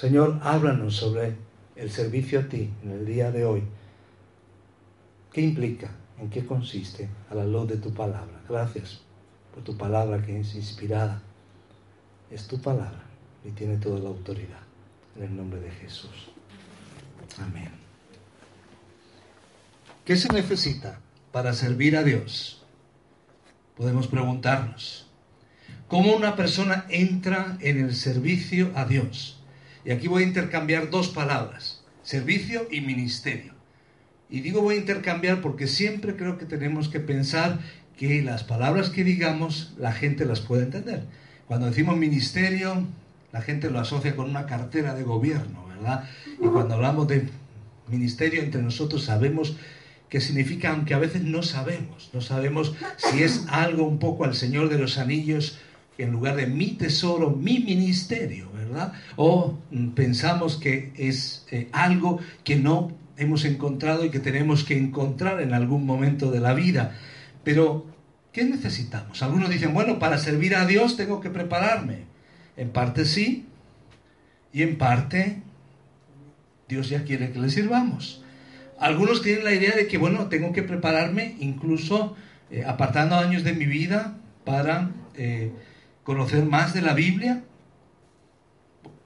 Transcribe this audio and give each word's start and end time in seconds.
Señor, 0.00 0.40
háblanos 0.42 0.96
sobre 0.96 1.34
el 1.76 1.90
servicio 1.90 2.40
a 2.40 2.44
ti 2.44 2.70
en 2.82 2.90
el 2.90 3.04
día 3.04 3.30
de 3.30 3.44
hoy. 3.44 3.62
¿Qué 5.30 5.42
implica? 5.42 5.90
¿En 6.18 6.30
qué 6.30 6.46
consiste? 6.46 7.06
A 7.28 7.34
la 7.34 7.44
luz 7.44 7.68
de 7.68 7.76
tu 7.76 7.92
palabra. 7.92 8.40
Gracias 8.48 9.02
por 9.52 9.62
tu 9.62 9.76
palabra 9.76 10.24
que 10.24 10.40
es 10.40 10.54
inspirada. 10.54 11.20
Es 12.30 12.48
tu 12.48 12.58
palabra 12.62 13.02
y 13.44 13.50
tiene 13.50 13.76
toda 13.76 13.98
la 13.98 14.08
autoridad. 14.08 14.62
En 15.16 15.24
el 15.24 15.36
nombre 15.36 15.60
de 15.60 15.70
Jesús. 15.70 16.30
Amén. 17.38 17.68
¿Qué 20.06 20.16
se 20.16 20.32
necesita 20.32 20.98
para 21.30 21.52
servir 21.52 21.98
a 21.98 22.04
Dios? 22.04 22.64
Podemos 23.76 24.06
preguntarnos. 24.06 25.06
¿Cómo 25.88 26.16
una 26.16 26.36
persona 26.36 26.86
entra 26.88 27.58
en 27.60 27.84
el 27.84 27.94
servicio 27.94 28.70
a 28.74 28.86
Dios? 28.86 29.39
Y 29.84 29.90
aquí 29.90 30.08
voy 30.08 30.24
a 30.24 30.26
intercambiar 30.26 30.90
dos 30.90 31.08
palabras, 31.08 31.82
servicio 32.02 32.66
y 32.70 32.80
ministerio. 32.80 33.54
Y 34.28 34.40
digo 34.40 34.62
voy 34.62 34.76
a 34.76 34.78
intercambiar 34.78 35.40
porque 35.40 35.66
siempre 35.66 36.16
creo 36.16 36.38
que 36.38 36.46
tenemos 36.46 36.88
que 36.88 37.00
pensar 37.00 37.58
que 37.96 38.22
las 38.22 38.44
palabras 38.44 38.90
que 38.90 39.04
digamos 39.04 39.74
la 39.78 39.92
gente 39.92 40.24
las 40.24 40.40
puede 40.40 40.64
entender. 40.64 41.04
Cuando 41.46 41.66
decimos 41.66 41.96
ministerio, 41.96 42.86
la 43.32 43.42
gente 43.42 43.70
lo 43.70 43.80
asocia 43.80 44.14
con 44.14 44.30
una 44.30 44.46
cartera 44.46 44.94
de 44.94 45.02
gobierno, 45.02 45.66
¿verdad? 45.66 46.08
Y 46.40 46.46
cuando 46.46 46.74
hablamos 46.74 47.08
de 47.08 47.28
ministerio 47.88 48.42
entre 48.42 48.62
nosotros 48.62 49.04
sabemos 49.04 49.56
qué 50.08 50.20
significa, 50.20 50.70
aunque 50.70 50.94
a 50.94 50.98
veces 50.98 51.22
no 51.22 51.42
sabemos. 51.42 52.10
No 52.12 52.20
sabemos 52.20 52.74
si 52.96 53.22
es 53.22 53.46
algo 53.48 53.84
un 53.84 53.98
poco 53.98 54.24
al 54.24 54.34
Señor 54.34 54.68
de 54.68 54.78
los 54.78 54.98
Anillos, 54.98 55.58
en 56.02 56.12
lugar 56.12 56.36
de 56.36 56.46
mi 56.46 56.68
tesoro, 56.68 57.30
mi 57.30 57.60
ministerio, 57.60 58.50
¿verdad? 58.52 58.92
O 59.16 59.58
mm, 59.70 59.90
pensamos 59.90 60.56
que 60.56 60.92
es 60.96 61.46
eh, 61.50 61.68
algo 61.72 62.20
que 62.44 62.56
no 62.56 62.92
hemos 63.16 63.44
encontrado 63.44 64.04
y 64.04 64.10
que 64.10 64.20
tenemos 64.20 64.64
que 64.64 64.78
encontrar 64.78 65.40
en 65.42 65.52
algún 65.52 65.84
momento 65.84 66.30
de 66.30 66.40
la 66.40 66.54
vida. 66.54 66.96
Pero, 67.44 67.86
¿qué 68.32 68.44
necesitamos? 68.44 69.22
Algunos 69.22 69.50
dicen, 69.50 69.74
bueno, 69.74 69.98
para 69.98 70.18
servir 70.18 70.54
a 70.54 70.66
Dios 70.66 70.96
tengo 70.96 71.20
que 71.20 71.30
prepararme. 71.30 72.04
En 72.56 72.70
parte 72.70 73.04
sí, 73.04 73.46
y 74.52 74.62
en 74.62 74.78
parte 74.78 75.42
Dios 76.68 76.88
ya 76.88 77.04
quiere 77.04 77.30
que 77.32 77.38
le 77.38 77.50
sirvamos. 77.50 78.22
Algunos 78.78 79.22
tienen 79.22 79.44
la 79.44 79.52
idea 79.52 79.74
de 79.76 79.86
que, 79.86 79.98
bueno, 79.98 80.28
tengo 80.28 80.52
que 80.52 80.62
prepararme 80.62 81.36
incluso 81.40 82.16
eh, 82.50 82.64
apartando 82.66 83.16
años 83.16 83.44
de 83.44 83.52
mi 83.52 83.66
vida 83.66 84.16
para 84.44 84.90
eh, 85.14 85.52
conocer 86.04 86.44
más 86.44 86.74
de 86.74 86.82
la 86.82 86.94
Biblia. 86.94 87.44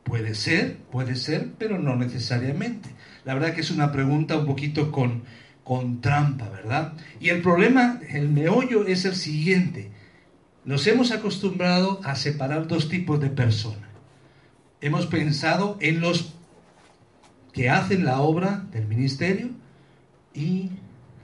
Puede 0.05 0.34
ser, 0.34 0.78
puede 0.91 1.17
ser, 1.17 1.53
pero 1.59 1.78
no 1.78 1.97
necesariamente. 1.97 2.91
La 3.25 3.34
verdad 3.34 3.55
que 3.55 3.62
es 3.62 3.70
una 3.70 3.91
pregunta 3.91 4.39
un 4.39 4.47
poquito 4.47 4.92
con, 4.92 5.25
con 5.64 6.01
trampa, 6.01 6.48
¿verdad? 6.51 6.92
Y 7.20 7.31
el 7.31 7.41
problema, 7.41 8.01
el 8.11 8.28
meollo 8.28 8.86
es 8.86 9.05
el 9.05 9.17
siguiente. 9.17 9.91
Nos 10.64 10.86
hemos 10.86 11.11
acostumbrado 11.11 12.01
a 12.05 12.17
separar 12.17 12.69
dos 12.69 12.89
tipos 12.89 13.20
de 13.20 13.31
personas. 13.31 13.89
Hemos 14.81 15.06
pensado 15.06 15.79
en 15.81 16.01
los 16.01 16.34
que 17.53 17.70
hacen 17.70 18.05
la 18.05 18.20
obra 18.20 18.64
del 18.73 18.86
ministerio 18.86 19.51
y 20.34 20.70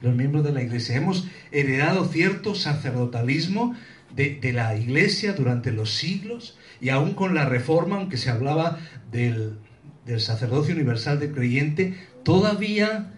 los 0.01 0.15
miembros 0.15 0.45
de 0.45 0.53
la 0.53 0.63
iglesia. 0.63 0.97
Hemos 0.97 1.27
heredado 1.51 2.07
cierto 2.07 2.55
sacerdotalismo 2.55 3.75
de, 4.15 4.53
la 4.53 4.77
iglesia 4.77 5.33
durante 5.33 5.73
los 5.73 5.95
siglos 5.95 6.59
y 6.81 6.89
aún 6.89 7.15
con 7.15 7.35
la 7.35 7.45
reforma, 7.45 7.97
aunque 7.97 8.17
se 8.17 8.31
hablaba 8.31 8.79
del, 9.11 9.59
del 10.07 10.21
sacerdocio 10.21 10.75
universal 10.75 11.21
del 11.21 11.33
creyente, 11.33 11.95
todavía 12.25 13.15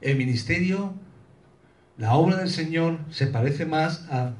el 0.00 0.16
ministerio, 0.16 0.94
la 1.96 2.14
obra 2.14 2.36
del 2.36 2.50
Señor 2.50 3.00
se 3.10 3.26
parece 3.26 3.66
más 3.66 4.06
a 4.10 4.34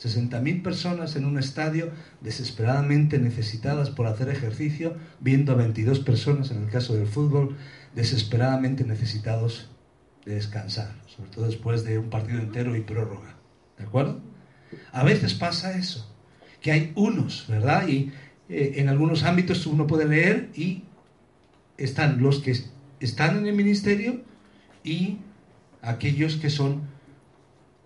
60.000 0.00 0.62
personas 0.62 1.16
en 1.16 1.24
un 1.24 1.38
estadio 1.38 1.90
desesperadamente 2.20 3.18
necesitadas 3.18 3.90
por 3.90 4.06
hacer 4.06 4.28
ejercicio, 4.28 4.96
viendo 5.20 5.52
a 5.52 5.56
22 5.56 6.00
personas, 6.00 6.50
en 6.50 6.62
el 6.62 6.70
caso 6.70 6.94
del 6.94 7.08
fútbol, 7.08 7.56
desesperadamente 7.94 8.84
necesitados 8.84 9.70
de 10.24 10.34
descansar, 10.34 10.94
sobre 11.06 11.30
todo 11.30 11.46
después 11.46 11.84
de 11.84 11.98
un 11.98 12.10
partido 12.10 12.38
entero 12.38 12.76
y 12.76 12.82
prórroga. 12.82 13.36
¿De 13.76 13.84
acuerdo? 13.84 14.20
A 14.92 15.04
veces 15.04 15.34
pasa 15.34 15.76
eso, 15.78 16.10
que 16.60 16.72
hay 16.72 16.92
unos, 16.94 17.46
¿verdad? 17.48 17.88
Y 17.88 18.12
eh, 18.48 18.74
en 18.76 18.88
algunos 18.88 19.22
ámbitos 19.24 19.66
uno 19.66 19.86
puede 19.86 20.06
leer 20.06 20.50
y 20.54 20.84
están 21.76 22.20
los 22.20 22.40
que 22.40 22.56
están 23.00 23.38
en 23.38 23.46
el 23.46 23.54
ministerio 23.54 24.22
y 24.82 25.18
aquellos 25.82 26.36
que 26.36 26.50
son 26.50 26.82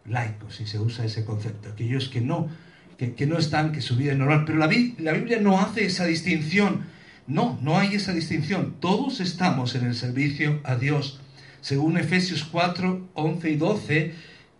laicos, 0.04 0.56
si 0.56 0.66
se 0.66 0.78
usa 0.78 1.04
ese 1.04 1.24
concepto, 1.24 1.70
aquellos 1.70 2.08
que 2.08 2.20
no, 2.20 2.48
que, 2.96 3.26
no 3.26 3.38
están, 3.38 3.72
que 3.72 3.80
su 3.80 3.96
vida 3.96 4.12
es 4.12 4.18
normal. 4.18 4.44
Pero 4.46 4.58
la, 4.58 4.70
la 4.98 5.12
Biblia 5.12 5.40
no 5.40 5.60
hace 5.60 5.84
esa 5.84 6.04
distinción. 6.06 6.84
No, 7.26 7.58
no 7.62 7.78
hay 7.78 7.94
esa 7.94 8.12
distinción. 8.12 8.76
Todos 8.80 9.20
estamos 9.20 9.74
en 9.74 9.86
el 9.86 9.94
servicio 9.94 10.60
a 10.64 10.76
Dios. 10.76 11.20
Según 11.60 11.96
Efesios 11.96 12.44
4, 12.44 13.10
11 13.14 13.50
y 13.50 13.56
12, 13.56 14.14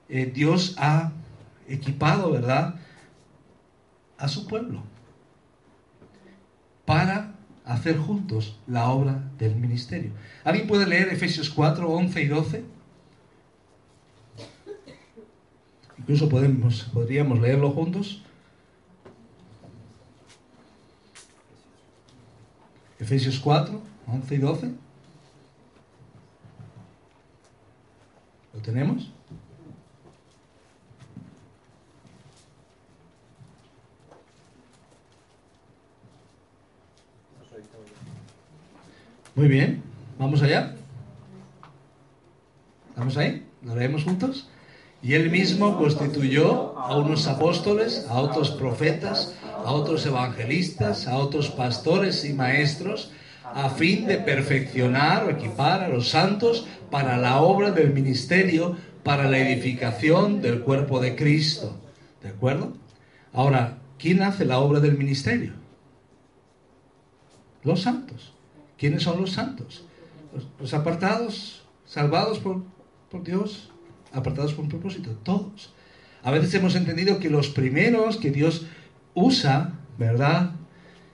eh, 0.08 0.32
Dios 0.32 0.76
ha 0.78 1.12
equipado, 1.72 2.30
¿verdad?, 2.30 2.76
a 4.18 4.28
su 4.28 4.46
pueblo 4.46 4.82
para 6.84 7.34
hacer 7.64 7.96
juntos 7.96 8.58
la 8.66 8.88
obra 8.90 9.30
del 9.38 9.56
ministerio. 9.56 10.12
¿Alguien 10.44 10.66
puede 10.66 10.86
leer 10.86 11.08
Efesios 11.08 11.50
4, 11.50 11.88
11 11.88 12.22
y 12.22 12.28
12? 12.28 12.64
Incluso 15.98 16.28
podemos, 16.28 16.84
podríamos 16.92 17.40
leerlo 17.40 17.70
juntos. 17.70 18.22
Efesios 22.98 23.40
4, 23.40 23.80
11 24.06 24.34
y 24.34 24.38
12. 24.38 24.72
¿Lo 28.54 28.60
tenemos? 28.60 29.10
Muy 39.34 39.48
bien, 39.48 39.82
vamos 40.18 40.42
allá. 40.42 40.74
¿Estamos 42.90 43.16
ahí? 43.16 43.46
¿Lo 43.62 43.74
leemos 43.74 44.04
juntos? 44.04 44.48
Y 45.02 45.14
él 45.14 45.30
mismo 45.30 45.78
constituyó 45.78 46.78
a 46.78 46.96
unos 46.96 47.26
apóstoles, 47.26 48.06
a 48.08 48.20
otros 48.20 48.50
profetas, 48.50 49.34
a 49.64 49.72
otros 49.72 50.04
evangelistas, 50.06 51.08
a 51.08 51.16
otros 51.16 51.48
pastores 51.48 52.24
y 52.24 52.34
maestros, 52.34 53.10
a 53.42 53.70
fin 53.70 54.06
de 54.06 54.18
perfeccionar 54.18 55.24
o 55.24 55.30
equipar 55.30 55.82
a 55.82 55.88
los 55.88 56.10
santos 56.10 56.66
para 56.90 57.16
la 57.16 57.40
obra 57.40 57.70
del 57.70 57.92
ministerio, 57.92 58.76
para 59.02 59.28
la 59.28 59.38
edificación 59.38 60.40
del 60.40 60.60
cuerpo 60.60 61.00
de 61.00 61.16
Cristo. 61.16 61.76
¿De 62.22 62.28
acuerdo? 62.28 62.74
Ahora, 63.32 63.78
¿quién 63.98 64.22
hace 64.22 64.44
la 64.44 64.58
obra 64.58 64.80
del 64.80 64.96
ministerio? 64.96 65.61
Los 67.64 67.82
santos. 67.82 68.32
¿Quiénes 68.78 69.02
son 69.02 69.20
los 69.20 69.32
santos? 69.32 69.84
Los, 70.58 70.74
apartados, 70.74 71.62
salvados 71.86 72.38
por, 72.38 72.62
Dios, 73.22 73.70
apartados 74.12 74.54
por 74.54 74.64
un 74.64 74.70
propósito, 74.70 75.10
todos. 75.22 75.72
A 76.22 76.30
veces 76.30 76.54
hemos 76.54 76.74
entendido 76.74 77.20
que 77.20 77.30
los 77.30 77.48
primeros 77.48 78.16
que 78.16 78.30
Dios 78.30 78.66
usa, 79.14 79.74
¿verdad? 79.98 80.52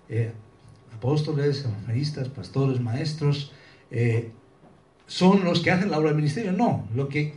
Eh, 0.08 0.32
apóstoles, 0.94 1.64
evangelistas, 1.64 2.28
pastores, 2.28 2.80
maestros, 2.80 3.52
eh, 3.90 4.30
son 5.06 5.44
los 5.44 5.60
que 5.60 5.70
hacen 5.70 5.90
la 5.90 5.98
obra 5.98 6.08
del 6.08 6.16
ministerio. 6.16 6.52
No, 6.52 6.88
lo 6.94 7.08
que 7.08 7.34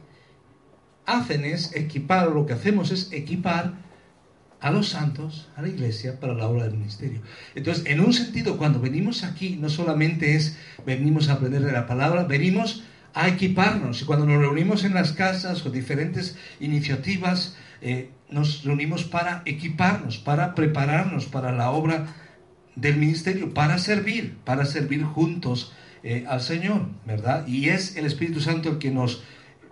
hacen 1.06 1.46
es 1.46 1.76
equipar, 1.76 2.30
lo 2.30 2.46
que 2.46 2.54
hacemos 2.54 2.92
es 2.92 3.12
equipar 3.12 3.74
a 4.62 4.70
los 4.70 4.90
santos, 4.90 5.50
a 5.56 5.64
la 5.64 5.70
iglesia, 5.70 6.20
para 6.20 6.36
la 6.36 6.48
obra 6.48 6.66
del 6.66 6.74
ministerio. 6.74 7.22
Entonces, 7.56 7.84
en 7.88 8.00
un 8.00 8.14
sentido, 8.14 8.58
cuando 8.58 8.80
venimos 8.80 9.24
aquí, 9.24 9.58
no 9.60 9.70
solamente 9.70 10.36
es 10.36 10.58
venimos 10.86 11.30
a 11.30 11.34
aprender 11.34 11.64
de 11.64 11.72
la 11.72 11.88
palabra, 11.88 12.24
venimos 12.26 12.84
a 13.14 13.28
equiparnos. 13.28 14.02
Y 14.02 14.06
cuando 14.06 14.26
nos 14.26 14.40
reunimos 14.40 14.84
en 14.84 14.94
las 14.94 15.14
casas 15.14 15.64
con 15.64 15.72
diferentes 15.72 16.38
iniciativas, 16.60 17.58
eh, 17.82 18.12
nos 18.30 18.64
reunimos 18.64 19.04
para 19.04 19.42
equiparnos, 19.46 20.20
para 20.20 20.54
prepararnos 20.54 21.26
para 21.26 21.52
la 21.52 21.72
obra 21.72 22.16
del 22.76 22.98
ministerio, 22.98 23.54
para 23.54 23.80
servir, 23.80 24.38
para 24.46 24.66
servir 24.66 25.04
juntos 25.04 25.74
eh, 26.04 26.24
al 26.28 26.40
Señor, 26.40 26.88
¿verdad? 27.06 27.48
Y 27.48 27.70
es 27.70 27.98
el 27.98 28.06
Espíritu 28.06 28.40
Santo 28.42 28.70
el 28.70 28.78
que 28.78 28.92
nos 28.92 29.24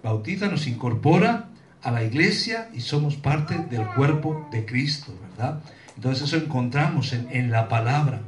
bautiza, 0.04 0.48
nos 0.48 0.66
incorpora 0.68 1.50
a 1.82 1.92
la 1.92 2.04
iglesia 2.04 2.70
y 2.74 2.82
somos 2.82 3.16
parte 3.16 3.58
del 3.58 3.86
cuerpo 3.88 4.48
de 4.52 4.66
Cristo, 4.66 5.14
¿verdad? 5.32 5.62
Entonces 5.96 6.28
eso 6.28 6.38
encontramos 6.38 7.14
en, 7.14 7.52
la 7.52 7.68
palabra. 7.68 8.22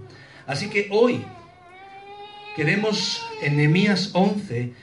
Así 0.45 0.69
que 0.69 0.89
hoy 0.91 1.23
queremos 2.55 3.25
en 3.41 3.57
Nehemías 3.57 4.11
11 4.13 4.73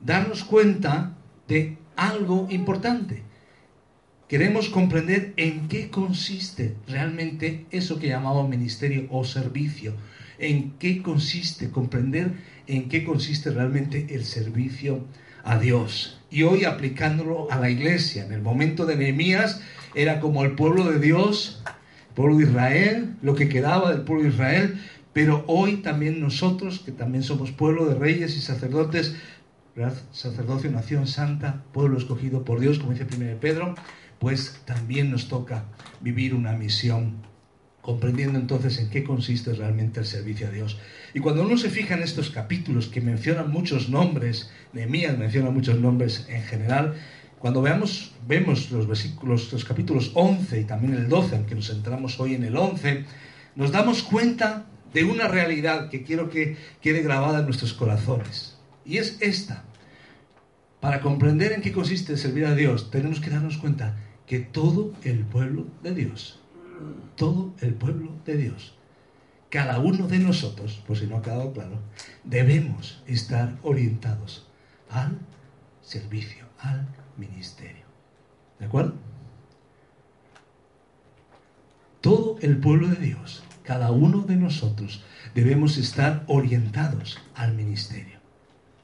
darnos 0.00 0.44
cuenta 0.44 1.16
de 1.48 1.76
algo 1.96 2.46
importante. 2.50 3.22
Queremos 4.28 4.68
comprender 4.68 5.32
en 5.36 5.68
qué 5.68 5.90
consiste 5.90 6.76
realmente 6.86 7.66
eso 7.70 7.98
que 7.98 8.08
llamamos 8.08 8.48
ministerio 8.48 9.06
o 9.10 9.24
servicio. 9.24 9.94
En 10.38 10.72
qué 10.78 11.02
consiste, 11.02 11.70
comprender 11.70 12.32
en 12.66 12.88
qué 12.88 13.04
consiste 13.04 13.50
realmente 13.50 14.06
el 14.10 14.24
servicio 14.24 15.04
a 15.44 15.58
Dios. 15.58 16.20
Y 16.34 16.42
hoy 16.42 16.64
aplicándolo 16.64 17.46
a 17.52 17.60
la 17.60 17.70
iglesia. 17.70 18.24
En 18.24 18.32
el 18.32 18.42
momento 18.42 18.86
de 18.86 18.96
Nehemías 18.96 19.60
era 19.94 20.18
como 20.18 20.42
el 20.42 20.56
pueblo 20.56 20.90
de 20.90 20.98
Dios, 20.98 21.62
el 22.08 22.14
pueblo 22.16 22.38
de 22.38 22.42
Israel, 22.42 23.14
lo 23.22 23.36
que 23.36 23.48
quedaba 23.48 23.92
del 23.92 24.00
pueblo 24.00 24.24
de 24.24 24.30
Israel. 24.30 24.80
Pero 25.12 25.44
hoy 25.46 25.76
también 25.76 26.20
nosotros, 26.20 26.80
que 26.80 26.90
también 26.90 27.22
somos 27.22 27.52
pueblo 27.52 27.86
de 27.86 27.94
reyes 27.94 28.36
y 28.36 28.40
sacerdotes, 28.40 29.14
sacerdocio, 30.10 30.72
nación 30.72 31.06
santa, 31.06 31.62
pueblo 31.72 31.98
escogido 31.98 32.44
por 32.44 32.58
Dios, 32.58 32.80
como 32.80 32.90
dice 32.90 33.06
1 33.16 33.38
Pedro, 33.40 33.76
pues 34.18 34.60
también 34.64 35.12
nos 35.12 35.28
toca 35.28 35.66
vivir 36.00 36.34
una 36.34 36.54
misión, 36.54 37.18
comprendiendo 37.84 38.38
entonces 38.38 38.78
en 38.78 38.88
qué 38.88 39.04
consiste 39.04 39.52
realmente 39.52 40.00
el 40.00 40.06
servicio 40.06 40.46
a 40.46 40.50
Dios. 40.50 40.78
Y 41.12 41.20
cuando 41.20 41.42
uno 41.42 41.58
se 41.58 41.68
fija 41.68 41.94
en 41.94 42.02
estos 42.02 42.30
capítulos 42.30 42.88
que 42.88 43.02
mencionan 43.02 43.50
muchos 43.50 43.90
nombres, 43.90 44.50
Nehemías 44.72 45.18
menciona 45.18 45.50
muchos 45.50 45.78
nombres 45.78 46.24
en 46.30 46.42
general, 46.44 46.94
cuando 47.38 47.60
veamos, 47.60 48.14
vemos 48.26 48.70
los 48.70 48.88
versículos, 48.88 49.52
los 49.52 49.66
capítulos 49.66 50.12
11 50.14 50.62
y 50.62 50.64
también 50.64 50.94
el 50.94 51.10
12, 51.10 51.36
aunque 51.36 51.54
nos 51.54 51.66
centramos 51.66 52.18
hoy 52.18 52.34
en 52.34 52.44
el 52.44 52.56
11, 52.56 53.04
nos 53.54 53.70
damos 53.70 54.02
cuenta 54.02 54.64
de 54.94 55.04
una 55.04 55.28
realidad 55.28 55.90
que 55.90 56.04
quiero 56.04 56.30
que 56.30 56.56
quede 56.80 57.02
grabada 57.02 57.40
en 57.40 57.44
nuestros 57.44 57.74
corazones. 57.74 58.56
Y 58.86 58.96
es 58.96 59.18
esta. 59.20 59.64
Para 60.80 61.02
comprender 61.02 61.52
en 61.52 61.60
qué 61.60 61.70
consiste 61.70 62.16
servir 62.16 62.46
a 62.46 62.54
Dios, 62.54 62.90
tenemos 62.90 63.20
que 63.20 63.28
darnos 63.28 63.58
cuenta 63.58 63.98
que 64.26 64.38
todo 64.38 64.94
el 65.02 65.26
pueblo 65.26 65.66
de 65.82 65.94
Dios, 65.94 66.40
todo 67.16 67.54
el 67.60 67.74
pueblo 67.74 68.12
de 68.24 68.36
Dios, 68.36 68.74
cada 69.50 69.78
uno 69.78 70.08
de 70.08 70.18
nosotros, 70.18 70.82
por 70.86 70.98
si 70.98 71.06
no 71.06 71.16
ha 71.16 71.22
quedado 71.22 71.52
claro, 71.52 71.78
debemos 72.24 73.02
estar 73.06 73.56
orientados 73.62 74.46
al 74.90 75.18
servicio, 75.82 76.46
al 76.58 76.88
ministerio. 77.16 77.84
¿De 78.58 78.66
acuerdo? 78.66 78.94
Todo 82.00 82.36
el 82.42 82.58
pueblo 82.58 82.88
de 82.88 82.96
Dios, 82.96 83.44
cada 83.62 83.90
uno 83.90 84.22
de 84.22 84.36
nosotros, 84.36 85.02
debemos 85.34 85.76
estar 85.78 86.24
orientados 86.26 87.18
al 87.34 87.54
ministerio, 87.54 88.18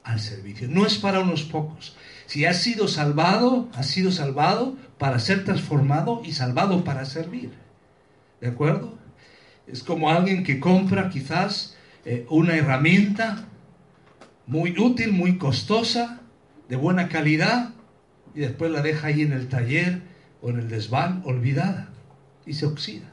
al 0.03 0.19
servicio. 0.19 0.67
No 0.69 0.85
es 0.85 0.97
para 0.97 1.19
unos 1.19 1.43
pocos. 1.43 1.95
Si 2.25 2.45
has 2.45 2.57
sido 2.57 2.87
salvado, 2.87 3.69
has 3.73 3.87
sido 3.87 4.11
salvado 4.11 4.75
para 4.97 5.19
ser 5.19 5.43
transformado 5.43 6.21
y 6.23 6.31
salvado 6.31 6.83
para 6.83 7.05
servir. 7.05 7.60
¿De 8.41 8.47
acuerdo? 8.47 8.97
Es 9.67 9.83
como 9.83 10.09
alguien 10.09 10.43
que 10.43 10.59
compra 10.59 11.09
quizás 11.09 11.77
eh, 12.03 12.25
una 12.29 12.55
herramienta 12.55 13.47
muy 14.47 14.77
útil, 14.77 15.13
muy 15.13 15.37
costosa, 15.37 16.21
de 16.67 16.75
buena 16.75 17.07
calidad, 17.07 17.73
y 18.33 18.39
después 18.41 18.71
la 18.71 18.81
deja 18.81 19.07
ahí 19.07 19.21
en 19.21 19.31
el 19.31 19.47
taller 19.47 20.01
o 20.41 20.49
en 20.49 20.59
el 20.59 20.69
desván 20.69 21.21
olvidada 21.25 21.89
y 22.45 22.53
se 22.53 22.65
oxida. 22.65 23.11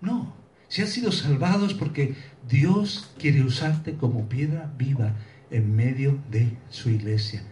No, 0.00 0.34
si 0.68 0.82
has 0.82 0.90
sido 0.90 1.10
salvado 1.10 1.66
es 1.66 1.74
porque 1.74 2.14
Dios 2.48 3.10
quiere 3.18 3.42
usarte 3.42 3.94
como 3.94 4.28
piedra 4.28 4.72
viva 4.76 5.14
en 5.50 5.74
medio 5.74 6.18
de 6.30 6.56
su 6.68 6.90
iglesia. 6.90 7.42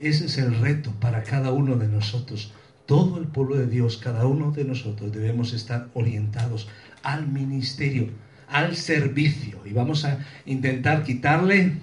Ese 0.00 0.26
es 0.26 0.38
el 0.38 0.58
reto 0.58 0.92
para 1.00 1.22
cada 1.22 1.52
uno 1.52 1.76
de 1.76 1.88
nosotros. 1.88 2.52
Todo 2.88 3.18
el 3.18 3.26
pueblo 3.26 3.56
de 3.56 3.66
Dios, 3.66 3.98
cada 3.98 4.26
uno 4.26 4.50
de 4.50 4.64
nosotros 4.64 5.12
debemos 5.12 5.52
estar 5.52 5.90
orientados 5.92 6.68
al 7.02 7.28
ministerio, 7.28 8.08
al 8.48 8.76
servicio. 8.76 9.58
Y 9.66 9.74
vamos 9.74 10.06
a 10.06 10.24
intentar 10.46 11.04
quitarle 11.04 11.74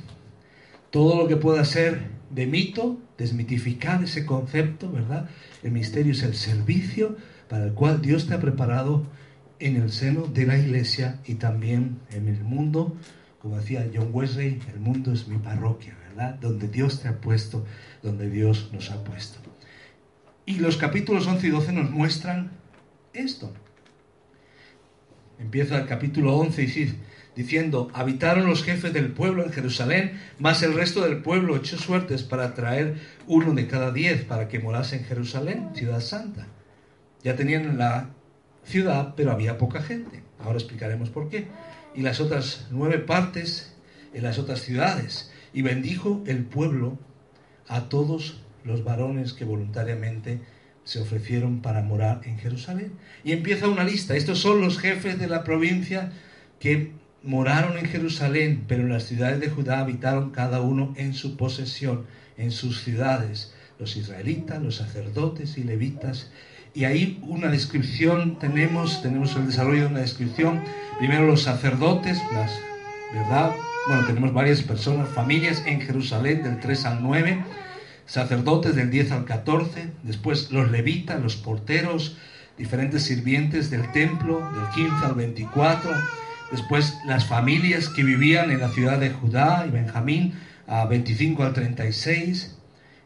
todo 0.89 1.15
lo 1.15 1.27
que 1.27 1.37
pueda 1.37 1.63
ser 1.63 1.99
de 2.31 2.47
mito, 2.47 2.99
desmitificar 3.19 4.03
ese 4.03 4.25
concepto, 4.25 4.91
¿verdad? 4.91 5.29
El 5.61 5.73
ministerio 5.73 6.13
es 6.13 6.23
el 6.23 6.33
servicio 6.33 7.15
para 7.49 7.65
el 7.65 7.73
cual 7.73 8.01
Dios 8.01 8.25
te 8.25 8.33
ha 8.33 8.39
preparado 8.39 9.05
en 9.59 9.75
el 9.75 9.91
seno 9.91 10.25
de 10.25 10.47
la 10.47 10.57
iglesia 10.57 11.19
y 11.23 11.35
también 11.35 11.99
en 12.09 12.29
el 12.29 12.43
mundo. 12.43 12.97
Como 13.43 13.57
decía 13.57 13.87
John 13.93 14.09
Wesley, 14.11 14.59
el 14.73 14.79
mundo 14.79 15.13
es 15.13 15.27
mi 15.27 15.37
parroquia, 15.37 15.95
¿verdad? 16.09 16.39
Donde 16.41 16.67
Dios 16.67 16.99
te 17.03 17.09
ha 17.09 17.21
puesto, 17.21 17.63
donde 18.01 18.27
Dios 18.27 18.71
nos 18.73 18.89
ha 18.89 19.03
puesto. 19.03 19.44
Y 20.45 20.59
los 20.59 20.77
capítulos 20.77 21.25
11 21.27 21.47
y 21.47 21.49
12 21.49 21.73
nos 21.73 21.89
muestran 21.89 22.51
esto. 23.13 23.51
Empieza 25.39 25.77
el 25.77 25.87
capítulo 25.87 26.35
11 26.37 26.61
y 26.61 26.65
dice, 26.65 26.95
diciendo, 27.35 27.89
habitaron 27.93 28.47
los 28.47 28.63
jefes 28.63 28.93
del 28.93 29.11
pueblo 29.11 29.43
en 29.43 29.51
Jerusalén, 29.51 30.19
más 30.39 30.63
el 30.63 30.73
resto 30.73 31.01
del 31.01 31.21
pueblo 31.21 31.57
echó 31.57 31.77
suertes 31.77 32.23
para 32.23 32.53
traer 32.53 32.95
uno 33.27 33.53
de 33.53 33.67
cada 33.67 33.91
diez 33.91 34.23
para 34.23 34.47
que 34.47 34.59
morase 34.59 34.97
en 34.97 35.05
Jerusalén, 35.05 35.69
ciudad 35.73 35.99
santa. 35.99 36.47
Ya 37.23 37.35
tenían 37.35 37.77
la 37.77 38.11
ciudad, 38.63 39.13
pero 39.17 39.31
había 39.31 39.57
poca 39.57 39.81
gente. 39.81 40.23
Ahora 40.39 40.59
explicaremos 40.59 41.09
por 41.09 41.29
qué. 41.29 41.47
Y 41.95 42.01
las 42.01 42.19
otras 42.19 42.67
nueve 42.69 42.99
partes 42.99 43.75
en 44.13 44.23
las 44.23 44.37
otras 44.37 44.61
ciudades. 44.61 45.31
Y 45.53 45.61
bendijo 45.61 46.23
el 46.27 46.43
pueblo 46.43 46.99
a 47.67 47.89
todos 47.89 48.44
los 48.65 48.83
varones 48.83 49.33
que 49.33 49.45
voluntariamente 49.45 50.39
se 50.83 51.01
ofrecieron 51.01 51.61
para 51.61 51.81
morar 51.81 52.21
en 52.25 52.37
Jerusalén. 52.37 52.93
Y 53.23 53.31
empieza 53.31 53.67
una 53.67 53.83
lista. 53.83 54.15
Estos 54.15 54.39
son 54.39 54.61
los 54.61 54.77
jefes 54.79 55.17
de 55.19 55.27
la 55.27 55.43
provincia 55.43 56.11
que 56.59 56.91
moraron 57.23 57.77
en 57.77 57.85
Jerusalén, 57.85 58.65
pero 58.67 58.83
en 58.83 58.89
las 58.89 59.03
ciudades 59.03 59.39
de 59.39 59.49
Judá 59.49 59.79
habitaron 59.79 60.29
cada 60.29 60.61
uno 60.61 60.93
en 60.95 61.13
su 61.13 61.37
posesión, 61.37 62.05
en 62.37 62.51
sus 62.51 62.83
ciudades, 62.83 63.53
los 63.79 63.97
israelitas, 63.97 64.61
los 64.61 64.75
sacerdotes 64.75 65.57
y 65.57 65.63
levitas. 65.63 66.31
Y 66.73 66.83
ahí 66.83 67.19
una 67.23 67.47
descripción 67.47 68.37
tenemos, 68.37 69.01
tenemos 69.01 69.35
el 69.35 69.47
desarrollo 69.47 69.81
de 69.81 69.87
una 69.87 69.99
descripción. 70.01 70.61
Primero 70.99 71.25
los 71.25 71.41
sacerdotes, 71.41 72.19
las, 72.33 72.51
¿verdad? 73.13 73.53
Bueno, 73.87 74.05
tenemos 74.05 74.33
varias 74.33 74.61
personas, 74.61 75.09
familias 75.09 75.63
en 75.65 75.81
Jerusalén 75.81 76.43
del 76.43 76.59
3 76.59 76.85
al 76.85 77.03
9, 77.03 77.43
sacerdotes 78.05 78.75
del 78.75 78.91
10 78.91 79.11
al 79.11 79.25
14, 79.25 79.89
después 80.03 80.51
los 80.51 80.71
levitas, 80.71 81.21
los 81.21 81.35
porteros, 81.35 82.17
diferentes 82.57 83.03
sirvientes 83.03 83.69
del 83.69 83.91
templo 83.91 84.39
del 84.55 84.69
15 84.87 85.05
al 85.05 85.15
24 85.15 85.91
Después 86.51 86.97
las 87.07 87.25
familias 87.25 87.89
que 87.89 88.03
vivían 88.03 88.51
en 88.51 88.59
la 88.59 88.69
ciudad 88.69 88.99
de 88.99 89.09
Judá 89.09 89.65
y 89.67 89.71
Benjamín, 89.71 90.33
a 90.67 90.85
25 90.85 91.43
al 91.43 91.53
36. 91.53 92.55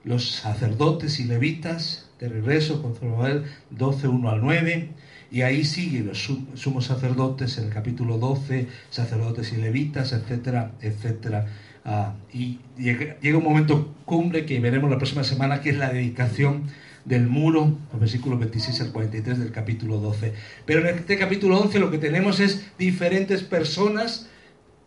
Los 0.03 0.31
sacerdotes 0.31 1.19
y 1.19 1.23
levitas, 1.23 2.09
de 2.19 2.27
regreso 2.27 2.81
con 2.81 2.95
Zorobabel, 2.95 3.45
12, 3.69 4.07
1 4.07 4.29
al 4.29 4.41
9. 4.41 4.89
Y 5.31 5.41
ahí 5.43 5.63
sigue 5.63 6.01
los 6.01 6.29
sumos 6.55 6.85
sacerdotes 6.85 7.57
en 7.57 7.65
el 7.65 7.69
capítulo 7.69 8.17
12, 8.17 8.67
sacerdotes 8.89 9.53
y 9.53 9.57
levitas, 9.57 10.11
etcétera, 10.11 10.73
etcétera. 10.81 11.47
Ah, 11.91 12.13
y 12.31 12.59
llega, 12.77 13.19
llega, 13.19 13.39
un 13.39 13.43
momento 13.43 13.95
cumbre 14.05 14.45
que 14.45 14.59
veremos 14.59 14.91
la 14.91 14.99
próxima 14.99 15.23
semana, 15.23 15.59
que 15.59 15.71
es 15.71 15.77
la 15.77 15.91
dedicación 15.91 16.65
del 17.03 17.25
muro, 17.25 17.79
los 17.91 17.99
versículos 17.99 18.37
26 18.37 18.81
al 18.81 18.91
43 18.91 19.39
del 19.39 19.51
capítulo 19.51 19.97
12. 19.97 20.35
Pero 20.67 20.87
en 20.87 20.99
este 20.99 21.17
capítulo 21.17 21.59
11 21.59 21.79
lo 21.79 21.89
que 21.89 21.97
tenemos 21.97 22.39
es 22.41 22.77
diferentes 22.77 23.41
personas, 23.41 24.29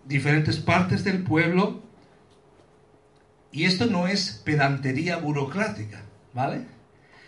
diferentes 0.06 0.58
partes 0.58 1.02
del 1.02 1.24
pueblo, 1.24 1.82
y 3.50 3.64
esto 3.64 3.86
no 3.86 4.06
es 4.06 4.40
pedantería 4.44 5.16
burocrática, 5.16 6.04
¿vale? 6.32 6.66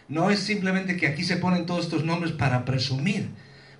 No 0.09 0.31
es 0.31 0.39
simplemente 0.39 0.97
que 0.97 1.09
aquí 1.09 1.25
se 1.25 1.39
ponen 1.39 1.67
todos 1.67 1.87
estos 1.87 2.05
nombres 2.05 2.31
para 2.31 2.65
presumir. 2.65 3.31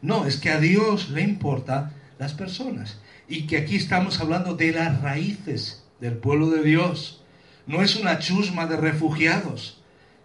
No, 0.03 0.27
es 0.27 0.39
que 0.39 0.51
a 0.51 0.59
Dios 0.59 1.11
le 1.11 1.23
importa 1.23 1.93
las 2.19 2.35
personas. 2.35 2.99
Y 3.29 3.47
que 3.47 3.59
aquí 3.59 3.77
estamos 3.77 4.21
hablando 4.21 4.57
de 4.57 4.73
las 4.73 5.01
raíces 5.01 5.84
del 6.01 6.17
pueblo 6.17 6.51
de 6.51 6.63
Dios. 6.63 7.23
No 7.67 7.83
es 7.83 7.97
una 7.97 8.19
chusma 8.19 8.67
de 8.67 8.77
refugiados 8.77 9.85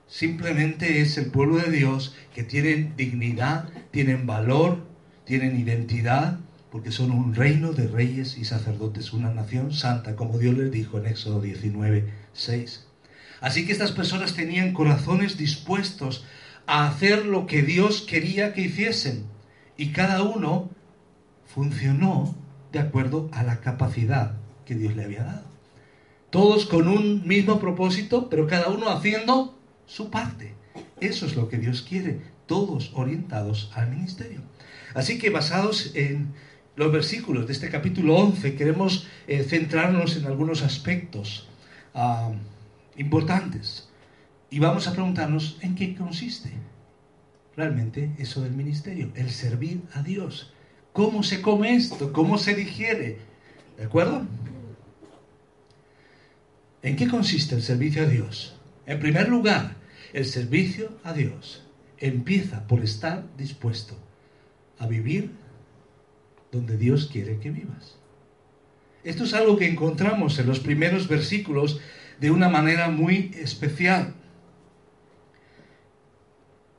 Simplemente 0.09 1.01
es 1.01 1.19
el 1.19 1.27
pueblo 1.27 1.57
de 1.57 1.69
Dios 1.69 2.15
que 2.33 2.43
tienen 2.43 2.95
dignidad, 2.97 3.69
tienen 3.91 4.25
valor, 4.25 4.83
tienen 5.23 5.57
identidad, 5.57 6.39
porque 6.71 6.91
son 6.91 7.11
un 7.11 7.35
reino 7.35 7.73
de 7.73 7.87
reyes 7.87 8.35
y 8.39 8.43
sacerdotes, 8.43 9.13
una 9.13 9.31
nación 9.31 9.71
santa, 9.71 10.15
como 10.15 10.39
Dios 10.39 10.57
les 10.57 10.71
dijo 10.71 10.97
en 10.97 11.05
Éxodo 11.05 11.41
19, 11.41 12.11
6. 12.33 12.87
Así 13.39 13.67
que 13.67 13.71
estas 13.71 13.91
personas 13.91 14.33
tenían 14.33 14.73
corazones 14.73 15.37
dispuestos 15.37 16.25
a 16.65 16.87
hacer 16.87 17.27
lo 17.27 17.45
que 17.45 17.61
Dios 17.61 18.01
quería 18.01 18.53
que 18.53 18.61
hiciesen. 18.61 19.25
Y 19.77 19.91
cada 19.91 20.23
uno 20.23 20.71
funcionó 21.45 22.35
de 22.71 22.79
acuerdo 22.79 23.29
a 23.31 23.43
la 23.43 23.61
capacidad 23.61 24.33
que 24.65 24.73
Dios 24.73 24.95
le 24.95 25.03
había 25.03 25.23
dado. 25.23 25.48
Todos 26.29 26.65
con 26.65 26.87
un 26.87 27.27
mismo 27.27 27.59
propósito, 27.59 28.29
pero 28.29 28.47
cada 28.47 28.69
uno 28.69 28.89
haciendo 28.89 29.57
su 29.85 30.09
parte. 30.09 30.53
Eso 30.99 31.25
es 31.25 31.35
lo 31.35 31.49
que 31.49 31.57
Dios 31.57 31.81
quiere, 31.81 32.21
todos 32.45 32.91
orientados 32.93 33.71
al 33.73 33.89
ministerio. 33.89 34.41
Así 34.93 35.17
que 35.17 35.29
basados 35.29 35.95
en 35.95 36.33
los 36.75 36.91
versículos 36.91 37.47
de 37.47 37.53
este 37.53 37.69
capítulo 37.69 38.15
11, 38.15 38.55
queremos 38.55 39.07
eh, 39.27 39.43
centrarnos 39.43 40.15
en 40.17 40.25
algunos 40.25 40.61
aspectos 40.61 41.47
ah, 41.93 42.31
importantes. 42.97 43.89
Y 44.49 44.59
vamos 44.59 44.87
a 44.87 44.93
preguntarnos 44.93 45.57
en 45.61 45.75
qué 45.75 45.95
consiste 45.95 46.51
realmente 47.55 48.11
eso 48.17 48.41
del 48.41 48.53
ministerio, 48.53 49.11
el 49.15 49.29
servir 49.31 49.81
a 49.93 50.01
Dios. 50.01 50.53
¿Cómo 50.93 51.23
se 51.23 51.41
come 51.41 51.75
esto? 51.75 52.13
¿Cómo 52.13 52.37
se 52.37 52.55
digiere? 52.55 53.17
¿De 53.77 53.83
acuerdo? 53.83 54.25
¿En 56.81 56.95
qué 56.95 57.07
consiste 57.07 57.55
el 57.55 57.61
servicio 57.61 58.03
a 58.03 58.05
Dios? 58.05 58.55
En 58.85 58.99
primer 58.99 59.27
lugar, 59.27 59.75
el 60.13 60.25
servicio 60.25 60.97
a 61.03 61.13
Dios 61.13 61.63
empieza 61.97 62.67
por 62.67 62.81
estar 62.81 63.25
dispuesto 63.37 63.97
a 64.77 64.87
vivir 64.87 65.31
donde 66.51 66.77
Dios 66.77 67.09
quiere 67.11 67.39
que 67.39 67.51
vivas. 67.51 67.97
Esto 69.03 69.25
es 69.25 69.33
algo 69.33 69.57
que 69.57 69.67
encontramos 69.67 70.39
en 70.39 70.47
los 70.47 70.59
primeros 70.59 71.07
versículos 71.07 71.79
de 72.19 72.31
una 72.31 72.49
manera 72.49 72.89
muy 72.89 73.31
especial. 73.35 74.13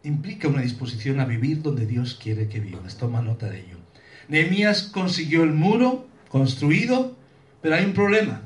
Implica 0.03 0.49
una 0.49 0.63
disposición 0.63 1.21
a 1.21 1.27
vivir 1.27 1.63
donde 1.63 1.87
Dios 1.87 2.19
quiere 2.21 2.49
que 2.49 2.61
vivas. 2.61 2.97
Toma 2.97 3.23
nota 3.23 3.49
de 3.49 3.61
ello. 3.61 3.77
Nehemías 4.29 4.85
consiguió 4.85 5.45
el 5.45 5.53
muro 5.53 6.09
construido, 6.29 7.17
pero 7.61 7.75
hay 7.75 7.85
un 7.85 7.93
problema. 7.93 8.43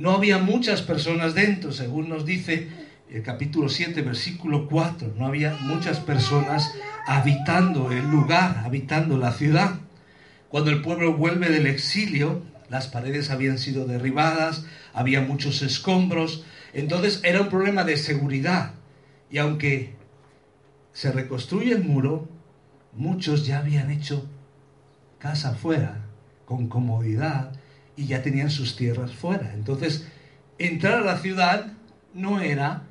No 0.00 0.12
había 0.12 0.38
muchas 0.38 0.80
personas 0.80 1.34
dentro, 1.34 1.72
según 1.72 2.08
nos 2.08 2.24
dice 2.24 2.68
el 3.10 3.22
capítulo 3.22 3.68
7, 3.68 4.00
versículo 4.00 4.66
4. 4.66 5.12
No 5.18 5.26
había 5.26 5.58
muchas 5.60 6.00
personas 6.00 6.74
habitando 7.06 7.92
el 7.92 8.10
lugar, 8.10 8.62
habitando 8.64 9.18
la 9.18 9.30
ciudad. 9.32 9.74
Cuando 10.48 10.70
el 10.70 10.80
pueblo 10.80 11.18
vuelve 11.18 11.50
del 11.50 11.66
exilio, 11.66 12.42
las 12.70 12.88
paredes 12.88 13.28
habían 13.28 13.58
sido 13.58 13.84
derribadas, 13.84 14.64
había 14.94 15.20
muchos 15.20 15.60
escombros, 15.60 16.46
entonces 16.72 17.20
era 17.22 17.42
un 17.42 17.50
problema 17.50 17.84
de 17.84 17.98
seguridad. 17.98 18.72
Y 19.30 19.36
aunque 19.36 19.96
se 20.94 21.12
reconstruye 21.12 21.72
el 21.72 21.84
muro, 21.84 22.26
muchos 22.94 23.44
ya 23.44 23.58
habían 23.58 23.90
hecho 23.90 24.26
casa 25.18 25.52
fuera, 25.56 26.06
con 26.46 26.68
comodidad, 26.68 27.52
y 28.00 28.06
ya 28.06 28.22
tenían 28.22 28.50
sus 28.50 28.76
tierras 28.76 29.12
fuera. 29.12 29.52
Entonces, 29.54 30.06
entrar 30.58 30.94
a 30.94 31.04
la 31.04 31.18
ciudad 31.18 31.72
no 32.14 32.40
era 32.40 32.84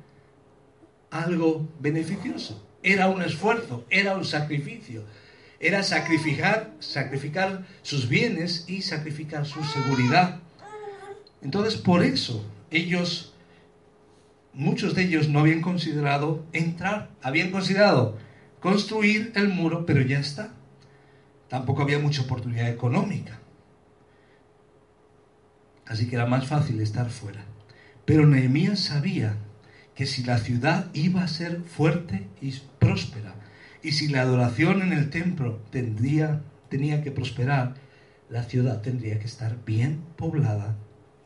algo 1.10 1.68
beneficioso, 1.80 2.64
era 2.82 3.08
un 3.08 3.22
esfuerzo, 3.22 3.84
era 3.90 4.14
un 4.14 4.24
sacrificio 4.24 5.04
era 5.60 5.82
sacrificar, 5.82 6.72
sacrificar 6.80 7.66
sus 7.82 8.08
bienes 8.08 8.64
y 8.66 8.80
sacrificar 8.80 9.44
su 9.44 9.62
seguridad. 9.62 10.40
Entonces, 11.42 11.76
por 11.76 12.02
eso 12.02 12.44
ellos, 12.70 13.34
muchos 14.54 14.94
de 14.94 15.02
ellos 15.02 15.28
no 15.28 15.40
habían 15.40 15.60
considerado 15.60 16.44
entrar, 16.54 17.10
habían 17.22 17.50
considerado 17.50 18.16
construir 18.60 19.32
el 19.36 19.48
muro, 19.48 19.84
pero 19.84 20.00
ya 20.00 20.18
está. 20.18 20.54
Tampoco 21.48 21.82
había 21.82 21.98
mucha 21.98 22.22
oportunidad 22.22 22.70
económica. 22.70 23.39
Así 25.90 26.06
que 26.06 26.14
era 26.14 26.24
más 26.24 26.46
fácil 26.46 26.80
estar 26.80 27.10
fuera. 27.10 27.44
Pero 28.04 28.24
Nehemías 28.24 28.78
sabía 28.78 29.34
que 29.96 30.06
si 30.06 30.22
la 30.22 30.38
ciudad 30.38 30.86
iba 30.94 31.24
a 31.24 31.28
ser 31.28 31.62
fuerte 31.62 32.28
y 32.40 32.54
próspera, 32.78 33.34
y 33.82 33.90
si 33.90 34.06
la 34.06 34.22
adoración 34.22 34.82
en 34.82 34.92
el 34.92 35.10
templo 35.10 35.60
tendría, 35.72 36.42
tenía 36.68 37.02
que 37.02 37.10
prosperar, 37.10 37.74
la 38.28 38.44
ciudad 38.44 38.82
tendría 38.82 39.18
que 39.18 39.26
estar 39.26 39.64
bien 39.64 40.04
poblada, 40.16 40.76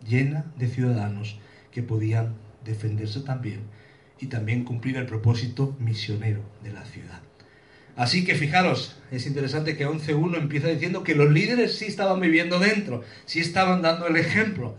llena 0.02 0.47
de 0.56 0.68
ciudadanos 0.68 1.38
que 1.71 1.83
podían 1.83 2.35
defenderse 2.64 3.21
también 3.21 3.61
y 4.18 4.28
también 4.28 4.64
cumplir 4.64 4.97
el 4.97 5.04
propósito 5.04 5.76
misionero 5.78 6.40
de 6.62 6.73
la 6.73 6.87
ciudad. 6.87 7.21
Así 7.96 8.24
que 8.24 8.34
fijaros, 8.34 8.96
es 9.10 9.26
interesante 9.26 9.76
que 9.76 9.86
11.1 9.86 10.36
empieza 10.36 10.68
diciendo 10.68 11.04
que 11.04 11.14
los 11.14 11.30
líderes 11.30 11.78
sí 11.78 11.86
estaban 11.86 12.20
viviendo 12.20 12.58
dentro, 12.58 13.02
sí 13.24 13.40
estaban 13.40 13.82
dando 13.82 14.08
el 14.08 14.16
ejemplo, 14.16 14.74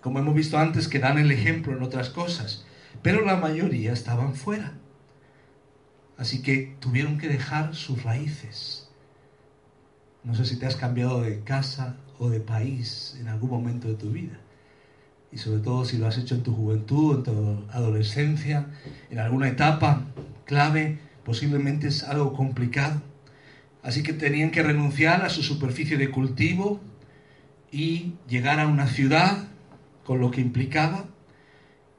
como 0.00 0.18
hemos 0.18 0.34
visto 0.34 0.58
antes 0.58 0.88
que 0.88 0.98
dan 0.98 1.18
el 1.18 1.30
ejemplo 1.30 1.76
en 1.76 1.82
otras 1.82 2.10
cosas, 2.10 2.64
pero 3.02 3.24
la 3.24 3.36
mayoría 3.36 3.92
estaban 3.92 4.34
fuera. 4.34 4.74
Así 6.16 6.42
que 6.42 6.76
tuvieron 6.80 7.18
que 7.18 7.28
dejar 7.28 7.74
sus 7.74 8.02
raíces. 8.02 8.88
No 10.24 10.34
sé 10.34 10.44
si 10.44 10.58
te 10.58 10.66
has 10.66 10.76
cambiado 10.76 11.22
de 11.22 11.40
casa 11.40 11.96
o 12.18 12.28
de 12.28 12.40
país 12.40 13.16
en 13.20 13.28
algún 13.28 13.48
momento 13.48 13.88
de 13.88 13.94
tu 13.94 14.10
vida. 14.10 14.38
Y 15.32 15.38
sobre 15.38 15.60
todo 15.60 15.84
si 15.84 15.96
lo 15.96 16.06
has 16.06 16.18
hecho 16.18 16.34
en 16.34 16.42
tu 16.42 16.54
juventud, 16.54 17.16
en 17.16 17.22
tu 17.22 17.64
adolescencia, 17.70 18.66
en 19.08 19.18
alguna 19.18 19.48
etapa 19.48 20.04
clave, 20.44 20.98
posiblemente 21.30 21.86
es 21.86 22.02
algo 22.02 22.32
complicado. 22.32 23.00
Así 23.84 24.02
que 24.02 24.12
tenían 24.12 24.50
que 24.50 24.64
renunciar 24.64 25.24
a 25.24 25.28
su 25.30 25.44
superficie 25.44 25.96
de 25.96 26.10
cultivo 26.10 26.80
y 27.70 28.14
llegar 28.28 28.58
a 28.58 28.66
una 28.66 28.88
ciudad 28.88 29.46
con 30.04 30.18
lo 30.18 30.32
que 30.32 30.40
implicaba, 30.40 31.04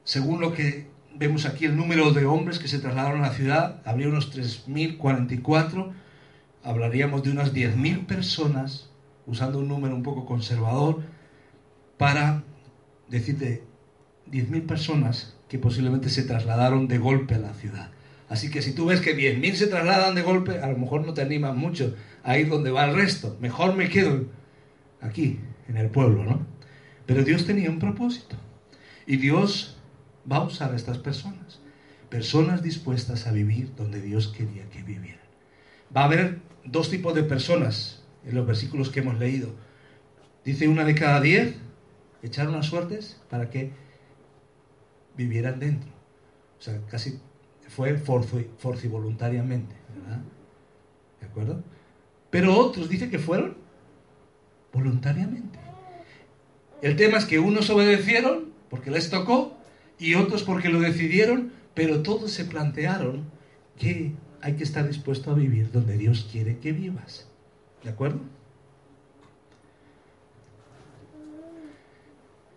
según 0.04 0.42
lo 0.42 0.54
que 0.54 0.90
vemos 1.16 1.46
aquí 1.46 1.64
el 1.64 1.78
número 1.78 2.12
de 2.12 2.26
hombres 2.26 2.60
que 2.60 2.68
se 2.68 2.80
trasladaron 2.80 3.24
a 3.24 3.30
la 3.30 3.34
ciudad, 3.34 3.82
habría 3.86 4.10
unos 4.10 4.36
3.044, 4.36 5.94
hablaríamos 6.62 7.24
de 7.24 7.32
unas 7.32 7.54
10.000 7.54 8.08
personas, 8.08 8.90
usando 9.26 9.60
un 9.60 9.70
número 9.70 9.96
un 9.96 10.04
poco 10.04 10.26
conservador, 10.26 11.04
para 11.98 12.44
decir 13.08 13.38
de 13.38 13.64
10.000 14.30 14.66
personas 14.66 15.38
que 15.48 15.58
posiblemente 15.58 16.10
se 16.10 16.24
trasladaron 16.24 16.90
de 16.90 16.98
golpe 16.98 17.36
a 17.36 17.40
la 17.40 17.54
ciudad. 17.54 17.92
Así 18.32 18.50
que 18.50 18.62
si 18.62 18.72
tú 18.72 18.86
ves 18.86 19.02
que 19.02 19.14
10.000 19.14 19.56
se 19.56 19.68
trasladan 19.68 20.16
de 20.16 20.22
golpe, 20.22 20.60
a 20.60 20.68
lo 20.70 20.78
mejor 20.78 21.06
no 21.06 21.14
te 21.14 21.22
animas 21.22 21.54
mucho 21.54 21.94
a 22.24 22.38
ir 22.38 22.48
donde 22.48 22.72
va 22.72 22.86
el 22.86 22.96
resto. 22.96 23.38
Mejor 23.42 23.76
me 23.76 23.90
quedo 23.90 24.24
aquí, 25.02 25.42
en 25.68 25.76
el 25.76 25.90
pueblo, 25.90 26.24
¿no? 26.24 26.48
Pero 27.06 27.26
Dios 27.26 27.46
tenía 27.46 27.70
un 27.70 27.80
propósito. 27.80 28.38
Y 29.06 29.18
Dios 29.18 29.78
va 30.32 30.38
a 30.38 30.44
usar 30.44 30.72
a 30.72 30.78
estas 30.78 30.98
personas. 30.98 31.60
Personas 32.08 32.64
dispuestas 32.64 33.28
a 33.28 33.34
vivir 33.34 33.76
donde 33.76 34.02
Dios 34.02 34.30
quería 34.30 34.64
que 34.70 34.82
vivieran. 34.82 35.20
Va 35.94 36.04
a 36.04 36.06
haber 36.06 36.40
dos 36.64 36.90
tipos 36.90 37.14
de 37.14 37.24
personas 37.24 38.02
en 38.26 38.36
los 38.36 38.48
versículos 38.48 38.92
que 38.92 39.02
hemos 39.02 39.20
leído. 39.20 39.54
Dice 40.46 40.70
una 40.70 40.86
de 40.86 40.96
cada 40.96 41.20
diez 41.20 41.58
echaron 42.24 42.54
las 42.54 42.68
suertes 42.68 43.20
para 43.30 43.50
que 43.50 43.74
vivieran 45.18 45.60
dentro. 45.60 45.90
O 46.58 46.62
sea, 46.62 46.80
casi 46.90 47.20
fue 47.76 47.98
forci 47.98 48.88
voluntariamente, 48.90 49.74
¿verdad? 49.96 50.22
¿De 51.22 51.26
acuerdo? 51.26 51.64
Pero 52.30 52.58
otros 52.58 52.90
dicen 52.90 53.10
que 53.10 53.20
fueron 53.20 53.56
voluntariamente. 54.74 55.58
El 56.82 56.96
tema 56.98 57.18
es 57.18 57.26
que 57.26 57.40
unos 57.40 57.70
obedecieron 57.70 58.50
porque 58.70 58.92
les 58.92 59.10
tocó 59.10 59.58
y 59.98 60.16
otros 60.16 60.44
porque 60.44 60.70
lo 60.70 60.80
decidieron, 60.82 61.54
pero 61.74 62.02
todos 62.04 62.32
se 62.32 62.44
plantearon 62.44 63.24
que 63.78 64.14
hay 64.42 64.56
que 64.56 64.64
estar 64.64 64.86
dispuesto 64.86 65.32
a 65.32 65.36
vivir 65.36 65.72
donde 65.72 65.98
Dios 65.98 66.28
quiere 66.30 66.58
que 66.58 66.74
vivas. 66.74 67.30
¿De 67.84 67.90
acuerdo? 67.90 68.20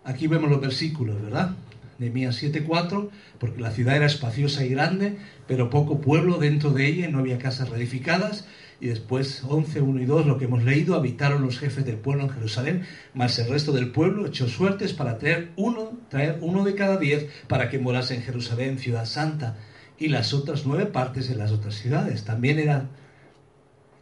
Aquí 0.03 0.27
vemos 0.27 0.49
los 0.49 0.59
versículos, 0.59 1.21
¿verdad? 1.21 1.55
Nehemías 1.99 2.41
7:4, 2.41 3.09
porque 3.39 3.61
la 3.61 3.71
ciudad 3.71 3.95
era 3.95 4.05
espaciosa 4.05 4.65
y 4.65 4.69
grande, 4.69 5.17
pero 5.47 5.69
poco 5.69 6.01
pueblo 6.01 6.37
dentro 6.37 6.71
de 6.71 6.87
ella 6.87 7.09
no 7.09 7.19
había 7.19 7.37
casas 7.37 7.69
reedificadas. 7.69 8.47
Y 8.81 8.87
después 8.87 9.43
11, 9.47 9.79
1 9.79 10.01
y 10.01 10.05
2, 10.05 10.25
lo 10.25 10.37
que 10.37 10.45
hemos 10.45 10.63
leído, 10.63 10.95
habitaron 10.95 11.41
los 11.41 11.59
jefes 11.59 11.85
del 11.85 11.95
pueblo 11.95 12.23
en 12.23 12.29
Jerusalén, 12.29 12.83
más 13.13 13.39
el 13.39 13.49
resto 13.49 13.71
del 13.71 13.91
pueblo 13.91 14.27
echó 14.27 14.49
suertes 14.49 14.91
para 14.91 15.17
traer 15.17 15.51
uno, 15.55 15.97
traer 16.09 16.39
uno 16.41 16.65
de 16.65 16.75
cada 16.75 16.97
diez 16.97 17.27
para 17.47 17.69
que 17.69 17.79
morase 17.79 18.15
en 18.15 18.23
Jerusalén, 18.23 18.77
ciudad 18.77 19.05
santa, 19.05 19.55
y 19.97 20.09
las 20.09 20.33
otras 20.33 20.65
nueve 20.65 20.87
partes 20.87 21.29
en 21.29 21.37
las 21.37 21.51
otras 21.51 21.75
ciudades. 21.75 22.25
También 22.25 22.59
era 22.59 22.89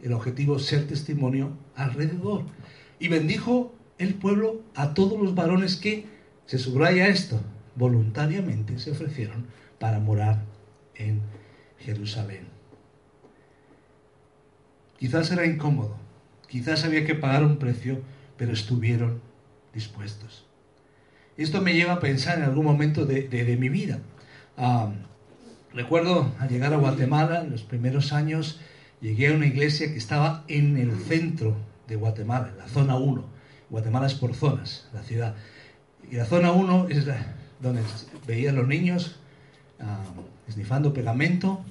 el 0.02 0.12
objetivo 0.12 0.58
ser 0.58 0.88
testimonio 0.88 1.56
alrededor. 1.76 2.42
Y 2.98 3.08
bendijo 3.08 3.74
el 3.98 4.14
pueblo 4.14 4.62
a 4.74 4.92
todos 4.92 5.20
los 5.20 5.34
varones 5.34 5.76
que, 5.76 6.06
se 6.46 6.58
subraya 6.58 7.08
esto, 7.08 7.40
voluntariamente 7.76 8.78
se 8.78 8.90
ofrecieron 8.90 9.46
para 9.78 10.00
morar 10.00 10.42
en 10.94 11.20
Jerusalén. 11.78 12.46
Quizás 14.98 15.30
era 15.30 15.44
incómodo, 15.44 15.96
quizás 16.48 16.84
había 16.84 17.04
que 17.04 17.14
pagar 17.14 17.44
un 17.44 17.58
precio, 17.58 18.00
pero 18.36 18.52
estuvieron 18.52 19.20
dispuestos. 19.72 20.46
Esto 21.36 21.60
me 21.60 21.74
lleva 21.74 21.94
a 21.94 22.00
pensar 22.00 22.38
en 22.38 22.44
algún 22.44 22.64
momento 22.64 23.06
de, 23.06 23.56
mi 23.58 23.68
vida. 23.68 23.98
Ah, 24.56 24.92
recuerdo 25.72 26.32
al 26.38 26.48
llegar 26.48 26.72
a 26.72 26.76
Guatemala, 26.76 27.40
en 27.40 27.50
los 27.50 27.62
primeros 27.62 28.12
años, 28.12 28.60
llegué 29.00 29.28
a 29.28 29.32
una 29.32 29.46
iglesia 29.46 29.88
que 29.88 29.98
estaba 29.98 30.44
en 30.46 30.76
el 30.76 30.96
centro 30.96 31.56
de 31.88 31.96
Guatemala, 31.96 32.50
en 32.50 32.58
la 32.58 32.68
zona 32.68 32.96
1. 32.96 33.24
Guatemala 33.68 34.06
es 34.06 34.14
por 34.14 34.34
zonas, 34.34 34.88
la 34.92 35.02
ciudad. 35.02 35.34
Y 36.08 36.16
la 36.16 36.24
zona 36.24 36.52
1 36.52 36.88
es 36.90 37.04
donde 37.64 37.82
veían 38.26 38.56
los 38.56 38.68
niños 38.68 39.16
uh, 39.80 40.48
esnifando 40.48 40.92
pegamento, 40.92 41.64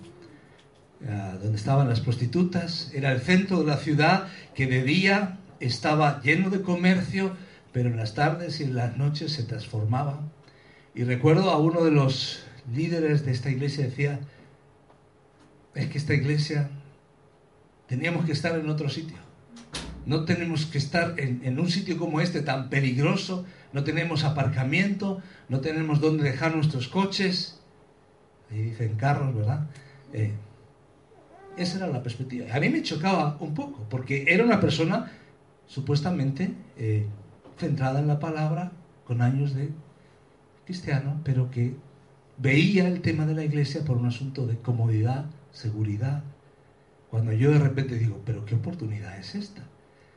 ah, 1.07 1.37
donde 1.41 1.57
estaban 1.57 1.87
las 1.87 2.01
prostitutas. 2.01 2.91
Era 2.93 3.11
el 3.11 3.21
centro 3.21 3.59
de 3.59 3.65
la 3.67 3.77
ciudad 3.77 4.27
que 4.55 4.67
de 4.67 4.83
día 4.83 5.39
estaba 5.59 6.21
lleno 6.21 6.49
de 6.49 6.61
comercio, 6.61 7.35
pero 7.71 7.89
en 7.89 7.97
las 7.97 8.13
tardes 8.15 8.59
y 8.59 8.63
en 8.63 8.75
las 8.75 8.97
noches 8.97 9.31
se 9.31 9.43
transformaba. 9.43 10.19
Y 10.95 11.03
recuerdo 11.03 11.51
a 11.51 11.57
uno 11.57 11.83
de 11.83 11.91
los 11.91 12.43
líderes 12.73 13.25
de 13.25 13.31
esta 13.31 13.49
iglesia 13.49 13.85
decía, 13.85 14.19
es 15.75 15.87
que 15.87 15.97
esta 15.97 16.13
iglesia 16.13 16.69
teníamos 17.87 18.25
que 18.25 18.31
estar 18.31 18.57
en 18.57 18.69
otro 18.69 18.89
sitio. 18.89 19.17
No 20.05 20.25
tenemos 20.25 20.65
que 20.65 20.77
estar 20.77 21.15
en, 21.17 21.59
un 21.59 21.69
sitio 21.69 21.97
como 21.97 22.19
este 22.19 22.41
tan 22.41 22.69
peligroso, 22.69 23.45
no 23.71 23.83
tenemos 23.83 24.23
aparcamiento, 24.23 25.21
no 25.49 25.61
tenemos 25.61 26.01
dónde 26.01 26.23
dejar 26.23 26.55
nuestros 26.55 26.87
coches. 26.87 27.59
Ahí 28.51 28.63
dicen 28.63 28.95
carros, 28.95 29.33
¿verdad? 29.33 29.67
Eh, 30.11 30.33
esa 31.57 31.77
era 31.77 31.87
la 31.87 32.03
perspectiva. 32.03 32.53
A 32.53 32.59
mí 32.59 32.69
me 32.69 32.83
chocaba 32.83 33.37
un 33.39 33.53
poco, 33.53 33.85
porque 33.89 34.25
era 34.27 34.43
una 34.43 34.59
persona 34.59 35.11
supuestamente 35.67 36.53
eh, 36.77 37.05
centrada 37.57 37.99
en 37.99 38.07
la 38.07 38.19
palabra, 38.19 38.71
con 39.05 39.21
años 39.21 39.53
de 39.53 39.69
cristiano, 40.65 41.21
pero 41.23 41.51
que 41.51 41.75
veía 42.37 42.87
el 42.87 43.01
tema 43.01 43.25
de 43.25 43.35
la 43.35 43.43
iglesia 43.43 43.83
por 43.83 43.97
un 43.97 44.07
asunto 44.07 44.47
de 44.47 44.57
comodidad, 44.57 45.25
seguridad. 45.51 46.23
Cuando 47.09 47.31
yo 47.31 47.51
de 47.51 47.59
repente 47.59 47.97
digo, 47.97 48.21
pero 48.25 48.45
¿qué 48.45 48.55
oportunidad 48.55 49.17
es 49.17 49.35
esta? 49.35 49.63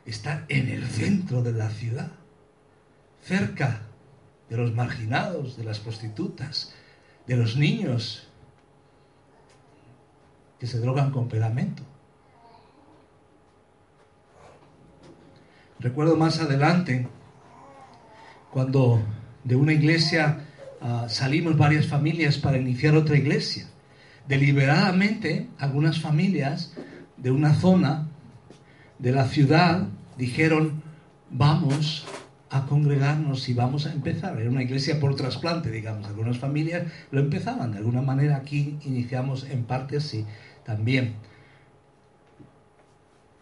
Estar 0.06 0.44
en 0.48 0.68
el 0.68 0.86
centro 0.86 1.42
de 1.42 1.52
la 1.52 1.68
ciudad, 1.68 2.12
cerca 3.22 3.82
de 4.48 4.56
los 4.56 4.72
marginados, 4.72 5.56
de 5.56 5.64
las 5.64 5.80
prostitutas, 5.80 6.72
de 7.26 7.36
los 7.36 7.56
niños 7.56 8.28
que 10.58 10.66
se 10.66 10.78
drogan 10.78 11.10
con 11.10 11.28
pegamento. 11.28 11.82
Recuerdo 15.78 16.16
más 16.16 16.40
adelante 16.40 17.06
cuando 18.50 19.02
de 19.44 19.56
una 19.56 19.72
iglesia 19.72 20.40
ah, 20.80 21.06
salimos 21.08 21.58
varias 21.58 21.86
familias 21.86 22.38
para 22.38 22.56
iniciar 22.56 22.96
otra 22.96 23.16
iglesia. 23.16 23.66
Deliberadamente 24.26 25.48
algunas 25.58 26.00
familias 26.00 26.72
de 27.16 27.30
una 27.30 27.54
zona 27.54 28.08
de 28.98 29.12
la 29.12 29.26
ciudad 29.26 29.88
dijeron, 30.16 30.82
vamos 31.30 32.06
a 32.50 32.66
congregarnos 32.66 33.48
y 33.48 33.54
vamos 33.54 33.86
a 33.86 33.92
empezar. 33.92 34.38
Era 34.40 34.50
una 34.50 34.62
iglesia 34.62 35.00
por 35.00 35.16
trasplante, 35.16 35.70
digamos. 35.70 36.06
Algunas 36.06 36.38
familias 36.38 36.90
lo 37.10 37.20
empezaban. 37.20 37.72
De 37.72 37.78
alguna 37.78 38.02
manera 38.02 38.36
aquí 38.36 38.78
iniciamos 38.84 39.44
en 39.44 39.64
parte 39.64 39.96
así 39.96 40.24
también. 40.64 41.16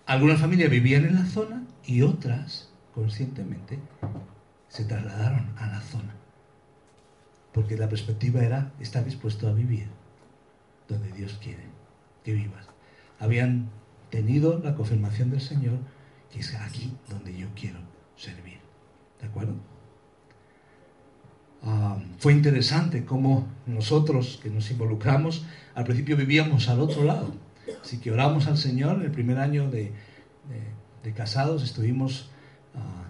Algunas 0.07 0.41
familias 0.41 0.71
vivían 0.71 1.05
en 1.05 1.15
la 1.15 1.27
zona 1.27 1.63
y 1.87 2.03
otras, 2.03 2.71
conscientemente, 2.95 3.79
se 4.69 4.85
trasladaron 4.85 5.53
a 5.57 5.67
la 5.69 5.81
zona. 5.81 6.15
Porque 7.53 7.77
la 7.77 7.89
perspectiva 7.89 8.43
era 8.43 8.73
estar 8.81 9.05
dispuesto 9.05 9.49
a 9.49 9.53
vivir 9.53 9.89
donde 10.89 11.13
Dios 11.13 11.39
quiere 11.43 11.63
que 12.25 12.33
vivas. 12.33 12.67
Habían 13.19 13.71
tenido 14.11 14.59
la 14.59 14.75
confirmación 14.75 15.31
del 15.31 15.41
Señor 15.41 15.79
que 16.35 16.41
es 16.41 16.55
aquí 16.57 16.93
donde 17.09 17.37
yo 17.37 17.47
quiero 17.55 17.79
servir. 18.17 18.59
¿De 19.21 19.29
acuerdo? 19.29 19.55
Ah, 21.63 21.97
fue 22.19 22.33
interesante 22.33 23.05
cómo 23.05 23.47
nosotros 23.67 24.41
que 24.43 24.51
nos 24.51 24.69
involucramos, 24.71 25.47
al 25.77 25.85
principio 25.85 26.17
vivíamos 26.17 26.69
al 26.69 26.81
otro 26.81 27.05
lado. 27.05 27.33
Así 27.81 27.99
que 27.99 28.11
oramos 28.11 28.49
al 28.49 28.59
Señor. 28.59 28.97
En 28.97 29.03
el 29.03 29.13
primer 29.13 29.39
año 29.39 29.71
de, 29.71 29.93
de 31.05 31.13
casados 31.13 31.63
estuvimos, 31.63 32.31
ah, 32.75 33.05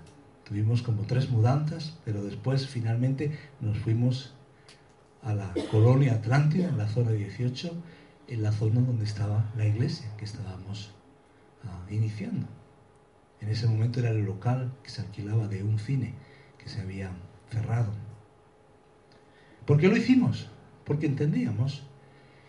tuvimos 0.44 0.82
como 0.82 1.04
tres 1.04 1.30
mudanzas, 1.30 1.96
pero 2.04 2.22
después 2.22 2.68
finalmente 2.68 3.38
nos 3.60 3.78
fuimos 3.78 4.34
a 5.22 5.32
la 5.32 5.54
colonia 5.70 6.12
Atlántida, 6.12 6.68
en 6.68 6.76
la 6.76 6.88
zona 6.88 7.12
18, 7.12 7.72
en 8.28 8.42
la 8.42 8.52
zona 8.52 8.82
donde 8.82 9.06
estaba 9.06 9.50
la 9.56 9.66
iglesia 9.66 10.14
que 10.18 10.26
estábamos 10.26 10.90
ah, 11.64 11.86
iniciando. 11.90 12.46
En 13.44 13.50
ese 13.50 13.66
momento 13.66 14.00
era 14.00 14.08
el 14.08 14.24
local 14.24 14.72
que 14.82 14.88
se 14.88 15.02
alquilaba 15.02 15.48
de 15.48 15.62
un 15.62 15.78
cine 15.78 16.14
que 16.56 16.70
se 16.70 16.80
había 16.80 17.10
cerrado. 17.50 17.92
¿Por 19.66 19.78
qué 19.78 19.88
lo 19.88 19.96
hicimos? 19.96 20.48
Porque 20.86 21.04
entendíamos 21.04 21.82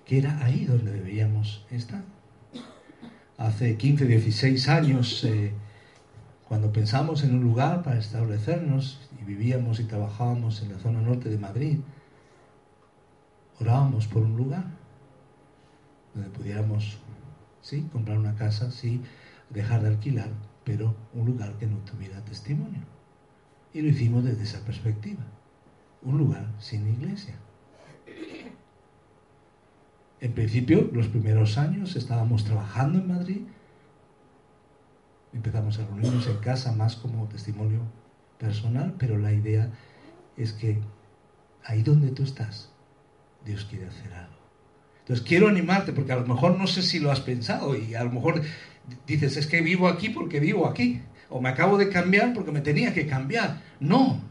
que 0.05 0.19
era 0.19 0.43
ahí 0.45 0.63
donde 0.63 0.93
debíamos 0.93 1.65
estar 1.69 2.01
hace 3.37 3.75
15, 3.75 4.05
16 4.05 4.69
años, 4.69 5.23
eh, 5.25 5.51
cuando 6.47 6.71
pensamos 6.71 7.23
en 7.23 7.35
un 7.35 7.43
lugar 7.43 7.83
para 7.83 7.99
establecernos 7.99 9.01
y 9.19 9.25
vivíamos 9.25 9.81
y 9.81 9.83
trabajábamos 9.83 10.61
en 10.61 10.71
la 10.71 10.79
zona 10.79 11.01
norte 11.01 11.27
de 11.27 11.37
Madrid, 11.37 11.79
orábamos 13.59 14.07
por 14.07 14.23
un 14.23 14.37
lugar 14.37 14.63
donde 16.13 16.29
pudiéramos, 16.29 16.99
sí, 17.61 17.89
comprar 17.91 18.17
una 18.17 18.35
casa, 18.35 18.71
sí, 18.71 19.01
dejar 19.49 19.81
de 19.81 19.89
alquilar, 19.89 20.29
pero 20.65 20.95
un 21.13 21.27
lugar 21.27 21.53
que 21.57 21.67
no 21.67 21.77
tuviera 21.77 22.19
testimonio. 22.25 22.81
Y 23.73 23.81
lo 23.81 23.89
hicimos 23.89 24.23
desde 24.23 24.43
esa 24.43 24.65
perspectiva, 24.65 25.23
un 26.01 26.17
lugar 26.17 26.47
sin 26.59 26.87
iglesia. 26.87 27.35
En 30.19 30.33
principio, 30.33 30.89
los 30.91 31.07
primeros 31.07 31.57
años 31.57 31.95
estábamos 31.95 32.45
trabajando 32.45 32.99
en 32.99 33.07
Madrid, 33.07 33.41
empezamos 35.33 35.77
a 35.77 35.85
reunirnos 35.85 36.25
en 36.27 36.37
casa 36.37 36.71
más 36.71 36.95
como 36.95 37.27
testimonio 37.27 37.81
personal, 38.39 38.95
pero 38.97 39.17
la 39.17 39.33
idea 39.33 39.71
es 40.37 40.53
que 40.53 40.81
ahí 41.63 41.83
donde 41.83 42.11
tú 42.11 42.23
estás, 42.23 42.71
Dios 43.43 43.65
quiere 43.65 43.87
hacer 43.87 44.13
algo. 44.13 44.35
Entonces 44.99 45.23
quiero 45.23 45.47
animarte, 45.47 45.93
porque 45.93 46.13
a 46.13 46.15
lo 46.15 46.25
mejor 46.25 46.57
no 46.57 46.65
sé 46.65 46.81
si 46.81 46.99
lo 46.99 47.11
has 47.11 47.19
pensado 47.19 47.75
y 47.75 47.93
a 47.93 48.03
lo 48.03 48.11
mejor 48.11 48.41
dices, 49.07 49.37
es 49.37 49.47
que 49.47 49.61
vivo 49.61 49.87
aquí 49.87 50.09
porque 50.09 50.39
vivo 50.39 50.67
aquí, 50.67 51.01
o 51.29 51.41
me 51.41 51.49
acabo 51.49 51.77
de 51.77 51.89
cambiar 51.89 52.33
porque 52.33 52.51
me 52.51 52.61
tenía 52.61 52.93
que 52.93 53.07
cambiar. 53.07 53.61
No, 53.79 54.21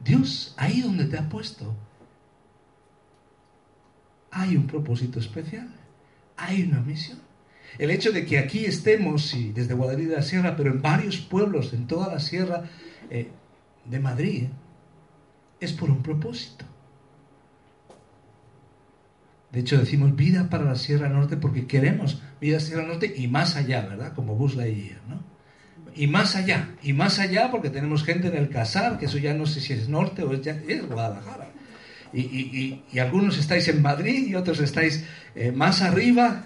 Dios 0.00 0.54
ahí 0.56 0.80
donde 0.80 1.06
te 1.06 1.18
ha 1.18 1.28
puesto 1.28 1.76
hay 4.32 4.56
un 4.56 4.66
propósito 4.66 5.20
especial, 5.20 5.68
hay 6.36 6.62
una 6.62 6.80
misión. 6.80 7.18
El 7.78 7.90
hecho 7.90 8.12
de 8.12 8.26
que 8.26 8.38
aquí 8.38 8.64
estemos, 8.64 9.32
y 9.34 9.52
desde 9.52 9.74
Guadalajara 9.74 10.10
de 10.10 10.16
la 10.16 10.22
Sierra, 10.22 10.56
pero 10.56 10.70
en 10.70 10.82
varios 10.82 11.18
pueblos, 11.18 11.72
en 11.74 11.86
toda 11.86 12.08
la 12.08 12.18
Sierra 12.18 12.64
eh, 13.10 13.28
de 13.84 14.00
Madrid, 14.00 14.44
es 15.60 15.72
por 15.72 15.90
un 15.90 16.02
propósito. 16.02 16.64
De 19.52 19.60
hecho, 19.60 19.78
decimos 19.78 20.16
vida 20.16 20.48
para 20.48 20.64
la 20.64 20.76
Sierra 20.76 21.10
Norte 21.10 21.36
porque 21.36 21.66
queremos 21.66 22.22
vida 22.42 22.60
Sierra 22.60 22.82
Norte 22.82 23.14
y 23.16 23.28
más 23.28 23.56
allá, 23.56 23.86
¿verdad? 23.86 24.12
Como 24.12 24.34
Buzz 24.34 24.54
Lightyear, 24.56 25.00
¿no? 25.08 25.24
Y 25.94 26.06
más 26.06 26.36
allá, 26.36 26.74
y 26.82 26.92
más 26.92 27.18
allá 27.18 27.50
porque 27.50 27.70
tenemos 27.70 28.04
gente 28.04 28.28
en 28.28 28.36
el 28.36 28.50
Casar, 28.50 28.98
que 28.98 29.06
eso 29.06 29.16
ya 29.16 29.32
no 29.32 29.46
sé 29.46 29.60
si 29.60 29.72
es 29.72 29.88
norte 29.88 30.22
o 30.22 30.32
es, 30.34 30.46
es 30.46 30.86
Guadalajara 30.86 31.52
y, 32.12 32.98
algunos 32.98 33.38
estáis 33.38 33.68
en 33.68 33.82
Madrid 33.82 34.26
y 34.28 34.34
otros 34.34 34.60
estáis 34.60 35.04
eh, 35.34 35.52
más 35.52 35.82
arriba, 35.82 36.44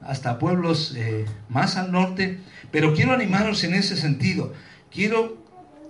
hasta 0.00 0.38
pueblos 0.38 0.94
eh, 0.96 1.24
más 1.48 1.76
al 1.76 1.92
norte, 1.92 2.38
pero 2.70 2.94
quiero 2.94 3.12
animaros 3.12 3.64
en 3.64 3.74
ese 3.74 3.96
sentido. 3.96 4.52
Quiero 4.90 5.42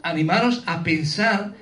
animaros 0.03 0.63
a 0.67 0.83
pensar 0.83 1.55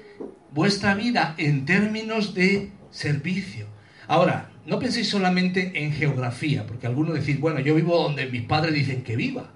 vuestra 0.53 0.95
vida 0.95 1.35
en 1.39 1.65
términos 1.65 2.35
de 2.35 2.73
servicio. 2.91 3.67
Ahora, 4.09 4.50
no 4.71 4.79
penséis 4.79 5.09
solamente 5.09 5.85
en 5.85 5.93
geografía, 5.93 6.65
porque 6.65 6.87
algunos 6.87 7.15
decís, 7.15 7.41
bueno, 7.41 7.59
yo 7.59 7.75
vivo 7.75 8.01
donde 8.01 8.31
mis 8.31 8.43
padres 8.43 8.73
dicen 8.73 9.03
que 9.03 9.17
viva, 9.17 9.51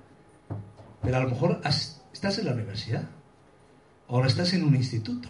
pero 1.00 1.16
a 1.16 1.20
lo 1.20 1.30
mejor 1.30 1.60
estás 1.64 2.38
en 2.38 2.46
la 2.46 2.52
universidad, 2.52 3.08
ahora 4.08 4.26
estás 4.26 4.52
en 4.54 4.64
un 4.64 4.74
instituto 4.74 5.28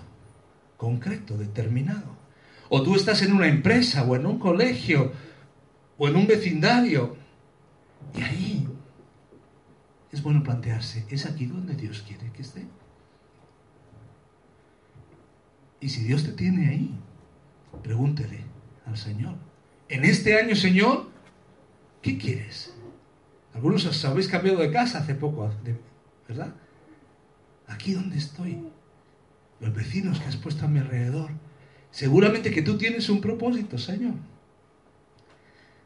concreto, 0.79 1.37
determinado 1.37 2.17
o 2.71 2.83
tú 2.83 2.97
estás 2.97 3.23
en 3.23 3.33
una 3.33 3.47
empresa 3.47 4.05
o 4.05 4.17
en 4.17 4.27
un 4.27 4.39
colegio 4.39 5.13
o 5.99 6.09
en 6.09 6.17
un 6.17 6.27
vecindario. 6.27 7.17
Y 8.17 8.23
ahí 8.23 8.69
es 10.11 10.23
bueno 10.23 10.43
plantearse, 10.43 11.05
¿es 11.11 11.27
aquí 11.27 11.47
donde 11.47 11.75
Dios 11.75 12.03
quiere 12.07 12.33
que 12.33 12.43
esté? 12.43 12.67
Y 15.81 15.91
si 15.91 16.05
Dios 16.05 16.25
te 16.25 16.33
tiene 16.33 16.69
ahí, 16.69 16.99
pregúntele 17.83 18.41
al 18.87 18.97
Señor. 18.97 19.35
En 19.89 20.05
este 20.05 20.39
año, 20.39 20.55
Señor, 20.57 21.09
¿qué 22.03 22.17
quieres? 22.19 22.73
Algunos 23.55 23.85
os 23.87 24.05
habéis 24.05 24.29
cambiado 24.29 24.59
de 24.59 24.73
casa 24.73 24.99
hace 24.99 25.15
poco, 25.15 25.51
¿verdad? 26.29 26.55
Aquí 27.69 27.93
donde 27.93 28.19
estoy, 28.19 28.59
los 29.61 29.75
vecinos 29.75 30.19
que 30.21 30.29
has 30.29 30.37
puesto 30.37 30.65
a 30.65 30.69
mi 30.69 30.81
alrededor, 30.81 31.31
seguramente 31.91 32.51
que 32.51 32.63
tú 32.63 32.77
tienes 32.77 33.09
un 33.09 33.21
propósito, 33.21 33.79
Señor. 33.79 34.15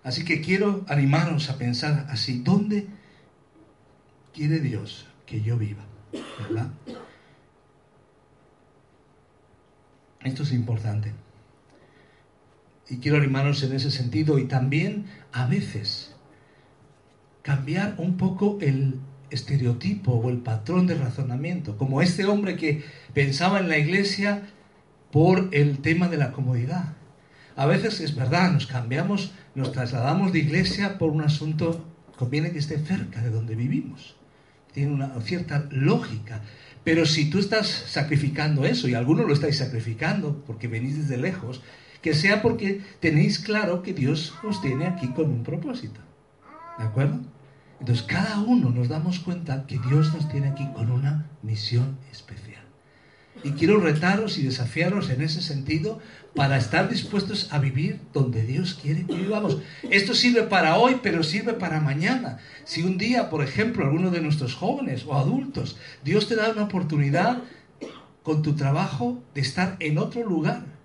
Así 0.03 0.25
que 0.25 0.41
quiero 0.41 0.85
animaros 0.89 1.51
a 1.51 1.59
pensar 1.59 2.07
así, 2.09 2.41
¿dónde 2.43 2.87
quiere 4.33 4.61
Dios 4.61 5.07
que 5.27 5.43
yo 5.43 5.59
viva? 5.59 5.85
¿Verdad? 6.49 6.71
Esto 10.21 10.43
es 10.45 10.53
importante. 10.53 11.13
Y 12.91 12.99
quiero 12.99 13.19
animaros 13.19 13.63
en 13.63 13.75
ese 13.75 13.91
sentido 13.91 14.39
y 14.39 14.47
también 14.47 15.07
a 15.33 15.47
veces 15.47 16.15
cambiar 17.43 17.95
un 17.99 18.17
poco 18.17 18.59
el 18.61 19.01
estereotipo 19.31 20.13
o 20.13 20.31
el 20.31 20.39
patrón 20.39 20.87
de 20.87 20.95
razonamiento, 20.95 21.77
como 21.77 22.01
este 22.03 22.25
hombre 22.25 22.57
que 22.57 22.85
pensaba 23.13 23.59
en 23.61 23.69
la 23.69 23.79
iglesia 23.79 24.43
por 25.11 25.49
el 25.53 25.79
tema 25.79 26.09
de 26.09 26.17
la 26.17 26.33
comodidad. 26.33 26.95
A 27.57 27.67
veces 27.67 28.01
es 28.01 28.15
verdad, 28.15 28.53
nos 28.53 28.67
cambiamos, 28.67 29.33
nos 29.55 29.73
trasladamos 29.73 30.33
de 30.33 30.39
iglesia 30.41 30.97
por 30.99 31.11
un 31.11 31.23
asunto, 31.23 31.85
conviene 32.17 32.53
que 32.53 32.59
esté 32.59 32.79
cerca 32.79 33.21
de 33.21 33.31
donde 33.31 33.55
vivimos. 33.55 34.17
Tiene 34.73 34.93
una 34.93 35.21
cierta 35.23 35.67
lógica. 35.71 36.43
Pero 36.85 37.05
si 37.05 37.29
tú 37.29 37.39
estás 37.39 37.67
sacrificando 37.67 38.65
eso, 38.65 38.89
y 38.89 38.95
algunos 38.95 39.27
lo 39.27 39.35
estáis 39.35 39.59
sacrificando 39.59 40.45
porque 40.47 40.69
venís 40.69 40.97
desde 40.99 41.17
lejos, 41.17 41.63
que 42.03 42.15
sea 42.15 42.43
porque 42.43 42.83
tenéis 43.01 43.39
claro 43.39 43.83
que 43.83 43.93
Dios 43.93 44.35
os 44.43 44.61
tiene 44.61 44.87
aquí 44.87 45.09
con 45.09 45.31
un 45.31 45.43
propósito. 45.43 46.01
¿De 46.79 46.85
acuerdo? 46.85 47.21
Entonces 47.81 48.05
cada 48.05 48.41
uno 48.41 48.71
nos 48.71 48.89
damos 48.89 49.21
cuenta 49.21 49.67
que 49.67 49.79
Dios 49.79 50.13
nos 50.13 50.29
tiene 50.29 50.49
aquí 50.49 50.67
con 50.75 50.91
una 50.91 51.27
misión 51.43 51.99
especial. 52.11 52.63
Y 53.45 53.53
quiero 53.53 53.79
retaros 53.79 54.37
y 54.39 54.43
desafiaros 54.43 55.11
en 55.11 55.23
ese 55.23 55.43
sentido 55.43 56.01
para 56.35 56.57
estar 56.57 56.89
dispuestos 56.89 57.53
a 57.53 57.59
vivir 57.59 58.01
donde 58.13 58.45
Dios 58.45 58.75
quiere 58.75 59.07
que 59.07 59.15
vivamos. 59.15 59.59
Esto 59.91 60.15
sirve 60.15 60.43
para 60.43 60.77
hoy, 60.77 60.99
pero 61.03 61.23
sirve 61.23 61.53
para 61.53 61.81
mañana. 61.81 62.39
Si 62.65 62.83
un 62.83 62.99
día, 62.99 63.31
por 63.31 63.45
ejemplo, 63.45 63.85
alguno 63.85 64.11
de 64.11 64.21
nuestros 64.21 64.55
jóvenes 64.55 65.05
o 65.07 65.17
adultos, 65.17 65.77
Dios 66.05 66.27
te 66.27 66.35
da 66.35 66.51
una 66.51 66.65
oportunidad 66.65 67.43
con 68.25 68.43
tu 68.43 68.55
trabajo 68.57 69.23
de 69.35 69.41
estar 69.41 69.77
en 69.79 69.99
otro 69.99 70.25
lugar. 70.25 70.78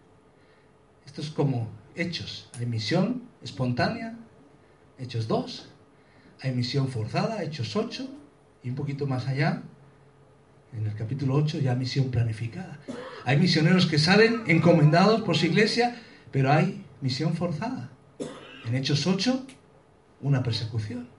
Esto 1.14 1.22
es 1.22 1.30
como 1.30 1.68
hechos. 1.96 2.50
Hay 2.58 2.66
misión 2.66 3.22
espontánea, 3.44 4.18
hechos 4.98 5.28
2. 5.28 5.70
Hay 6.42 6.54
misión 6.54 6.88
forzada, 6.88 7.44
hechos 7.44 7.76
8. 7.76 8.10
Y 8.64 8.70
un 8.70 8.76
poquito 8.76 9.06
más 9.06 9.28
allá, 9.28 9.62
en 10.76 10.88
el 10.88 10.96
capítulo 10.96 11.36
8 11.36 11.60
ya 11.60 11.76
misión 11.76 12.10
planificada. 12.10 12.80
Hay 13.26 13.38
misioneros 13.38 13.86
que 13.86 14.00
salen 14.00 14.42
encomendados 14.48 15.22
por 15.22 15.38
su 15.38 15.46
iglesia, 15.46 16.02
pero 16.32 16.52
hay 16.52 16.84
misión 17.00 17.36
forzada. 17.36 17.92
En 18.66 18.74
Hechos 18.74 19.06
8, 19.06 19.46
una 20.22 20.42
persecución. 20.42 21.10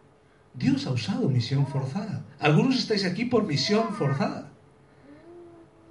Dios 0.54 0.88
ha 0.88 0.90
usado 0.90 1.28
misión 1.28 1.68
forzada. 1.68 2.24
Algunos 2.40 2.80
estáis 2.80 3.04
aquí 3.04 3.26
por 3.26 3.44
misión 3.44 3.94
forzada. 3.94 4.50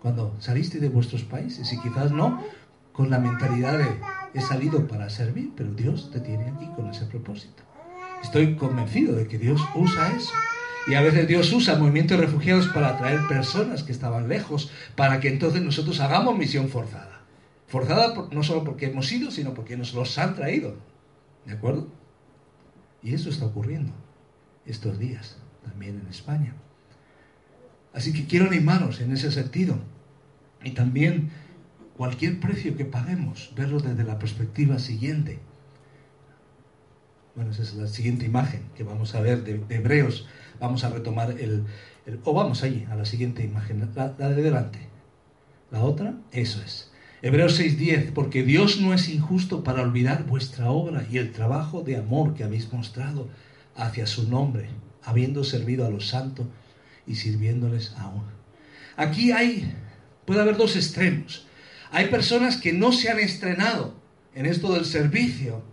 Cuando 0.01 0.35
saliste 0.41 0.81
de 0.81 0.89
vuestros 0.89 1.23
países 1.23 1.71
y 1.71 1.79
quizás 1.79 2.11
no 2.11 2.43
con 2.93 3.09
la 3.09 3.19
mentalidad 3.19 3.77
de 3.77 3.87
he 4.33 4.41
salido 4.41 4.87
para 4.87 5.09
servir, 5.09 5.51
pero 5.55 5.71
Dios 5.73 6.09
te 6.11 6.19
tiene 6.19 6.49
aquí 6.49 6.67
con 6.75 6.89
ese 6.89 7.05
propósito. 7.05 7.63
Estoy 8.21 8.55
convencido 8.55 9.15
de 9.15 9.27
que 9.27 9.37
Dios 9.37 9.61
usa 9.75 10.15
eso. 10.15 10.31
Y 10.87 10.95
a 10.95 11.01
veces 11.01 11.27
Dios 11.27 11.51
usa 11.53 11.77
movimientos 11.77 12.19
refugiados 12.19 12.67
para 12.67 12.89
atraer 12.89 13.19
personas 13.27 13.83
que 13.83 13.91
estaban 13.91 14.27
lejos, 14.27 14.71
para 14.95 15.19
que 15.19 15.29
entonces 15.29 15.61
nosotros 15.61 15.99
hagamos 15.99 16.37
misión 16.37 16.67
forzada. 16.67 17.21
Forzada 17.67 18.27
no 18.31 18.43
solo 18.43 18.63
porque 18.63 18.87
hemos 18.87 19.11
ido, 19.11 19.31
sino 19.31 19.53
porque 19.53 19.77
nos 19.77 19.93
los 19.93 20.17
han 20.17 20.35
traído. 20.35 20.75
¿De 21.45 21.53
acuerdo? 21.53 21.87
Y 23.01 23.13
eso 23.13 23.29
está 23.29 23.45
ocurriendo 23.45 23.93
estos 24.65 24.99
días, 24.99 25.37
también 25.63 25.99
en 26.01 26.07
España. 26.07 26.53
Así 27.93 28.11
que 28.11 28.25
quiero 28.25 28.47
animaros 28.47 28.99
en 28.99 29.11
ese 29.13 29.31
sentido. 29.31 29.77
Y 30.63 30.71
también 30.71 31.31
cualquier 31.97 32.39
precio 32.39 32.75
que 32.75 32.85
paguemos, 32.85 33.53
verlo 33.55 33.79
desde 33.79 34.03
la 34.03 34.19
perspectiva 34.19 34.79
siguiente. 34.79 35.39
Bueno, 37.35 37.51
esa 37.51 37.63
es 37.63 37.73
la 37.73 37.87
siguiente 37.87 38.25
imagen 38.25 38.61
que 38.75 38.83
vamos 38.83 39.15
a 39.15 39.21
ver 39.21 39.43
de, 39.43 39.63
Hebreos 39.69 40.27
Vamos 40.59 40.83
a 40.83 40.89
retomar 40.89 41.31
el, 41.31 41.65
o 42.23 42.33
vamos 42.33 42.63
allí, 42.63 42.85
a 42.89 42.95
la 42.95 43.05
siguiente 43.05 43.43
imagen, 43.43 43.89
la, 43.95 44.09
de 44.09 44.41
delante. 44.41 44.79
La 45.71 45.81
otra, 45.81 46.13
eso 46.31 46.61
es. 46.61 46.91
Hebreos 47.21 47.59
6:10, 47.59 48.13
porque 48.13 48.43
Dios 48.43 48.79
no 48.79 48.93
es 48.93 49.09
injusto 49.09 49.63
para 49.63 49.81
olvidar 49.81 50.25
vuestra 50.25 50.69
obra 50.69 51.05
y 51.09 51.17
el 51.17 51.31
trabajo 51.31 51.81
de 51.81 51.97
amor 51.97 52.33
que 52.33 52.43
habéis 52.43 52.71
mostrado 52.71 53.29
hacia 53.75 54.05
su 54.05 54.29
nombre, 54.29 54.69
habiendo 55.03 55.43
servido 55.43 55.85
a 55.85 55.89
los 55.89 56.07
santos 56.07 56.45
y 57.07 57.15
sirviéndoles 57.15 57.93
aún. 57.97 58.23
Aquí 58.95 59.31
hay, 59.31 59.73
puede 60.25 60.41
haber 60.41 60.55
dos 60.55 60.75
extremos. 60.75 61.47
Hay 61.93 62.07
personas 62.07 62.57
que 62.57 62.73
no 62.73 62.91
se 62.91 63.11
han 63.11 63.19
estrenado 63.19 63.93
en 64.33 64.47
esto 64.47 64.73
del 64.73 64.83
servicio 64.83 65.63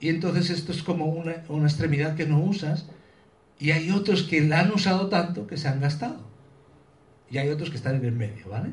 y 0.00 0.08
entonces 0.08 0.48
esto 0.48 0.72
es 0.72 0.82
como 0.82 1.04
una, 1.04 1.66
extremidad 1.66 2.16
que 2.16 2.24
no 2.24 2.40
usas 2.40 2.86
y 3.58 3.72
hay 3.72 3.90
otros 3.90 4.22
que 4.22 4.40
la 4.40 4.60
han 4.60 4.72
usado 4.72 5.10
tanto 5.10 5.46
que 5.46 5.58
se 5.58 5.68
han 5.68 5.80
gastado. 5.80 6.26
Y 7.30 7.36
hay 7.36 7.50
otros 7.50 7.68
que 7.68 7.76
están 7.76 7.96
en 7.96 8.06
el 8.06 8.12
medio, 8.12 8.48
¿vale? 8.48 8.70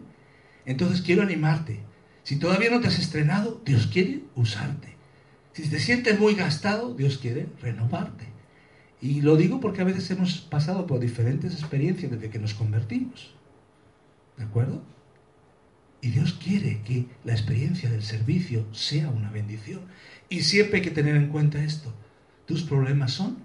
Entonces 0.66 1.02
quiero 1.02 1.24
animarte. 1.24 1.82
Si 2.24 2.38
todavía 2.40 2.70
no 2.70 2.80
te 2.80 2.88
has 2.88 3.00
estrenado, 3.00 3.62
Dios 3.66 3.88
quiere 3.88 4.24
usarte. 4.36 4.96
Si 5.52 5.70
te 5.70 5.80
sientes 5.80 6.18
muy 6.18 6.36
gastado, 6.36 6.94
Dios 6.94 7.18
quiere 7.18 7.48
renovarte. 7.62 8.28
Y 9.02 9.20
lo 9.20 9.36
digo 9.36 9.60
porque 9.60 9.82
a 9.82 9.86
veces 9.86 10.10
hemos 10.10 10.40
pasado 10.40 10.88
por 10.88 11.02
diferentes 11.02 11.52
experiencias 11.52 12.14
desde 12.14 12.30
que 12.30 12.40
nos 12.40 12.54
convertimos. 12.54 13.36
¿De 14.38 14.46
acuerdo? 14.46 14.95
Y 16.06 16.12
Dios 16.12 16.34
quiere 16.34 16.82
que 16.84 17.08
la 17.24 17.32
experiencia 17.32 17.90
del 17.90 18.04
servicio 18.04 18.68
sea 18.72 19.10
una 19.10 19.32
bendición. 19.32 19.82
Y 20.30 20.42
siempre 20.42 20.78
hay 20.78 20.84
que 20.84 20.92
tener 20.92 21.16
en 21.16 21.30
cuenta 21.30 21.64
esto. 21.64 21.96
Tus 22.46 22.62
problemas 22.62 23.12
son 23.12 23.40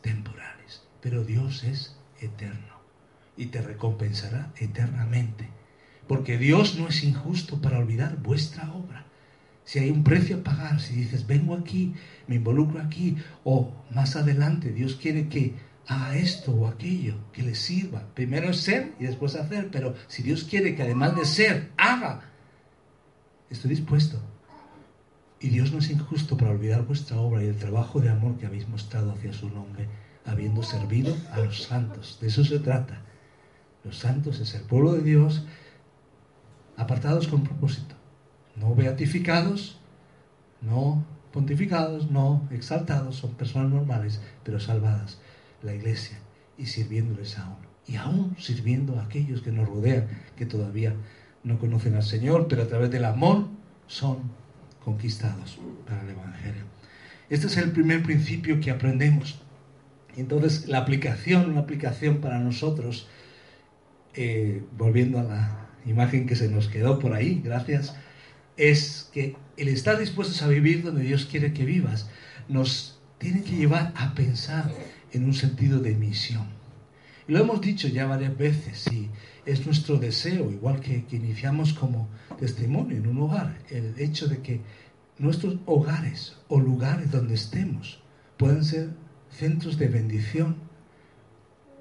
temporales, 0.00 0.80
pero 1.02 1.24
Dios 1.24 1.64
es 1.64 1.94
eterno 2.22 2.80
y 3.36 3.46
te 3.46 3.60
recompensará 3.60 4.50
eternamente. 4.56 5.50
Porque 6.06 6.38
Dios 6.38 6.78
no 6.78 6.88
es 6.88 7.04
injusto 7.04 7.60
para 7.60 7.78
olvidar 7.78 8.16
vuestra 8.16 8.72
obra. 8.72 9.04
Si 9.64 9.78
hay 9.78 9.90
un 9.90 10.04
precio 10.04 10.38
a 10.38 10.42
pagar, 10.42 10.80
si 10.80 10.94
dices, 10.94 11.26
vengo 11.26 11.54
aquí, 11.54 11.92
me 12.28 12.36
involucro 12.36 12.80
aquí, 12.80 13.18
o 13.44 13.74
más 13.90 14.16
adelante 14.16 14.72
Dios 14.72 14.94
quiere 14.94 15.28
que 15.28 15.52
haga 15.88 16.16
esto 16.16 16.52
o 16.52 16.68
aquello, 16.68 17.14
que 17.32 17.42
le 17.42 17.54
sirva. 17.54 18.02
Primero 18.14 18.50
es 18.50 18.60
ser 18.60 18.92
y 19.00 19.04
después 19.04 19.34
hacer, 19.34 19.70
pero 19.70 19.94
si 20.06 20.22
Dios 20.22 20.44
quiere 20.44 20.74
que 20.74 20.82
además 20.82 21.16
de 21.16 21.24
ser, 21.24 21.72
haga, 21.76 22.20
estoy 23.48 23.70
dispuesto. 23.70 24.20
Y 25.40 25.48
Dios 25.48 25.72
no 25.72 25.78
es 25.78 25.90
injusto 25.90 26.36
para 26.36 26.50
olvidar 26.50 26.84
vuestra 26.84 27.18
obra 27.18 27.42
y 27.42 27.46
el 27.46 27.56
trabajo 27.56 28.00
de 28.00 28.10
amor 28.10 28.36
que 28.36 28.46
habéis 28.46 28.68
mostrado 28.68 29.12
hacia 29.12 29.32
su 29.32 29.48
nombre, 29.48 29.88
habiendo 30.26 30.62
servido 30.62 31.16
a 31.32 31.38
los 31.38 31.62
santos. 31.62 32.18
De 32.20 32.28
eso 32.28 32.44
se 32.44 32.58
trata. 32.58 33.00
Los 33.82 33.98
santos 33.98 34.40
es 34.40 34.54
el 34.54 34.62
pueblo 34.62 34.92
de 34.92 35.02
Dios, 35.02 35.46
apartados 36.76 37.28
con 37.28 37.44
propósito, 37.44 37.94
no 38.56 38.74
beatificados, 38.74 39.80
no 40.60 41.04
pontificados, 41.32 42.10
no 42.10 42.46
exaltados, 42.50 43.16
son 43.16 43.34
personas 43.34 43.70
normales, 43.70 44.20
pero 44.44 44.60
salvadas, 44.60 45.18
la 45.62 45.74
iglesia, 45.74 46.18
y 46.56 46.66
sirviéndoles 46.66 47.38
aún. 47.38 47.56
Y 47.86 47.96
aún 47.96 48.36
sirviendo 48.38 48.98
a 48.98 49.04
aquellos 49.04 49.42
que 49.42 49.52
nos 49.52 49.68
rodean, 49.68 50.08
que 50.36 50.46
todavía 50.46 50.94
no 51.44 51.58
conocen 51.58 51.94
al 51.94 52.02
Señor, 52.02 52.46
pero 52.48 52.62
a 52.62 52.66
través 52.66 52.90
del 52.90 53.04
amor 53.04 53.48
son 53.86 54.18
conquistados 54.84 55.58
para 55.86 56.02
el 56.02 56.10
Evangelio. 56.10 56.64
Este 57.30 57.46
es 57.46 57.56
el 57.56 57.72
primer 57.72 58.02
principio 58.02 58.60
que 58.60 58.70
aprendemos. 58.70 59.40
Entonces, 60.16 60.68
la 60.68 60.78
aplicación, 60.78 61.50
una 61.50 61.60
aplicación 61.60 62.18
para 62.18 62.38
nosotros, 62.38 63.08
eh, 64.14 64.62
volviendo 64.76 65.20
a 65.20 65.22
la 65.22 65.68
imagen 65.86 66.26
que 66.26 66.36
se 66.36 66.48
nos 66.48 66.68
quedó 66.68 66.98
por 66.98 67.14
ahí, 67.14 67.40
gracias, 67.44 67.94
es 68.56 69.08
que 69.12 69.36
el 69.56 69.68
estar 69.68 69.98
dispuestos 69.98 70.42
a 70.42 70.48
vivir 70.48 70.82
donde 70.82 71.02
Dios 71.02 71.26
quiere 71.26 71.52
que 71.52 71.64
vivas 71.64 72.10
nos 72.48 72.98
tiene 73.18 73.42
que 73.42 73.56
llevar 73.56 73.92
a 73.96 74.14
pensar 74.14 74.70
en 75.12 75.24
un 75.24 75.34
sentido 75.34 75.80
de 75.80 75.94
misión. 75.94 76.46
Lo 77.26 77.38
hemos 77.38 77.60
dicho 77.60 77.88
ya 77.88 78.06
varias 78.06 78.36
veces 78.36 78.86
y 78.90 79.10
es 79.44 79.66
nuestro 79.66 79.98
deseo, 79.98 80.50
igual 80.50 80.80
que, 80.80 81.04
que 81.04 81.16
iniciamos 81.16 81.74
como 81.74 82.08
testimonio 82.38 82.96
en 82.96 83.06
un 83.06 83.20
hogar, 83.20 83.58
el 83.70 83.94
hecho 83.98 84.28
de 84.28 84.38
que 84.38 84.60
nuestros 85.18 85.58
hogares 85.66 86.36
o 86.48 86.60
lugares 86.60 87.10
donde 87.10 87.34
estemos 87.34 88.00
puedan 88.36 88.64
ser 88.64 88.90
centros 89.30 89.78
de 89.78 89.88
bendición. 89.88 90.56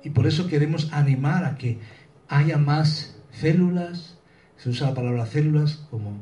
Y 0.04 0.10
por 0.10 0.28
eso 0.28 0.48
queremos 0.48 0.92
animar 0.92 1.46
a 1.46 1.58
que 1.58 1.80
haya 2.28 2.58
más 2.58 3.16
células, 3.32 4.18
se 4.58 4.70
usa 4.70 4.90
la 4.90 4.96
palabra 4.96 5.26
células 5.26 5.86
como 5.90 6.18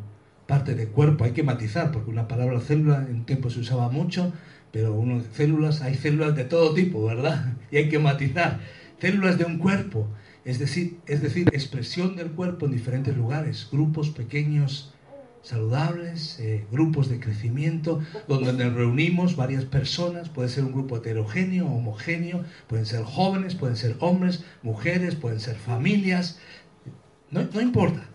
parte 0.47 0.75
de 0.75 0.87
cuerpo, 0.87 1.23
hay 1.23 1.31
que 1.31 1.43
matizar, 1.43 1.91
porque 1.91 2.11
una 2.11 2.27
palabra 2.27 2.59
célula 2.59 3.05
en 3.09 3.15
un 3.15 3.25
tiempo 3.25 3.49
se 3.49 3.59
usaba 3.59 3.89
mucho, 3.89 4.33
pero 4.75 4.93
uno, 4.93 5.23
células, 5.31 5.81
hay 5.81 5.95
células 5.95 6.35
de 6.35 6.43
todo 6.43 6.73
tipo, 6.73 7.05
¿verdad? 7.05 7.53
Y 7.71 7.77
hay 7.77 7.87
que 7.87 7.97
matizar. 7.97 8.59
Células 8.99 9.37
de 9.37 9.45
un 9.45 9.57
cuerpo, 9.57 10.09
es 10.43 10.59
decir, 10.59 10.97
es 11.07 11.21
decir, 11.21 11.47
expresión 11.53 12.17
del 12.17 12.31
cuerpo 12.31 12.65
en 12.65 12.73
diferentes 12.73 13.15
lugares, 13.15 13.69
grupos 13.71 14.09
pequeños, 14.09 14.93
saludables, 15.43 16.41
eh, 16.41 16.65
grupos 16.73 17.07
de 17.07 17.21
crecimiento, 17.21 18.01
donde 18.27 18.51
nos 18.51 18.73
reunimos 18.73 19.37
varias 19.37 19.63
personas, 19.63 20.27
puede 20.27 20.49
ser 20.49 20.65
un 20.65 20.73
grupo 20.73 20.97
heterogéneo, 20.97 21.67
homogéneo, 21.67 22.43
pueden 22.67 22.85
ser 22.85 23.03
jóvenes, 23.03 23.55
pueden 23.55 23.77
ser 23.77 23.95
hombres, 24.01 24.43
mujeres, 24.61 25.15
pueden 25.15 25.39
ser 25.39 25.55
familias, 25.55 26.37
no, 27.31 27.47
no 27.53 27.61
importa. 27.61 28.09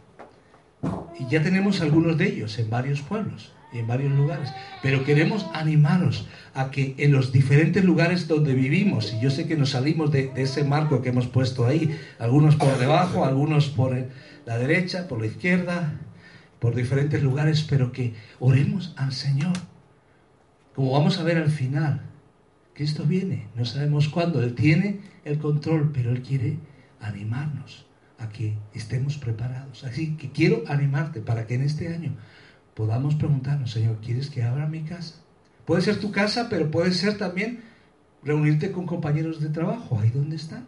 Y 1.18 1.26
ya 1.30 1.42
tenemos 1.42 1.80
algunos 1.80 2.18
de 2.18 2.26
ellos 2.26 2.58
en 2.58 2.68
varios 2.68 3.00
pueblos 3.00 3.54
en 3.72 3.86
varios 3.86 4.12
lugares. 4.12 4.50
Pero 4.82 5.04
queremos 5.04 5.46
animaros 5.52 6.28
a 6.54 6.70
que 6.70 6.94
en 6.98 7.12
los 7.12 7.32
diferentes 7.32 7.84
lugares 7.84 8.28
donde 8.28 8.54
vivimos, 8.54 9.12
y 9.12 9.20
yo 9.20 9.30
sé 9.30 9.46
que 9.46 9.56
nos 9.56 9.70
salimos 9.70 10.10
de, 10.10 10.32
ese 10.36 10.64
marco 10.64 11.02
que 11.02 11.10
hemos 11.10 11.26
puesto 11.26 11.66
ahí, 11.66 11.98
algunos 12.18 12.56
por 12.56 12.78
debajo, 12.78 13.24
algunos 13.26 13.68
por 13.68 13.96
la 14.46 14.58
derecha, 14.58 15.08
por 15.08 15.20
la 15.20 15.26
izquierda, 15.26 16.00
por 16.58 16.74
diferentes 16.74 17.22
lugares, 17.22 17.66
pero 17.68 17.92
que 17.92 18.14
oremos 18.38 18.94
al 18.96 19.12
Señor. 19.12 19.52
Como 20.74 20.92
vamos 20.92 21.18
a 21.18 21.24
ver 21.24 21.36
al 21.36 21.50
final, 21.50 22.10
esto 22.80 23.04
viene, 23.04 23.48
no 23.56 23.66
sabemos 23.66 24.08
cuándo, 24.08 24.42
Él 24.42 24.54
tiene 24.54 25.00
el 25.26 25.38
control, 25.38 25.90
pero 25.92 26.12
Él 26.12 26.22
quiere 26.22 26.58
animarnos 26.98 27.86
a 28.18 28.30
que 28.30 28.56
estemos 28.72 29.18
preparados. 29.18 29.84
Así 29.84 30.16
que 30.16 30.30
quiero 30.30 30.62
animarte 30.66 31.20
para 31.20 31.46
que 31.46 31.56
en 31.56 31.62
este 31.62 31.88
año 31.88 32.16
podamos 32.74 33.14
preguntarnos, 33.14 33.70
Señor, 33.72 33.98
¿quieres 34.00 34.30
que 34.30 34.42
abra 34.42 34.66
mi 34.66 34.82
casa? 34.82 35.16
Puede 35.64 35.82
ser 35.82 36.00
tu 36.00 36.10
casa, 36.10 36.48
pero 36.48 36.70
puede 36.70 36.92
ser 36.92 37.18
también 37.18 37.62
reunirte 38.22 38.72
con 38.72 38.86
compañeros 38.86 39.40
de 39.40 39.48
trabajo, 39.48 39.98
ahí 39.98 40.10
donde 40.10 40.36
están. 40.36 40.66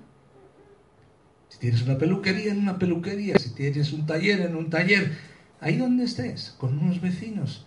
Si 1.48 1.58
tienes 1.58 1.82
una 1.82 1.98
peluquería, 1.98 2.52
en 2.52 2.60
una 2.60 2.78
peluquería, 2.78 3.38
si 3.38 3.50
tienes 3.50 3.92
un 3.92 4.06
taller, 4.06 4.40
en 4.40 4.56
un 4.56 4.70
taller, 4.70 5.16
ahí 5.60 5.76
donde 5.76 6.04
estés, 6.04 6.54
con 6.58 6.78
unos 6.78 7.00
vecinos. 7.00 7.66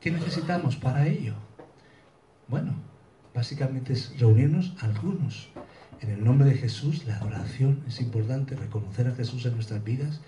¿Qué 0.00 0.10
necesitamos 0.10 0.76
para 0.76 1.06
ello? 1.06 1.34
Bueno, 2.48 2.74
básicamente 3.34 3.92
es 3.92 4.18
reunirnos 4.18 4.74
algunos. 4.80 5.50
En 6.00 6.10
el 6.10 6.24
nombre 6.24 6.48
de 6.48 6.56
Jesús, 6.56 7.04
la 7.04 7.22
oración 7.22 7.84
es 7.86 8.00
importante, 8.00 8.56
reconocer 8.56 9.06
a 9.08 9.14
Jesús 9.14 9.44
en 9.44 9.54
nuestras 9.54 9.84
vidas 9.84 10.20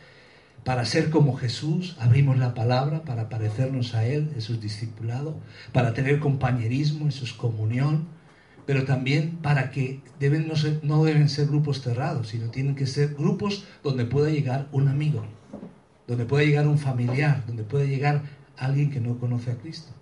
para 0.64 0.84
ser 0.84 1.10
como 1.10 1.36
Jesús, 1.36 1.96
abrimos 1.98 2.38
la 2.38 2.54
palabra 2.54 3.02
para 3.02 3.28
parecernos 3.28 3.94
a 3.94 4.06
Él, 4.06 4.30
en 4.34 4.40
su 4.40 4.60
discipulado, 4.60 5.36
para 5.72 5.92
tener 5.92 6.20
compañerismo, 6.20 7.06
en 7.06 7.12
su 7.12 7.36
comunión, 7.36 8.06
pero 8.64 8.84
también 8.84 9.38
para 9.38 9.72
que 9.72 10.00
deben 10.20 10.46
no, 10.46 10.54
no 10.82 11.04
deben 11.04 11.28
ser 11.28 11.48
grupos 11.48 11.82
cerrados, 11.82 12.28
sino 12.28 12.50
tienen 12.50 12.76
que 12.76 12.86
ser 12.86 13.14
grupos 13.14 13.64
donde 13.82 14.04
pueda 14.04 14.30
llegar 14.30 14.68
un 14.70 14.86
amigo, 14.86 15.24
donde 16.06 16.26
pueda 16.26 16.44
llegar 16.44 16.68
un 16.68 16.78
familiar, 16.78 17.44
donde 17.46 17.64
pueda 17.64 17.84
llegar 17.84 18.22
alguien 18.56 18.90
que 18.90 19.00
no 19.00 19.18
conoce 19.18 19.50
a 19.50 19.56
Cristo. 19.56 19.92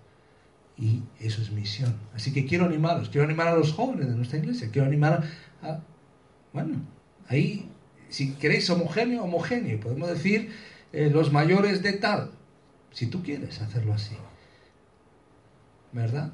Y 0.77 1.03
eso 1.19 1.41
es 1.41 1.51
misión. 1.51 1.95
Así 2.13 2.31
que 2.31 2.45
quiero 2.45 2.65
animaros, 2.65 3.09
quiero 3.09 3.25
animar 3.25 3.47
a 3.47 3.55
los 3.55 3.73
jóvenes 3.73 4.07
de 4.07 4.15
nuestra 4.15 4.37
iglesia, 4.37 4.69
quiero 4.71 4.87
animar 4.87 5.23
a, 5.63 5.79
bueno, 6.53 6.77
ahí 7.27 7.70
si 8.11 8.33
queréis 8.33 8.69
homogéneo, 8.69 9.23
homogéneo. 9.23 9.79
Podemos 9.79 10.09
decir 10.09 10.51
eh, 10.93 11.09
los 11.11 11.31
mayores 11.31 11.81
de 11.81 11.93
tal, 11.93 12.31
si 12.91 13.07
tú 13.07 13.23
quieres 13.23 13.61
hacerlo 13.61 13.93
así. 13.93 14.15
¿Verdad? 15.93 16.31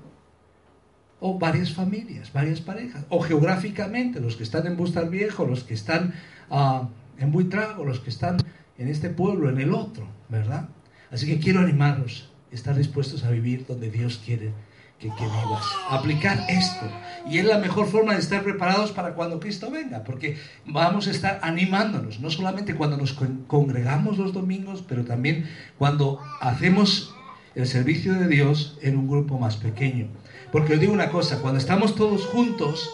O 1.19 1.39
varias 1.39 1.73
familias, 1.73 2.33
varias 2.33 2.61
parejas. 2.61 3.05
O 3.09 3.21
geográficamente, 3.21 4.19
los 4.19 4.35
que 4.35 4.43
están 4.43 4.67
en 4.67 4.75
Bustar 4.75 5.09
Viejo, 5.09 5.45
los 5.45 5.63
que 5.63 5.73
están 5.73 6.13
uh, 6.49 6.87
en 7.17 7.31
Buitrago, 7.31 7.85
los 7.85 7.99
que 7.99 8.09
están 8.09 8.37
en 8.77 8.87
este 8.87 9.09
pueblo, 9.09 9.49
en 9.49 9.59
el 9.59 9.73
otro, 9.73 10.07
¿verdad? 10.29 10.69
Así 11.11 11.25
que 11.25 11.39
quiero 11.39 11.59
animaros, 11.59 12.31
estar 12.51 12.75
dispuestos 12.75 13.23
a 13.23 13.31
vivir 13.31 13.65
donde 13.65 13.89
Dios 13.89 14.21
quiere 14.23 14.51
que, 14.99 15.07
vivas. 15.07 15.65
Aplicar 15.89 16.45
esto. 16.49 16.86
Y 17.29 17.38
es 17.38 17.45
la 17.45 17.60
mejor 17.60 17.88
forma 17.88 18.13
de 18.13 18.19
estar 18.19 18.43
preparados 18.43 18.91
para 18.91 19.13
cuando 19.13 19.39
Cristo 19.39 19.69
venga, 19.69 20.03
porque 20.03 20.38
vamos 20.65 21.07
a 21.07 21.12
estar 21.12 21.39
animándonos, 21.43 22.19
no 22.19 22.29
solamente 22.29 22.75
cuando 22.75 22.97
nos 22.97 23.13
congregamos 23.47 24.17
los 24.17 24.33
domingos, 24.33 24.83
pero 24.88 25.03
también 25.03 25.49
cuando 25.77 26.19
hacemos 26.39 27.13
el 27.55 27.67
servicio 27.67 28.13
de 28.13 28.27
Dios 28.27 28.77
en 28.81 28.97
un 28.97 29.07
grupo 29.07 29.38
más 29.38 29.57
pequeño. 29.57 30.07
Porque 30.51 30.73
os 30.73 30.79
digo 30.79 30.93
una 30.93 31.10
cosa, 31.10 31.41
cuando 31.41 31.60
estamos 31.60 31.95
todos 31.95 32.25
juntos, 32.25 32.89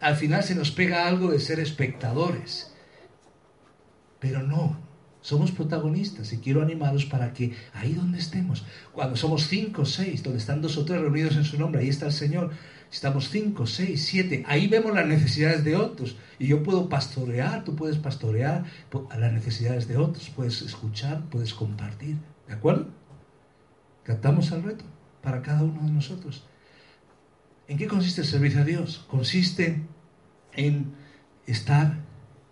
al 0.00 0.16
final 0.16 0.42
se 0.42 0.54
nos 0.54 0.70
pega 0.70 1.06
algo 1.06 1.30
de 1.30 1.40
ser 1.40 1.58
espectadores. 1.60 2.74
Pero 4.20 4.42
no, 4.42 4.83
somos 5.24 5.52
protagonistas 5.52 6.34
y 6.34 6.36
quiero 6.36 6.60
animaros 6.60 7.06
para 7.06 7.32
que 7.32 7.54
ahí 7.72 7.94
donde 7.94 8.18
estemos, 8.18 8.62
cuando 8.92 9.16
somos 9.16 9.46
cinco 9.48 9.80
o 9.82 9.86
seis, 9.86 10.22
donde 10.22 10.38
están 10.38 10.60
dos 10.60 10.76
o 10.76 10.84
tres 10.84 11.00
reunidos 11.00 11.36
en 11.36 11.44
su 11.44 11.58
nombre, 11.58 11.80
ahí 11.80 11.88
está 11.88 12.04
el 12.04 12.12
Señor. 12.12 12.50
Estamos 12.92 13.30
cinco, 13.30 13.66
seis, 13.66 14.04
siete, 14.04 14.44
ahí 14.46 14.68
vemos 14.68 14.92
las 14.94 15.06
necesidades 15.06 15.64
de 15.64 15.76
otros. 15.76 16.18
Y 16.38 16.48
yo 16.48 16.62
puedo 16.62 16.90
pastorear, 16.90 17.64
tú 17.64 17.74
puedes 17.74 17.96
pastorear 17.96 18.64
las 19.18 19.32
necesidades 19.32 19.88
de 19.88 19.96
otros, 19.96 20.28
puedes 20.28 20.60
escuchar, 20.60 21.24
puedes 21.30 21.54
compartir. 21.54 22.18
¿De 22.46 22.52
acuerdo? 22.52 22.88
Captamos 24.02 24.52
el 24.52 24.62
reto 24.62 24.84
para 25.22 25.40
cada 25.40 25.62
uno 25.62 25.84
de 25.84 25.90
nosotros. 25.90 26.44
¿En 27.66 27.78
qué 27.78 27.86
consiste 27.86 28.20
el 28.20 28.26
servicio 28.26 28.60
a 28.60 28.64
Dios? 28.64 29.06
Consiste 29.08 29.80
en 30.52 30.92
estar 31.46 31.96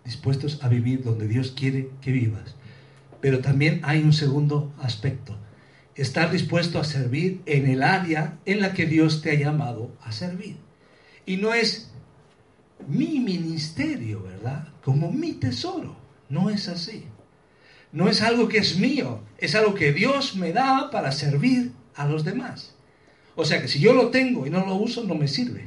dispuestos 0.03 0.63
a 0.63 0.69
vivir 0.69 1.03
donde 1.03 1.27
Dios 1.27 1.51
quiere 1.51 1.91
que 2.01 2.11
vivas 2.11 2.55
pero 3.23 3.39
también 3.39 3.79
hay 3.83 4.03
un 4.03 4.11
segundo 4.11 4.73
aspecto. 4.81 5.37
Estar 5.95 6.29
dispuesto 6.29 6.77
a 6.77 6.83
servir 6.83 7.41
en 7.45 7.69
el 7.69 7.81
área 7.81 8.37
en 8.45 8.59
la 8.59 8.73
que 8.73 8.85
Dios 8.85 9.21
te 9.21 9.31
ha 9.31 9.35
llamado 9.35 9.95
a 10.01 10.11
servir. 10.11 10.57
Y 11.25 11.37
no 11.37 11.53
es 11.53 11.89
mi 12.85 13.21
ministerio, 13.21 14.23
¿verdad? 14.23 14.67
Como 14.83 15.09
mi 15.09 15.31
tesoro. 15.31 15.95
No 16.27 16.49
es 16.49 16.67
así. 16.67 17.05
No 17.93 18.09
es 18.09 18.21
algo 18.21 18.49
que 18.49 18.57
es 18.57 18.77
mío, 18.77 19.21
es 19.37 19.55
algo 19.55 19.73
que 19.73 19.93
Dios 19.93 20.35
me 20.35 20.51
da 20.51 20.89
para 20.91 21.13
servir 21.13 21.71
a 21.95 22.05
los 22.05 22.25
demás. 22.25 22.75
O 23.37 23.45
sea 23.45 23.61
que 23.61 23.69
si 23.69 23.79
yo 23.79 23.93
lo 23.93 24.09
tengo 24.09 24.45
y 24.45 24.49
no 24.49 24.65
lo 24.65 24.75
uso, 24.75 25.05
no 25.05 25.15
me 25.15 25.29
sirve. 25.29 25.63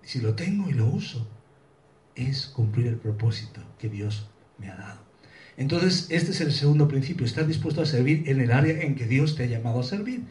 Si 0.00 0.22
lo 0.22 0.34
tengo 0.34 0.70
y 0.70 0.72
lo 0.72 0.86
uso, 0.86 1.28
es 2.14 2.46
cumplir 2.46 2.86
el 2.86 2.96
propósito 2.96 3.60
que 3.78 3.90
Dios 3.90 4.30
me 4.56 4.70
ha 4.70 4.76
dado. 4.76 5.11
Entonces, 5.56 6.06
este 6.10 6.30
es 6.30 6.40
el 6.40 6.52
segundo 6.52 6.88
principio, 6.88 7.26
estar 7.26 7.46
dispuesto 7.46 7.82
a 7.82 7.86
servir 7.86 8.24
en 8.26 8.40
el 8.40 8.52
área 8.52 8.82
en 8.82 8.94
que 8.94 9.06
Dios 9.06 9.36
te 9.36 9.44
ha 9.44 9.46
llamado 9.46 9.80
a 9.80 9.84
servir. 9.84 10.22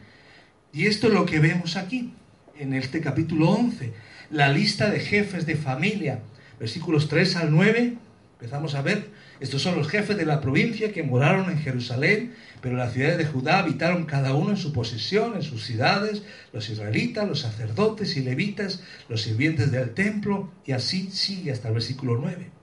Y 0.72 0.86
esto 0.86 1.08
es 1.08 1.14
lo 1.14 1.26
que 1.26 1.38
vemos 1.38 1.76
aquí, 1.76 2.14
en 2.58 2.74
este 2.74 3.00
capítulo 3.00 3.50
11, 3.50 3.92
la 4.30 4.48
lista 4.48 4.90
de 4.90 5.00
jefes 5.00 5.46
de 5.46 5.56
familia, 5.56 6.20
versículos 6.58 7.08
3 7.08 7.36
al 7.36 7.50
9, 7.50 7.96
empezamos 8.34 8.74
a 8.74 8.82
ver, 8.82 9.10
estos 9.38 9.62
son 9.62 9.76
los 9.76 9.88
jefes 9.88 10.16
de 10.16 10.26
la 10.26 10.40
provincia 10.40 10.92
que 10.92 11.02
moraron 11.02 11.50
en 11.50 11.58
Jerusalén, 11.58 12.34
pero 12.60 12.76
las 12.76 12.92
ciudades 12.92 13.18
de 13.18 13.26
Judá 13.26 13.58
habitaron 13.58 14.04
cada 14.04 14.34
uno 14.34 14.50
en 14.50 14.56
su 14.56 14.72
posesión, 14.72 15.34
en 15.34 15.42
sus 15.42 15.64
ciudades, 15.64 16.22
los 16.52 16.68
israelitas, 16.68 17.28
los 17.28 17.40
sacerdotes 17.40 18.16
y 18.16 18.20
levitas, 18.22 18.82
los 19.08 19.22
sirvientes 19.22 19.70
del 19.70 19.94
templo, 19.94 20.50
y 20.64 20.72
así 20.72 21.10
sigue 21.12 21.52
hasta 21.52 21.68
el 21.68 21.74
versículo 21.74 22.18
9 22.20 22.61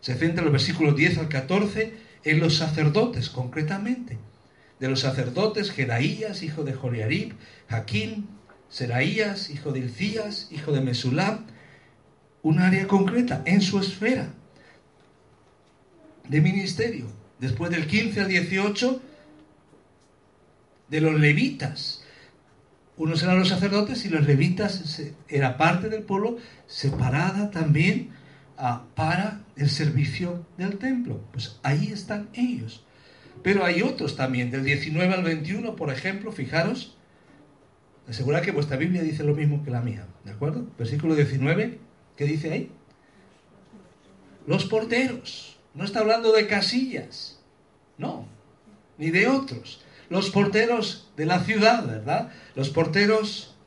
se 0.00 0.14
centra 0.14 0.40
en 0.40 0.46
los 0.46 0.52
versículos 0.52 0.96
10 0.96 1.18
al 1.18 1.28
14 1.28 1.92
en 2.24 2.40
los 2.40 2.56
sacerdotes, 2.56 3.30
concretamente. 3.30 4.18
De 4.80 4.88
los 4.88 5.00
sacerdotes, 5.00 5.70
Jedaías, 5.70 6.42
hijo 6.42 6.62
de 6.64 6.72
Joriarib, 6.72 7.34
Jaquín, 7.68 8.28
Seraías, 8.68 9.50
hijo 9.50 9.72
de 9.72 9.80
Ilcías, 9.80 10.48
hijo 10.50 10.72
de 10.72 10.80
Mesulam, 10.80 11.46
un 12.42 12.60
área 12.60 12.86
concreta 12.86 13.42
en 13.44 13.60
su 13.60 13.80
esfera 13.80 14.32
de 16.28 16.40
ministerio. 16.40 17.06
Después 17.40 17.70
del 17.70 17.86
15 17.86 18.20
al 18.20 18.28
18, 18.28 19.00
de 20.88 21.00
los 21.00 21.18
levitas, 21.20 22.02
Unos 22.96 23.22
eran 23.22 23.38
los 23.38 23.48
sacerdotes 23.48 24.04
y 24.04 24.08
los 24.08 24.26
levitas 24.26 25.00
era 25.28 25.56
parte 25.56 25.88
del 25.88 26.02
pueblo 26.02 26.38
separada 26.66 27.52
también 27.52 28.10
ah, 28.56 28.86
para 28.96 29.42
el 29.58 29.70
servicio 29.70 30.46
del 30.56 30.78
templo. 30.78 31.20
Pues 31.32 31.58
ahí 31.62 31.90
están 31.92 32.28
ellos. 32.32 32.84
Pero 33.42 33.64
hay 33.64 33.82
otros 33.82 34.16
también, 34.16 34.50
del 34.50 34.64
19 34.64 35.14
al 35.14 35.22
21, 35.22 35.76
por 35.76 35.92
ejemplo, 35.92 36.32
fijaros, 36.32 36.96
asegura 38.08 38.40
que 38.40 38.50
vuestra 38.50 38.76
Biblia 38.76 39.02
dice 39.02 39.22
lo 39.22 39.34
mismo 39.34 39.62
que 39.62 39.70
la 39.70 39.80
mía, 39.80 40.06
¿de 40.24 40.32
acuerdo? 40.32 40.66
Versículo 40.78 41.14
19, 41.14 41.78
¿qué 42.16 42.24
dice 42.24 42.52
ahí? 42.52 42.72
Los 44.46 44.64
porteros, 44.64 45.58
no 45.74 45.84
está 45.84 46.00
hablando 46.00 46.32
de 46.32 46.46
casillas, 46.46 47.40
no, 47.96 48.26
ni 48.96 49.10
de 49.10 49.28
otros. 49.28 49.84
Los 50.08 50.30
porteros 50.30 51.10
de 51.16 51.26
la 51.26 51.40
ciudad, 51.40 51.86
¿verdad? 51.86 52.32
Los 52.54 52.70
porteros 52.70 53.57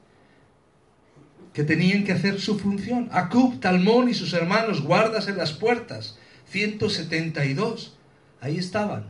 que 1.53 1.63
tenían 1.63 2.03
que 2.03 2.13
hacer 2.13 2.39
su 2.39 2.57
función. 2.57 3.09
Acub, 3.11 3.59
Talmón 3.59 4.09
y 4.09 4.13
sus 4.13 4.33
hermanos, 4.33 4.81
guardas 4.81 5.27
en 5.27 5.37
las 5.37 5.53
puertas, 5.53 6.17
172. 6.49 7.97
Ahí 8.39 8.57
estaban 8.57 9.05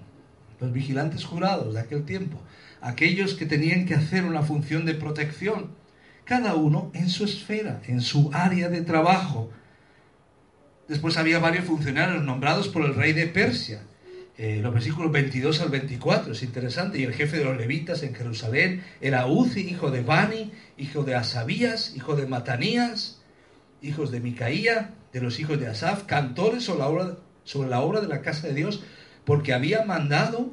los 0.60 0.72
vigilantes 0.72 1.26
jurados 1.26 1.74
de 1.74 1.80
aquel 1.80 2.06
tiempo, 2.06 2.40
aquellos 2.82 3.34
que 3.34 3.46
tenían 3.46 3.86
que 3.86 3.96
hacer 3.96 4.24
una 4.24 4.44
función 4.44 4.86
de 4.86 4.94
protección, 4.94 5.72
cada 6.24 6.56
uno 6.56 6.92
en 6.94 7.10
su 7.10 7.26
esfera, 7.26 7.82
en 7.88 8.02
su 8.02 8.30
área 8.34 8.70
de 8.70 8.82
trabajo. 8.82 9.52
Después 10.88 11.18
había 11.18 11.40
varios 11.40 11.66
funcionarios 11.66 12.24
nombrados 12.24 12.68
por 12.68 12.86
el 12.86 12.96
rey 12.96 13.14
de 13.14 13.28
Persia. 13.28 13.82
Eh, 14.38 14.60
los 14.62 14.74
versículos 14.74 15.12
22 15.12 15.62
al 15.62 15.70
24 15.70 16.34
es 16.34 16.44
interesante. 16.44 17.00
Y 17.00 17.04
el 17.04 17.14
jefe 17.14 17.38
de 17.38 17.46
los 17.46 17.58
levitas 17.58 18.04
en 18.04 18.16
Jerusalén 18.16 18.84
era 19.00 19.28
Uzi, 19.28 19.62
hijo 19.62 19.92
de 19.92 20.02
Bani, 20.02 20.52
hijo 20.82 21.04
de 21.04 21.16
Asabías, 21.16 21.94
hijo 21.96 22.16
de 22.16 22.26
Matanías, 22.26 23.22
hijos 23.82 24.12
de 24.12 24.20
Micaía, 24.20 24.96
de 25.14 25.22
los 25.22 25.40
hijos 25.40 25.60
de 25.60 25.68
Asaf, 25.68 26.04
cantores 26.04 26.64
sobre 26.64 26.80
la 26.80 26.88
obra, 26.88 27.18
la 27.70 27.82
obra 27.82 28.02
de 28.02 28.08
la 28.08 28.22
casa 28.22 28.48
de 28.48 28.56
Dios 28.56 28.84
porque 29.24 29.54
había 29.54 29.86
mandado, 29.86 30.52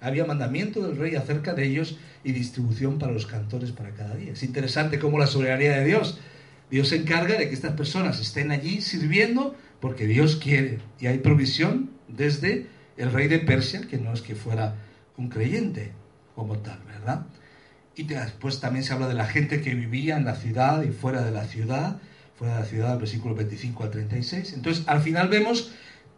había 0.00 0.26
mandamiento 0.26 0.86
del 0.86 0.98
rey 0.98 1.14
acerca 1.14 1.54
de 1.54 1.66
ellos 1.66 1.98
y 2.22 2.32
distribución 2.32 2.98
para 2.98 3.12
los 3.12 3.24
cantores 3.24 3.72
para 3.72 3.94
cada 3.94 4.14
día. 4.16 4.32
Es 4.32 4.42
interesante 4.42 4.98
cómo 4.98 5.18
la 5.18 5.26
soberanía 5.26 5.78
de 5.78 5.84
Dios, 5.84 6.20
Dios 6.70 6.88
se 6.88 6.96
encarga 6.96 7.38
de 7.38 7.48
que 7.48 7.54
estas 7.54 7.72
personas 7.72 8.20
estén 8.20 8.50
allí 8.50 8.82
sirviendo 8.82 9.54
porque 9.80 10.06
Dios 10.06 10.36
quiere 10.36 10.80
y 11.00 11.06
hay 11.06 11.18
provisión 11.18 11.90
desde 12.08 12.66
el 12.98 13.10
rey 13.12 13.28
de 13.28 13.38
Persia, 13.38 13.80
que 13.88 13.96
no 13.96 14.12
es 14.12 14.20
que 14.20 14.34
fuera 14.34 14.76
un 15.16 15.30
creyente 15.30 15.92
como 16.34 16.58
tal, 16.58 16.80
¿verdad? 16.86 17.26
Y 17.96 18.04
después 18.04 18.60
también 18.60 18.84
se 18.84 18.92
habla 18.92 19.06
de 19.06 19.14
la 19.14 19.26
gente 19.26 19.60
que 19.60 19.74
vivía 19.74 20.16
en 20.16 20.24
la 20.24 20.34
ciudad 20.34 20.82
y 20.82 20.90
fuera 20.90 21.22
de 21.22 21.30
la 21.30 21.44
ciudad, 21.44 22.00
fuera 22.36 22.54
de 22.54 22.60
la 22.60 22.66
ciudad, 22.66 22.98
versículo 22.98 23.34
25 23.34 23.84
al 23.84 23.90
36. 23.90 24.52
Entonces, 24.54 24.84
al 24.88 25.00
final 25.00 25.28
vemos 25.28 25.72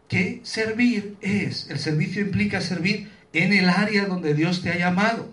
que 0.09 0.41
servir 0.45 1.17
es, 1.21 1.69
el 1.71 1.79
servicio 1.79 2.23
implica 2.23 2.61
servir 2.61 3.11
en 3.33 3.53
el 3.53 3.69
área 3.69 4.07
donde 4.07 4.35
Dios 4.35 4.63
te 4.63 4.71
ha 4.71 4.79
llamado. 4.79 5.29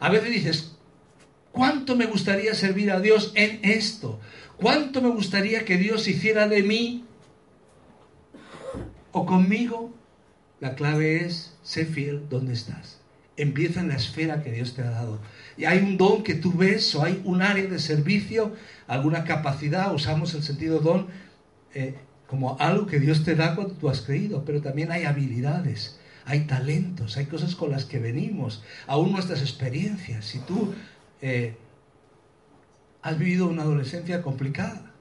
A 0.00 0.10
veces 0.10 0.30
dices, 0.30 0.76
¿cuánto 1.52 1.94
me 1.94 2.06
gustaría 2.06 2.54
servir 2.54 2.90
a 2.90 3.00
Dios 3.00 3.32
en 3.36 3.60
esto? 3.62 4.20
¿Cuánto 4.56 5.00
me 5.02 5.10
gustaría 5.10 5.64
que 5.64 5.76
Dios 5.76 6.08
hiciera 6.08 6.48
de 6.48 6.62
mí 6.62 7.04
o 9.12 9.26
conmigo? 9.26 9.94
La 10.60 10.74
clave 10.74 11.24
es, 11.24 11.54
sé 11.62 11.84
fiel 11.84 12.28
donde 12.28 12.54
estás. 12.54 13.03
Empieza 13.36 13.80
en 13.80 13.88
la 13.88 13.96
esfera 13.96 14.42
que 14.42 14.52
Dios 14.52 14.74
te 14.74 14.82
ha 14.82 14.90
dado. 14.90 15.20
Y 15.56 15.64
hay 15.64 15.78
un 15.78 15.96
don 15.96 16.22
que 16.22 16.34
tú 16.34 16.52
ves 16.52 16.94
o 16.94 17.02
hay 17.02 17.20
un 17.24 17.42
área 17.42 17.66
de 17.66 17.78
servicio, 17.78 18.54
alguna 18.86 19.24
capacidad, 19.24 19.92
usamos 19.94 20.34
el 20.34 20.42
sentido 20.42 20.80
don, 20.80 21.08
eh, 21.74 21.94
como 22.26 22.56
algo 22.58 22.86
que 22.86 23.00
Dios 23.00 23.24
te 23.24 23.34
da 23.34 23.54
cuando 23.54 23.74
tú 23.74 23.88
has 23.88 24.00
creído, 24.00 24.44
pero 24.44 24.60
también 24.60 24.90
hay 24.90 25.04
habilidades, 25.04 25.98
hay 26.24 26.40
talentos, 26.46 27.16
hay 27.16 27.26
cosas 27.26 27.54
con 27.54 27.70
las 27.70 27.84
que 27.84 27.98
venimos, 27.98 28.62
aún 28.86 29.12
nuestras 29.12 29.40
experiencias. 29.40 30.24
Si 30.24 30.38
tú 30.40 30.74
eh, 31.20 31.56
has 33.02 33.18
vivido 33.18 33.46
una 33.46 33.62
adolescencia 33.62 34.22
complicada, 34.22 34.94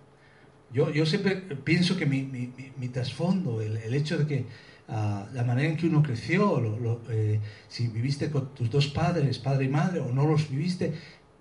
yo, 0.74 0.90
yo 0.90 1.06
siempre 1.06 1.36
pienso 1.36 1.98
que 1.98 2.06
mi, 2.06 2.88
trasfondo, 2.90 3.62
el, 3.62 3.94
hecho 3.94 4.18
de 4.18 4.26
que 4.26 4.46
la 4.88 5.44
manera 5.46 5.70
en 5.70 5.78
que 5.78 5.88
uno 5.88 6.04
creció, 6.04 6.62
eh, 7.10 7.40
si 7.68 7.88
viviste 7.88 8.30
con 8.30 8.54
tus 8.54 8.70
dos 8.70 8.88
padres, 8.88 9.40
padre 9.40 9.66
y 9.66 9.70
madre, 9.70 10.00
o 10.00 10.12
no 10.12 10.28
los 10.28 10.50
viviste, 10.50 10.94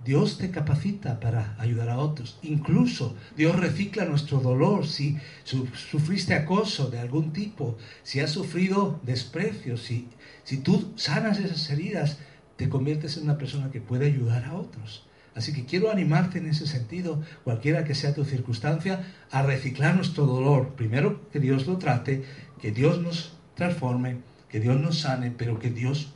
Dios 0.04 0.38
te 0.38 0.50
capacita 0.50 1.20
para 1.20 1.54
ayudar 1.58 1.88
a 1.88 1.98
otros. 1.98 2.38
Incluso 2.42 3.14
Dios 3.36 3.56
recicla 3.56 4.04
nuestro 4.04 4.40
dolor. 4.40 4.86
Si 4.86 5.16
sufriste 5.44 6.34
acoso 6.34 6.90
de 6.90 6.98
algún 6.98 7.32
tipo, 7.32 7.76
si 8.02 8.20
has 8.20 8.30
sufrido 8.30 9.00
desprecio, 9.04 9.76
si, 9.76 10.08
si 10.42 10.58
tú 10.58 10.92
sanas 10.96 11.38
esas 11.38 11.70
heridas, 11.70 12.18
te 12.56 12.68
conviertes 12.68 13.16
en 13.16 13.24
una 13.24 13.38
persona 13.38 13.70
que 13.70 13.80
puede 13.80 14.06
ayudar 14.06 14.44
a 14.44 14.54
otros. 14.54 15.06
Así 15.34 15.52
que 15.52 15.64
quiero 15.64 15.90
animarte 15.90 16.38
en 16.38 16.46
ese 16.46 16.66
sentido, 16.66 17.22
cualquiera 17.44 17.84
que 17.84 17.94
sea 17.94 18.14
tu 18.14 18.24
circunstancia, 18.24 19.14
a 19.30 19.42
reciclar 19.42 19.96
nuestro 19.96 20.26
dolor. 20.26 20.74
Primero 20.74 21.28
que 21.30 21.40
Dios 21.40 21.66
lo 21.66 21.78
trate, 21.78 22.24
que 22.60 22.70
Dios 22.70 23.00
nos 23.00 23.34
transforme, 23.54 24.18
que 24.48 24.60
Dios 24.60 24.78
nos 24.78 25.00
sane, 25.00 25.30
pero 25.30 25.58
que 25.58 25.70
Dios 25.70 26.12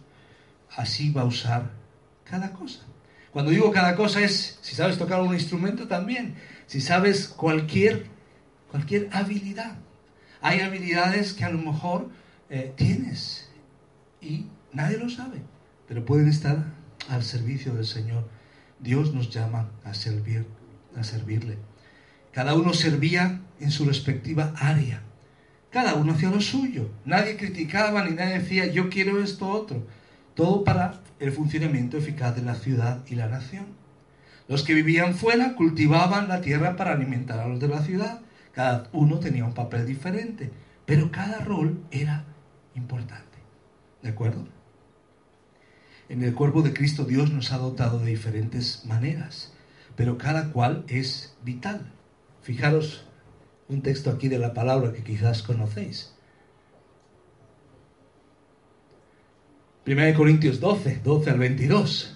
así 0.76 1.10
va 1.10 1.22
a 1.22 1.26
usar 1.26 1.70
cada 2.24 2.52
cosa. 2.52 2.80
Cuando 3.32 3.50
digo 3.50 3.70
cada 3.70 3.96
cosa 3.96 4.20
es 4.20 4.58
si 4.62 4.74
sabes 4.74 4.98
tocar 4.98 5.20
un 5.20 5.34
instrumento 5.34 5.86
también, 5.88 6.34
si 6.66 6.80
sabes 6.80 7.28
cualquier, 7.28 8.06
cualquier 8.70 9.08
habilidad. 9.12 9.76
Hay 10.40 10.60
habilidades 10.60 11.32
que 11.32 11.44
a 11.44 11.50
lo 11.50 11.58
mejor 11.58 12.10
eh, 12.50 12.72
tienes 12.76 13.48
y 14.20 14.46
nadie 14.72 14.98
lo 14.98 15.08
sabe, 15.08 15.42
pero 15.88 16.04
pueden 16.04 16.28
estar 16.28 16.64
al 17.08 17.22
servicio 17.22 17.74
del 17.74 17.86
Señor. 17.86 18.28
Dios 18.78 19.14
nos 19.14 19.30
llama 19.30 19.70
a 19.84 19.94
servir, 19.94 20.46
a 20.96 21.02
servirle. 21.02 21.58
Cada 22.32 22.54
uno 22.54 22.74
servía 22.74 23.40
en 23.60 23.70
su 23.70 23.84
respectiva 23.84 24.52
área. 24.56 25.02
Cada 25.70 25.94
uno 25.94 26.12
hacía 26.12 26.30
lo 26.30 26.40
suyo. 26.40 26.90
Nadie 27.04 27.36
criticaba 27.36 28.04
ni 28.04 28.14
nadie 28.14 28.40
decía 28.40 28.66
yo 28.66 28.88
quiero 28.90 29.22
esto 29.22 29.48
otro. 29.48 29.86
Todo 30.34 30.64
para 30.64 31.00
el 31.18 31.32
funcionamiento 31.32 31.96
eficaz 31.96 32.36
de 32.36 32.42
la 32.42 32.54
ciudad 32.54 33.02
y 33.08 33.14
la 33.14 33.28
nación. 33.28 33.66
Los 34.48 34.62
que 34.62 34.74
vivían 34.74 35.14
fuera 35.14 35.54
cultivaban 35.54 36.28
la 36.28 36.40
tierra 36.40 36.76
para 36.76 36.92
alimentar 36.92 37.40
a 37.40 37.48
los 37.48 37.58
de 37.58 37.68
la 37.68 37.82
ciudad. 37.82 38.20
Cada 38.52 38.88
uno 38.92 39.18
tenía 39.18 39.44
un 39.44 39.54
papel 39.54 39.86
diferente, 39.86 40.50
pero 40.84 41.10
cada 41.10 41.40
rol 41.40 41.82
era 41.90 42.24
importante. 42.74 43.38
¿De 44.02 44.10
acuerdo? 44.10 44.55
En 46.08 46.22
el 46.22 46.34
cuerpo 46.34 46.62
de 46.62 46.72
Cristo 46.72 47.04
Dios 47.04 47.32
nos 47.32 47.52
ha 47.52 47.58
dotado 47.58 47.98
de 47.98 48.10
diferentes 48.10 48.84
maneras, 48.84 49.52
pero 49.96 50.18
cada 50.18 50.52
cual 50.52 50.84
es 50.88 51.36
vital. 51.42 51.92
Fijaros 52.42 53.04
un 53.68 53.82
texto 53.82 54.10
aquí 54.10 54.28
de 54.28 54.38
la 54.38 54.54
palabra 54.54 54.92
que 54.92 55.02
quizás 55.02 55.42
conocéis. 55.42 56.14
1 59.86 60.14
Corintios 60.16 60.60
12, 60.60 61.00
12 61.02 61.30
al 61.30 61.38
22. 61.38 62.15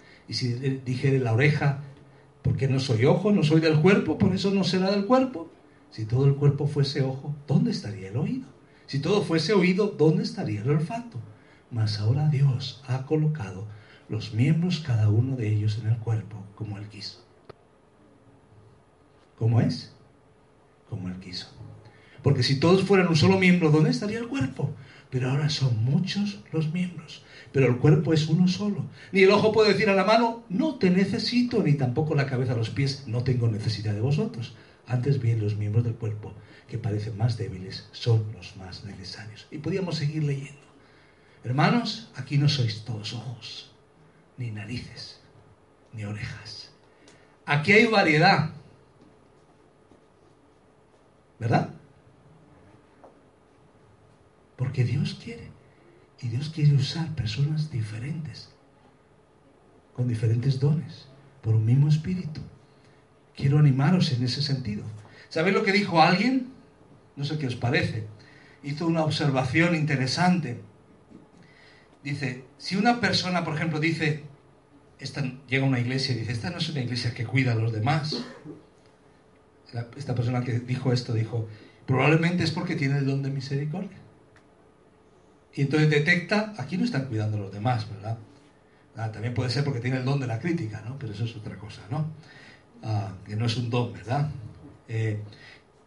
Y 0.31 0.33
si 0.33 0.53
dijere 0.53 1.19
la 1.19 1.33
oreja, 1.33 1.81
¿por 2.41 2.55
qué 2.55 2.69
no 2.69 2.79
soy 2.79 3.03
ojo? 3.03 3.33
No 3.33 3.43
soy 3.43 3.59
del 3.59 3.81
cuerpo, 3.81 4.17
por 4.17 4.33
eso 4.33 4.49
no 4.51 4.63
será 4.63 4.89
del 4.89 5.05
cuerpo. 5.05 5.51
Si 5.89 6.05
todo 6.05 6.25
el 6.25 6.35
cuerpo 6.35 6.67
fuese 6.67 7.01
ojo, 7.01 7.35
¿dónde 7.47 7.71
estaría 7.71 8.07
el 8.07 8.15
oído? 8.15 8.47
Si 8.85 8.99
todo 8.99 9.23
fuese 9.23 9.51
oído, 9.51 9.87
¿dónde 9.87 10.23
estaría 10.23 10.61
el 10.61 10.69
olfato? 10.69 11.19
Mas 11.69 11.99
ahora 11.99 12.29
Dios 12.29 12.81
ha 12.87 13.05
colocado 13.05 13.67
los 14.07 14.33
miembros, 14.33 14.79
cada 14.79 15.09
uno 15.09 15.35
de 15.35 15.49
ellos, 15.49 15.77
en 15.83 15.89
el 15.89 15.97
cuerpo, 15.97 16.37
como 16.55 16.77
Él 16.77 16.87
quiso. 16.87 17.25
¿Cómo 19.37 19.59
es? 19.59 19.93
Como 20.89 21.09
Él 21.09 21.19
quiso. 21.19 21.47
Porque 22.23 22.43
si 22.43 22.57
todos 22.57 22.83
fueran 22.83 23.09
un 23.09 23.17
solo 23.17 23.37
miembro, 23.37 23.69
¿dónde 23.69 23.89
estaría 23.89 24.19
el 24.19 24.29
cuerpo? 24.29 24.69
Pero 25.11 25.29
ahora 25.29 25.49
son 25.49 25.83
muchos 25.83 26.39
los 26.51 26.71
miembros. 26.71 27.23
Pero 27.51 27.67
el 27.67 27.77
cuerpo 27.77 28.13
es 28.13 28.27
uno 28.27 28.47
solo. 28.47 28.85
Ni 29.11 29.23
el 29.23 29.31
ojo 29.31 29.51
puede 29.51 29.73
decir 29.73 29.89
a 29.89 29.93
la 29.93 30.05
mano, 30.05 30.43
no 30.49 30.75
te 30.75 30.89
necesito, 30.89 31.61
ni 31.61 31.73
tampoco 31.73 32.15
la 32.15 32.25
cabeza 32.25 32.53
a 32.53 32.57
los 32.57 32.69
pies, 32.69 33.03
no 33.07 33.23
tengo 33.23 33.49
necesidad 33.49 33.93
de 33.93 33.99
vosotros. 34.01 34.55
Antes 34.87 35.21
bien 35.21 35.41
los 35.41 35.57
miembros 35.57 35.83
del 35.83 35.95
cuerpo, 35.95 36.33
que 36.69 36.77
parecen 36.77 37.17
más 37.17 37.37
débiles, 37.37 37.89
son 37.91 38.31
los 38.33 38.55
más 38.55 38.85
necesarios. 38.85 39.47
Y 39.51 39.57
podíamos 39.57 39.97
seguir 39.97 40.23
leyendo. 40.23 40.61
Hermanos, 41.43 42.09
aquí 42.15 42.37
no 42.37 42.47
sois 42.47 42.85
todos 42.85 43.13
ojos, 43.13 43.71
ni 44.37 44.49
narices, 44.51 45.19
ni 45.93 46.05
orejas. 46.05 46.71
Aquí 47.45 47.73
hay 47.73 47.85
variedad. 47.87 48.51
¿Verdad? 51.37 51.80
Porque 54.61 54.83
Dios 54.83 55.19
quiere. 55.23 55.49
Y 56.21 56.27
Dios 56.27 56.51
quiere 56.53 56.75
usar 56.75 57.15
personas 57.15 57.71
diferentes, 57.71 58.53
con 59.95 60.07
diferentes 60.07 60.59
dones, 60.59 61.07
por 61.41 61.55
un 61.55 61.65
mismo 61.65 61.87
espíritu. 61.87 62.41
Quiero 63.35 63.57
animaros 63.57 64.11
en 64.11 64.23
ese 64.23 64.43
sentido. 64.43 64.83
¿Sabéis 65.29 65.55
lo 65.55 65.63
que 65.63 65.71
dijo 65.71 65.99
alguien? 65.99 66.53
No 67.15 67.25
sé 67.25 67.39
qué 67.39 67.47
os 67.47 67.55
parece. 67.55 68.05
Hizo 68.61 68.85
una 68.85 69.03
observación 69.03 69.73
interesante. 69.73 70.61
Dice, 72.03 72.45
si 72.59 72.75
una 72.75 73.01
persona, 73.01 73.43
por 73.43 73.55
ejemplo, 73.55 73.79
dice, 73.79 74.25
llega 75.47 75.65
a 75.65 75.69
una 75.69 75.79
iglesia 75.79 76.13
y 76.13 76.19
dice, 76.19 76.33
esta 76.33 76.51
no 76.51 76.59
es 76.59 76.69
una 76.69 76.81
iglesia 76.81 77.15
que 77.15 77.25
cuida 77.25 77.53
a 77.53 77.55
los 77.55 77.73
demás. 77.73 78.23
esta 79.97 80.13
persona 80.13 80.43
que 80.43 80.59
dijo 80.59 80.93
esto 80.93 81.13
dijo, 81.13 81.47
probablemente 81.87 82.43
es 82.43 82.51
porque 82.51 82.75
tiene 82.75 82.99
el 82.99 83.07
don 83.07 83.23
de 83.23 83.31
misericordia. 83.31 84.00
Y 85.53 85.61
entonces 85.61 85.89
detecta, 85.89 86.53
aquí 86.57 86.77
no 86.77 86.85
están 86.85 87.05
cuidando 87.05 87.37
a 87.37 87.41
los 87.41 87.51
demás, 87.51 87.89
¿verdad? 87.89 88.17
Ah, 88.95 89.11
también 89.11 89.33
puede 89.33 89.49
ser 89.49 89.63
porque 89.63 89.79
tiene 89.79 89.97
el 89.97 90.05
don 90.05 90.19
de 90.19 90.27
la 90.27 90.39
crítica, 90.39 90.81
¿no? 90.85 90.97
Pero 90.97 91.13
eso 91.13 91.25
es 91.25 91.35
otra 91.35 91.57
cosa, 91.57 91.81
¿no? 91.89 92.11
Ah, 92.83 93.13
que 93.25 93.35
no 93.35 93.45
es 93.45 93.57
un 93.57 93.69
don, 93.69 93.93
¿verdad? 93.93 94.29
Eh, 94.87 95.19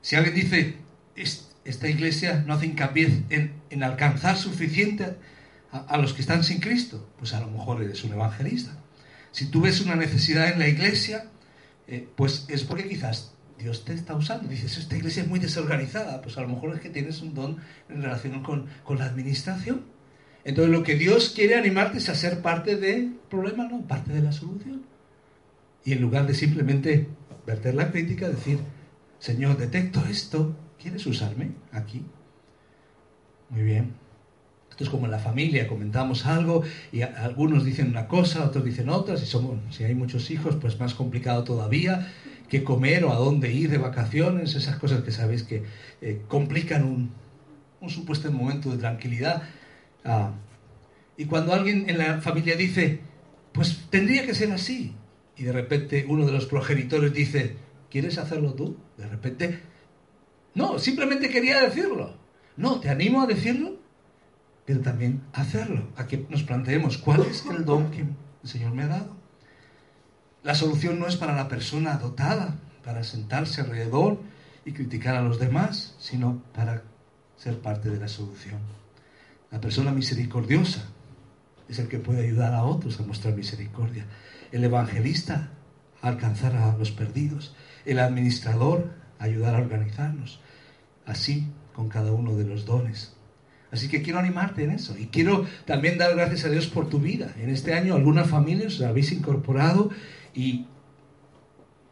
si 0.01 0.17
alguien 0.17 0.35
dice, 0.35 0.77
esta 1.65 1.89
iglesia 1.89 2.45
no 2.47 2.55
hace 2.55 2.67
hincapié 2.67 3.25
en, 3.31 3.83
alcanzar 3.83 4.37
suficiente 4.37 5.17
a, 5.73 5.97
los 5.97 6.15
que 6.15 6.21
están 6.21 6.45
sin 6.45 6.61
Cristo, 6.61 7.11
pues 7.19 7.35
a 7.35 7.41
lo 7.41 7.49
mejor 7.49 7.83
eres 7.83 8.05
un 8.05 8.13
evangelista. 8.13 8.77
Si 9.33 9.47
tú 9.47 9.63
ves 9.63 9.81
una 9.81 9.97
necesidad 9.97 10.53
en 10.53 10.59
la 10.59 10.69
iglesia, 10.69 11.27
eh, 11.89 12.09
pues 12.17 12.47
es 12.49 12.63
porque 12.63 12.89
quizás 12.89 13.34
Dios 13.59 13.85
te 13.85 13.95
está 13.95 14.15
usando. 14.15 14.49
Dices, 14.49 14.79
esta 14.79 14.97
iglesia 14.97 15.23
es 15.23 15.29
muy 15.29 15.39
desorganizada. 15.39 16.21
Pues 16.23 16.37
a 16.39 16.43
lo 16.43 16.49
mejor 16.49 16.75
es 16.75 16.81
que 16.81 16.91
tienes 16.91 17.21
un 17.23 17.35
don 17.35 17.59
en 17.89 18.03
relación 18.03 18.43
con, 18.43 18.67
la 18.99 19.05
administración. 19.05 19.83
Entonces 20.45 20.73
lo 20.73 20.83
que 20.83 20.97
Dios 20.97 21.33
quiere 21.35 21.55
animarte 21.55 21.99
es 21.99 22.09
a 22.09 22.15
ser 22.15 22.43
parte 22.43 22.77
del 22.77 23.17
problema, 23.31 23.67
no, 23.69 23.87
parte 23.87 24.13
de 24.13 24.21
la 24.21 24.33
solución. 24.33 24.83
Y 25.85 25.93
en 25.93 26.03
lugar 26.03 26.27
de 26.27 26.35
simplemente 26.35 27.09
verter 27.47 27.75
la 27.75 27.91
crítica, 27.91 28.29
decir, 28.29 28.59
Señor, 29.19 29.57
detecto 29.57 30.05
esto, 30.11 30.57
¿quieres 30.79 31.07
usarme 31.07 31.53
aquí? 31.73 32.05
Muy 33.49 33.63
bien. 33.63 33.95
Esto 34.71 34.85
es 34.85 34.91
como 34.91 35.05
en 35.07 35.13
la 35.13 35.21
familia, 35.21 35.69
comentamos 35.69 36.27
algo 36.27 36.65
y 36.91 37.03
algunos 37.03 37.65
dicen 37.65 37.89
una 37.89 38.09
cosa, 38.09 38.45
otros 38.45 38.65
dicen 38.65 38.89
otras, 38.89 39.23
y 39.23 39.27
somos, 39.27 39.61
si 39.71 39.85
hay 39.85 39.95
muchos 39.95 40.31
hijos, 40.33 40.57
pues 40.57 40.81
más 40.81 40.95
complicado 40.95 41.45
todavía 41.45 42.13
comer 42.63 43.05
o 43.05 43.13
a 43.13 43.17
dónde 43.17 43.53
ir 43.53 43.71
de 43.71 43.79
vacaciones, 43.79 44.55
esas 44.55 44.77
cosas 44.77 45.03
que 45.03 45.11
sabéis 45.11 45.43
que 45.43 45.65
eh, 46.01 46.23
complican 46.29 46.85
un, 46.85 47.25
supuesto 47.91 48.31
momento 48.31 48.71
de 48.71 48.79
tranquilidad. 48.79 49.43
Ah, 50.05 50.33
y 51.17 51.27
cuando 51.27 51.53
alguien 51.53 51.89
en 51.91 51.99
la 51.99 52.21
familia 52.21 52.57
dice, 52.57 53.01
pues 53.53 53.87
tendría 53.91 54.25
que 54.25 54.35
ser 54.35 54.53
así, 54.53 54.95
y 55.37 55.45
de 55.45 55.53
repente 55.53 56.07
uno 56.09 56.25
de 56.27 56.33
los 56.33 56.47
progenitores 56.47 57.13
dice, 57.13 57.57
¿quieres 57.91 58.19
hacerlo 58.19 58.55
tú? 58.55 58.77
De 58.97 59.07
repente, 59.07 59.61
no, 60.55 60.79
simplemente 60.79 61.29
quería 61.29 61.61
decirlo. 61.63 62.17
No, 62.57 62.81
te 62.81 62.89
animo 62.89 63.23
a 63.23 63.27
decirlo, 63.27 63.77
pero 64.65 64.81
también 64.81 65.23
a 65.33 65.43
hacerlo, 65.43 65.89
a 65.97 66.07
que 66.07 66.25
nos 66.31 66.43
planteemos 66.45 66.99
cuál 66.99 67.23
es 67.23 67.45
el 67.47 67.65
don 67.65 67.91
que 67.91 68.01
el 68.01 68.49
Señor 68.49 68.73
me 68.73 68.85
ha 68.85 68.89
dado. 68.89 69.24
La 70.45 70.55
solución 70.55 71.01
no 71.01 71.07
es 71.07 71.17
para 71.17 71.35
la 71.35 71.49
persona 71.49 71.97
dotada, 71.97 72.57
para 72.85 73.03
sentarse 73.03 73.63
alrededor 73.63 74.21
y 74.67 74.73
criticar 74.73 75.17
a 75.17 75.23
los 75.23 75.39
demás, 75.39 75.97
sino 75.99 76.43
para 76.55 76.83
ser 77.39 77.61
parte 77.61 77.89
de 77.89 77.99
la 77.99 78.09
solución. 78.09 78.61
La 79.51 79.59
persona 79.59 79.91
misericordiosa 79.91 80.85
es 81.67 81.79
el 81.79 81.89
que 81.89 81.99
puede 81.99 82.27
ayudar 82.27 82.53
a 82.53 82.65
otros 82.65 83.01
a 83.01 83.05
mostrar 83.05 83.35
misericordia. 83.35 84.05
El 84.53 84.63
evangelista 84.65 85.49
a 86.03 86.09
alcanzar 86.09 86.55
a 86.57 86.77
los 86.77 86.91
perdidos. 86.91 87.57
El 87.87 87.99
administrador 87.99 88.93
a 89.19 89.25
ayudar 89.25 89.55
a 89.55 89.61
organizarnos. 89.61 90.41
Así 91.07 91.49
con 91.73 91.89
cada 91.89 92.13
uno 92.13 92.37
de 92.37 92.45
los 92.45 92.67
dones. 92.67 93.17
Así 93.73 93.89
que 93.89 94.03
quiero 94.03 94.19
animarte 94.19 94.63
en 94.63 94.73
eso. 94.73 94.95
Y 94.99 95.07
quiero 95.07 95.47
también 95.65 95.97
dar 95.97 96.15
gracias 96.15 96.45
a 96.45 96.51
Dios 96.51 96.67
por 96.67 96.91
tu 96.91 97.01
vida. 97.01 97.33
En 97.39 97.49
este 97.49 97.73
año 97.73 97.95
algunas 97.95 98.29
familias 98.29 98.81
habéis 98.83 99.11
incorporado 99.11 99.91
y, 100.35 100.67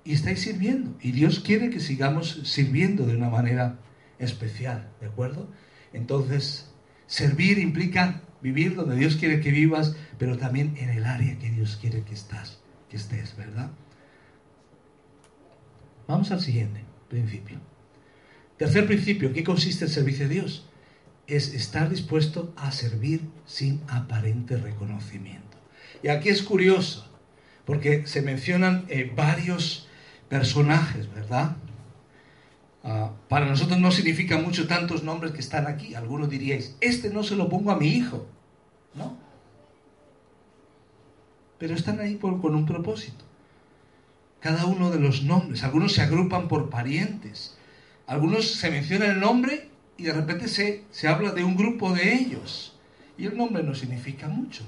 estáis 0.05 0.41
sirviendo. 0.41 0.97
Y 1.01 1.13
Dios 1.13 1.41
quiere 1.41 1.71
que 1.71 1.81
sigamos 1.81 2.41
sirviendo 2.45 3.07
de 3.07 3.17
una 3.17 3.31
manera 3.31 3.79
especial, 4.19 4.91
¿de 5.01 5.07
acuerdo? 5.07 5.49
Entonces, 5.93 6.73
servir 7.07 7.59
implica 7.59 8.23
vivir 8.41 8.75
donde 8.75 8.97
Dios 8.97 9.17
quiere 9.17 9.41
que 9.41 9.53
vivas, 9.53 9.97
pero 10.19 10.37
también 10.37 10.75
en 10.77 10.91
el 10.91 11.05
área 11.05 11.39
que 11.39 11.51
Dios 11.51 11.79
quiere 11.81 12.03
que 12.03 12.15
estás, 12.15 12.61
que 12.91 12.97
estés, 12.97 13.37
¿verdad? 13.37 13.71
Vamos 16.09 16.31
al 16.33 16.41
siguiente 16.41 16.85
principio. 17.09 17.61
Tercer 18.57 18.87
principio, 18.87 19.33
¿qué 19.33 19.45
consiste 19.45 19.85
el 19.85 19.91
servicio 19.91 20.29
de 20.29 20.35
Dios? 20.35 20.69
Es 21.27 21.55
estar 21.55 21.89
dispuesto 21.89 22.53
a 22.57 22.73
servir 22.73 23.23
sin 23.47 23.81
aparente 23.89 24.57
reconocimiento. 24.57 25.57
Y 26.03 26.09
aquí 26.09 26.29
es 26.29 26.43
curioso, 26.43 27.12
porque 27.65 28.07
se 28.07 28.23
mencionan 28.23 28.85
eh, 28.89 29.13
varios 29.15 29.89
personajes, 30.29 31.13
¿verdad? 31.15 31.57
Ah, 32.85 33.13
para 33.29 33.47
nosotros 33.47 33.79
no 33.79 33.93
significa 33.93 34.39
mucho 34.39 34.67
tantos 34.67 35.05
nombres 35.05 35.33
que 35.33 35.41
están 35.41 35.67
aquí. 35.67 35.95
Algunos 35.95 36.29
diríais, 36.29 36.77
este 36.81 37.11
no 37.11 37.23
se 37.23 37.37
lo 37.37 37.49
pongo 37.49 37.71
a 37.71 37.79
mi 37.79 37.89
hijo, 37.89 38.27
¿no? 38.95 39.17
Pero 41.59 41.75
están 41.75 42.01
ahí 42.01 42.17
con 42.17 42.55
un 42.55 42.67
propósito. 42.67 43.25
Cada 44.41 44.67
uno 44.67 44.91
de 44.91 44.99
los 44.99 45.23
nombres. 45.23 45.63
Algunos 45.63 45.93
se 45.93 46.03
agrupan 46.03 46.49
por 46.49 46.71
parientes. 46.71 47.57
Algunos 48.09 48.51
se 48.51 48.71
menciona 48.71 49.07
el 49.07 49.21
nombre 49.21 49.69
y 49.97 50.03
de 50.05 50.13
repente 50.13 50.49
se, 50.49 50.83
se 50.91 51.07
habla 51.07 51.31
de 51.31 51.45
un 51.45 51.57
grupo 51.57 51.93
de 51.93 52.15
ellos. 52.15 52.77
Y 53.17 53.27
el 53.27 53.37
nombre 53.37 53.63
no 53.63 53.77
significa 53.77 54.27
mucho. 54.27 54.65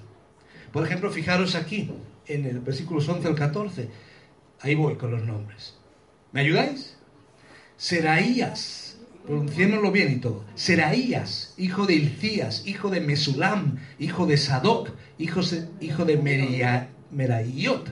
Por 0.75 0.85
ejemplo, 0.85 1.09
fijaros 1.09 1.55
aquí, 1.55 1.89
en 2.27 2.47
el 2.47 2.59
versículo 2.59 2.99
11 2.99 3.29
al 3.29 3.37
14. 3.37 3.89
Ahí 4.59 4.75
voy 4.75 4.97
con 4.97 5.13
los 5.13 5.23
nombres. 5.23 5.77
¿Me 6.33 6.41
ayudáis? 6.41 6.97
Seraías, 7.77 8.97
pronunciémoslo 9.25 9.93
bien 9.93 10.11
y 10.11 10.17
todo. 10.17 10.45
Seraías, 10.57 11.55
hijo 11.59 11.87
de 11.87 11.95
Ilcías, 11.95 12.67
hijo 12.67 12.91
de 12.91 13.01
Mesulam, 13.01 13.79
hijo 14.01 14.27
de 14.27 14.37
Sadoc, 14.37 14.91
hijo, 15.17 15.43
de 15.43 16.89
Merayot, 17.13 17.89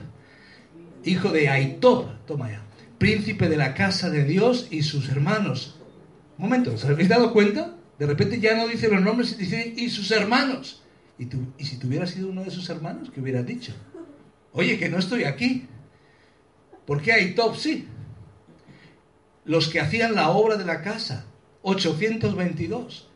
hijo 1.05 1.29
de 1.29 1.47
Aitob, 1.47 2.25
toma 2.27 2.51
ya, 2.51 2.63
príncipe 2.97 3.47
de 3.47 3.55
la 3.55 3.75
casa 3.75 4.09
de 4.09 4.25
Dios 4.25 4.67
y 4.71 4.83
sus 4.83 5.07
hermanos. 5.07 5.79
Un 6.37 6.49
momento, 6.49 6.73
¿os 6.73 6.83
habéis 6.83 7.07
dado 7.07 7.31
cuenta? 7.31 7.77
De 7.97 8.07
repente 8.07 8.41
ya 8.41 8.57
no 8.57 8.67
dice 8.67 8.89
los 8.89 9.01
nombres, 9.01 9.37
dice 9.37 9.73
y 9.73 9.89
sus 9.89 10.11
hermanos. 10.11 10.82
¿Y, 11.23 11.25
tú, 11.27 11.37
¿Y 11.57 11.63
si 11.63 11.77
tú 11.77 11.87
sido 12.05 12.27
uno 12.27 12.43
de 12.43 12.51
sus 12.51 12.69
hermanos, 12.69 13.09
qué 13.09 13.21
hubieras 13.21 13.45
dicho? 13.45 13.73
Oye, 14.51 14.77
que 14.77 14.89
no 14.89 14.97
estoy 14.97 15.23
aquí. 15.23 15.67
¿Por 16.85 17.01
qué 17.01 17.13
hay? 17.13 17.35
Sí. 17.57 17.87
Los 19.45 19.69
que 19.69 19.79
hacían 19.79 20.15
la 20.15 20.31
obra 20.31 20.57
de 20.57 20.65
la 20.65 20.81
casa, 20.81 21.25
822. 21.61 23.07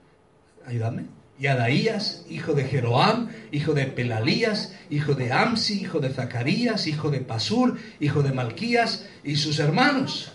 Ayúdame. 0.65 1.07
Y 1.37 1.47
Adaías, 1.47 2.25
hijo 2.29 2.53
de 2.53 2.63
Jeroam, 2.63 3.27
hijo 3.51 3.73
de 3.73 3.87
Pelalías, 3.87 4.73
hijo 4.89 5.13
de 5.13 5.33
Amsi, 5.33 5.81
hijo 5.81 5.99
de 5.99 6.09
Zacarías, 6.09 6.87
hijo 6.87 7.11
de 7.11 7.19
Pasur, 7.19 7.77
hijo 7.99 8.23
de 8.23 8.31
Malquías 8.31 9.05
y 9.25 9.35
sus 9.35 9.59
hermanos. 9.59 10.31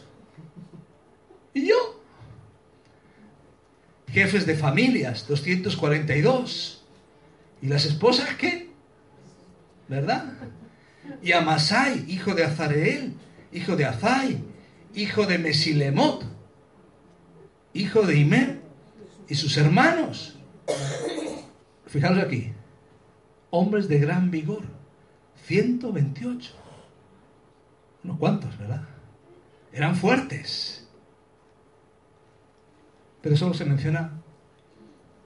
¿Y 1.54 1.68
yo? 1.68 2.02
Jefes 4.08 4.44
de 4.44 4.56
familias, 4.56 5.26
242. 5.26 6.81
¿Y 7.62 7.68
las 7.68 7.86
esposas 7.86 8.34
qué? 8.36 8.70
¿Verdad? 9.88 10.32
y 11.22 11.32
Amasai, 11.32 12.04
hijo 12.08 12.34
de 12.34 12.44
Azareel, 12.44 13.14
hijo 13.52 13.76
de 13.76 13.84
Azai, 13.84 14.42
hijo 14.94 15.26
de 15.26 15.38
Mesilemot, 15.38 16.24
hijo 17.72 18.02
de 18.02 18.16
Imer, 18.18 18.60
y 19.28 19.34
sus 19.34 19.56
hermanos. 19.56 20.36
fijaros 21.86 22.18
aquí, 22.18 22.52
hombres 23.50 23.88
de 23.88 23.98
gran 23.98 24.30
vigor, 24.30 24.62
128. 25.46 26.54
Unos 28.04 28.18
cuantos, 28.18 28.58
¿verdad? 28.58 28.82
Eran 29.72 29.94
fuertes. 29.94 30.88
Pero 33.20 33.36
solo 33.36 33.54
se 33.54 33.64
menciona 33.64 34.20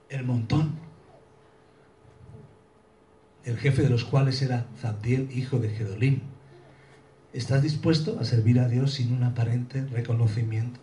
el 0.09 0.23
montón. 0.23 0.86
El 3.47 3.57
jefe 3.57 3.81
de 3.81 3.89
los 3.89 4.03
cuales 4.03 4.41
era 4.41 4.65
Zabdiel, 4.81 5.29
hijo 5.33 5.57
de 5.57 5.69
Gedolín. 5.69 6.21
¿Estás 7.31 7.63
dispuesto 7.63 8.19
a 8.19 8.25
servir 8.25 8.59
a 8.59 8.67
Dios 8.67 8.95
sin 8.95 9.13
un 9.13 9.23
aparente 9.23 9.85
reconocimiento? 9.85 10.81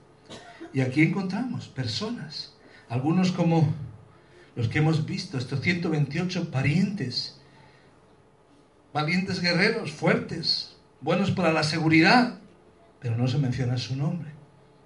Y 0.73 0.81
aquí 0.81 1.03
encontramos 1.03 1.69
personas, 1.69 2.55
algunos 2.89 3.33
como 3.33 3.75
los 4.57 4.69
que 4.69 4.79
hemos 4.79 5.05
visto, 5.05 5.37
estos 5.37 5.61
128 5.61 6.51
parientes, 6.51 7.39
valientes 8.95 9.43
guerreros, 9.43 9.93
fuertes, 9.93 10.75
buenos 11.03 11.33
para 11.33 11.53
la 11.53 11.65
seguridad, 11.65 12.39
pero 12.99 13.19
no 13.19 13.29
se 13.29 13.37
menciona 13.37 13.77
su 13.77 13.95
nombre. 13.95 14.31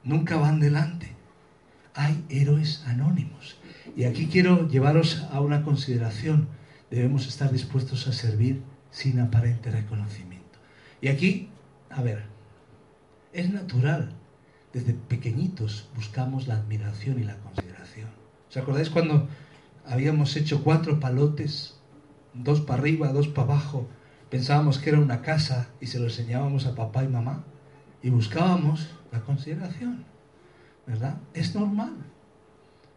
Nunca 0.02 0.34
van 0.34 0.58
delante. 0.58 1.12
Hay 1.94 2.24
héroes 2.28 2.82
anónimos. 2.88 3.56
Y 3.94 4.02
aquí 4.02 4.26
quiero 4.26 4.66
llevaros 4.68 5.24
a 5.30 5.40
una 5.40 5.62
consideración. 5.62 6.57
Debemos 6.90 7.26
estar 7.26 7.52
dispuestos 7.52 8.06
a 8.06 8.12
servir 8.12 8.62
sin 8.90 9.20
aparente 9.20 9.70
reconocimiento. 9.70 10.58
Y 11.00 11.08
aquí, 11.08 11.50
a 11.90 12.02
ver, 12.02 12.24
es 13.32 13.50
natural. 13.52 14.12
Desde 14.72 14.94
pequeñitos 14.94 15.88
buscamos 15.94 16.46
la 16.46 16.54
admiración 16.54 17.18
y 17.18 17.24
la 17.24 17.36
consideración. 17.38 18.08
¿Os 18.48 18.56
acordáis 18.56 18.90
cuando 18.90 19.28
habíamos 19.86 20.36
hecho 20.36 20.62
cuatro 20.62 21.00
palotes, 21.00 21.78
dos 22.34 22.60
para 22.60 22.80
arriba, 22.80 23.12
dos 23.12 23.28
para 23.28 23.52
abajo? 23.52 23.88
Pensábamos 24.30 24.78
que 24.78 24.90
era 24.90 25.00
una 25.00 25.22
casa 25.22 25.68
y 25.80 25.86
se 25.86 25.98
lo 25.98 26.04
enseñábamos 26.04 26.66
a 26.66 26.74
papá 26.74 27.04
y 27.04 27.08
mamá 27.08 27.44
y 28.02 28.10
buscábamos 28.10 28.88
la 29.10 29.20
consideración. 29.20 30.04
¿Verdad? 30.86 31.18
Es 31.34 31.54
normal. 31.54 31.94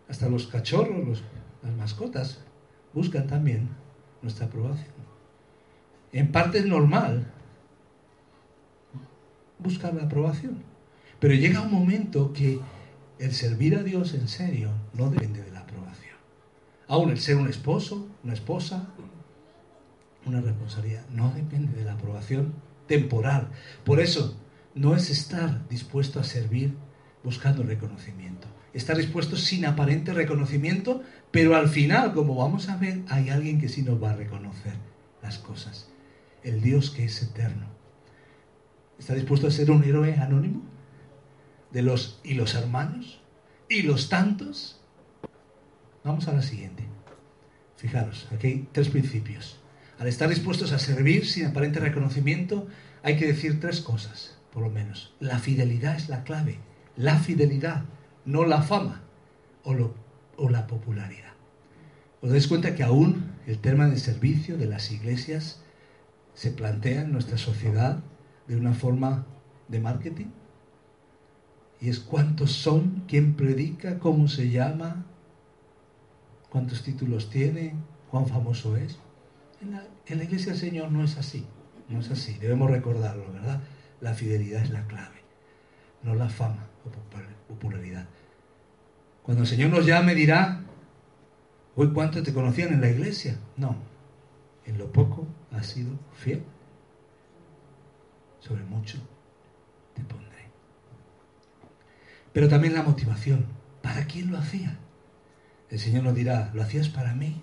Hasta 0.10 0.30
los 0.30 0.48
cachorros, 0.48 1.24
las 1.64 1.74
mascotas, 1.76 2.40
buscan 2.94 3.28
también 3.28 3.70
nuestra 4.22 4.48
aprobación. 4.48 4.94
En 6.12 6.32
parte 6.32 6.60
es 6.60 6.66
normal 6.66 7.32
buscar 9.60 9.94
la 9.94 10.04
aprobación. 10.04 10.64
Pero 11.20 11.34
llega 11.36 11.62
un 11.62 11.72
momento 11.72 12.34
que 12.34 12.60
el 13.20 13.34
servir 13.34 13.76
a 13.76 13.84
Dios 13.84 14.14
en 14.14 14.28
serio 14.28 14.72
no 14.94 15.10
depende 15.10 15.44
de 15.44 15.52
la 15.52 15.60
aprobación. 15.60 16.18
Aún 16.88 17.12
el 17.12 17.20
ser 17.20 17.38
un 17.38 17.48
esposo, 17.48 18.08
una 18.24 18.34
esposa, 18.34 18.88
una 20.26 20.42
responsabilidad, 20.42 21.08
no 21.10 21.32
depende 21.32 21.74
de 21.74 21.86
la 21.86 21.94
aprobación 21.94 22.54
temporal. 22.88 23.50
Por 23.86 24.00
eso, 24.00 24.36
no 24.74 24.96
es 24.96 25.10
estar 25.10 25.68
dispuesto 25.70 26.20
a 26.20 26.24
servir 26.24 26.76
buscando 27.24 27.64
reconocimiento 27.64 28.48
estar 28.74 28.98
dispuesto 28.98 29.36
sin 29.36 29.66
aparente 29.66 30.14
reconocimiento, 30.14 31.04
pero 31.32 31.56
al 31.56 31.70
final, 31.70 32.14
como 32.14 32.36
vamos 32.36 32.70
a 32.70 32.78
ver, 32.78 33.02
hay 33.10 33.30
alguien 33.30 33.60
que 33.60 33.70
sí 33.70 33.82
nos 33.82 34.02
va 34.02 34.12
a 34.12 34.16
reconocer 34.16 34.74
las 35.22 35.38
cosas. 35.38 35.90
El 36.44 36.62
Dios 36.62 36.90
que 36.90 37.06
es 37.06 37.22
eterno. 37.22 37.68
¿Está 38.98 39.14
dispuesto 39.14 39.48
a 39.48 39.52
ser 39.52 39.72
un 39.72 39.84
héroe 39.84 40.16
anónimo? 40.16 40.62
De 41.72 41.82
los 41.82 42.20
y 42.24 42.34
los 42.34 42.56
hermanos 42.56 43.22
y 43.70 43.84
los 43.84 44.10
tantos. 44.10 44.80
Vamos 46.04 46.28
a 46.28 46.34
la 46.34 46.42
siguiente. 46.42 46.86
Fijaros, 47.78 48.28
aquí 48.32 48.48
hay 48.48 48.68
tres 48.72 48.90
principios. 48.90 49.60
Al 50.00 50.08
estar 50.08 50.30
dispuestos 50.30 50.72
a 50.72 50.80
servir 50.80 51.28
sin 51.28 51.46
aparente 51.46 51.80
reconocimiento, 51.80 52.68
hay 53.04 53.18
que 53.18 53.28
decir 53.28 53.60
tres 53.60 53.82
cosas, 53.82 54.38
por 54.52 54.64
lo 54.64 54.70
menos. 54.70 55.14
La 55.20 55.40
fidelidad 55.40 55.96
es 55.96 56.10
la 56.10 56.24
clave. 56.24 56.60
La 56.98 57.18
fidelidad 57.18 57.86
no 58.26 58.46
la 58.46 58.62
fama 58.62 59.02
o, 59.64 60.50
la 60.50 60.68
popularidad. 60.68 61.32
¿Os 62.22 62.30
dais 62.30 62.48
cuenta 62.48 62.76
que 62.76 62.84
aún 62.84 63.32
el 63.48 63.60
tema 63.60 63.88
del 63.88 63.98
servicio 63.98 64.58
de 64.58 64.68
las 64.68 64.92
iglesias 64.92 65.62
se 66.34 66.52
plantea 66.52 67.02
en 67.02 67.12
nuestra 67.12 67.38
sociedad 67.38 68.00
de 68.48 68.58
una 68.58 68.74
forma 68.74 69.26
de 69.70 69.80
marketing? 69.80 70.28
Y 71.80 71.90
es 71.90 72.00
cuántos 72.00 72.52
son, 72.52 73.06
quién 73.08 73.36
predica, 73.36 73.98
cómo 73.98 74.28
se 74.28 74.50
llama, 74.50 75.06
cuántos 76.50 76.84
títulos 76.84 77.30
tiene, 77.30 77.76
cuán 78.12 78.28
famoso 78.28 78.78
es. 78.78 79.00
En 79.62 79.72
la, 79.72 79.88
en 80.06 80.18
la 80.18 80.24
iglesia 80.26 80.52
del 80.52 80.62
Señor 80.62 80.92
no 80.92 81.04
es 81.04 81.18
así, 81.18 81.46
no 81.90 82.00
es 82.00 82.12
así, 82.12 82.34
debemos 82.38 82.70
recordarlo, 82.70 83.32
¿verdad? 83.32 83.62
La 84.02 84.14
fidelidad 84.14 84.62
es 84.62 84.72
la 84.72 84.86
clave, 84.86 85.22
no 86.04 86.14
la 86.14 86.30
fama 86.30 86.71
o 86.86 87.54
popularidad. 87.54 88.08
Cuando 89.24 89.44
el 89.44 89.50
Señor 89.50 89.70
nos 89.70 89.86
llame 89.86 90.16
dirá, 90.16 90.62
hoy 91.76 91.92
cuánto 91.94 92.24
te 92.24 92.34
conocían 92.34 92.74
en 92.74 92.82
la 92.82 92.90
iglesia. 92.90 93.38
No, 93.58 93.76
en 94.66 94.78
lo 94.78 94.92
poco 94.92 95.28
has 95.52 95.68
sido 95.68 95.92
fiel. 96.14 96.44
Sobre 98.40 98.64
mucho 98.64 98.98
te 99.94 100.04
pondré. 100.04 100.50
Pero 102.34 102.50
también 102.50 102.74
la 102.74 102.84
motivación. 102.84 103.46
¿Para 103.82 104.06
quién 104.06 104.32
lo 104.32 104.38
hacía? 104.38 104.78
El 105.70 105.80
Señor 105.80 106.04
nos 106.04 106.16
dirá, 106.16 106.52
¿lo 106.54 106.62
hacías 106.62 106.90
para 106.90 107.14
mí? 107.14 107.42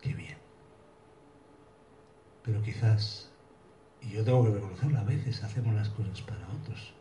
Qué 0.00 0.14
bien. 0.14 0.36
Pero 2.42 2.62
quizás, 2.62 3.27
y 4.08 4.14
yo 4.14 4.24
tengo 4.24 4.44
que 4.44 4.50
reconocerlo, 4.50 4.98
a 4.98 5.04
veces 5.04 5.42
hacemos 5.44 5.74
las 5.74 5.88
cosas 5.90 6.22
para 6.22 6.48
otros. 6.48 6.94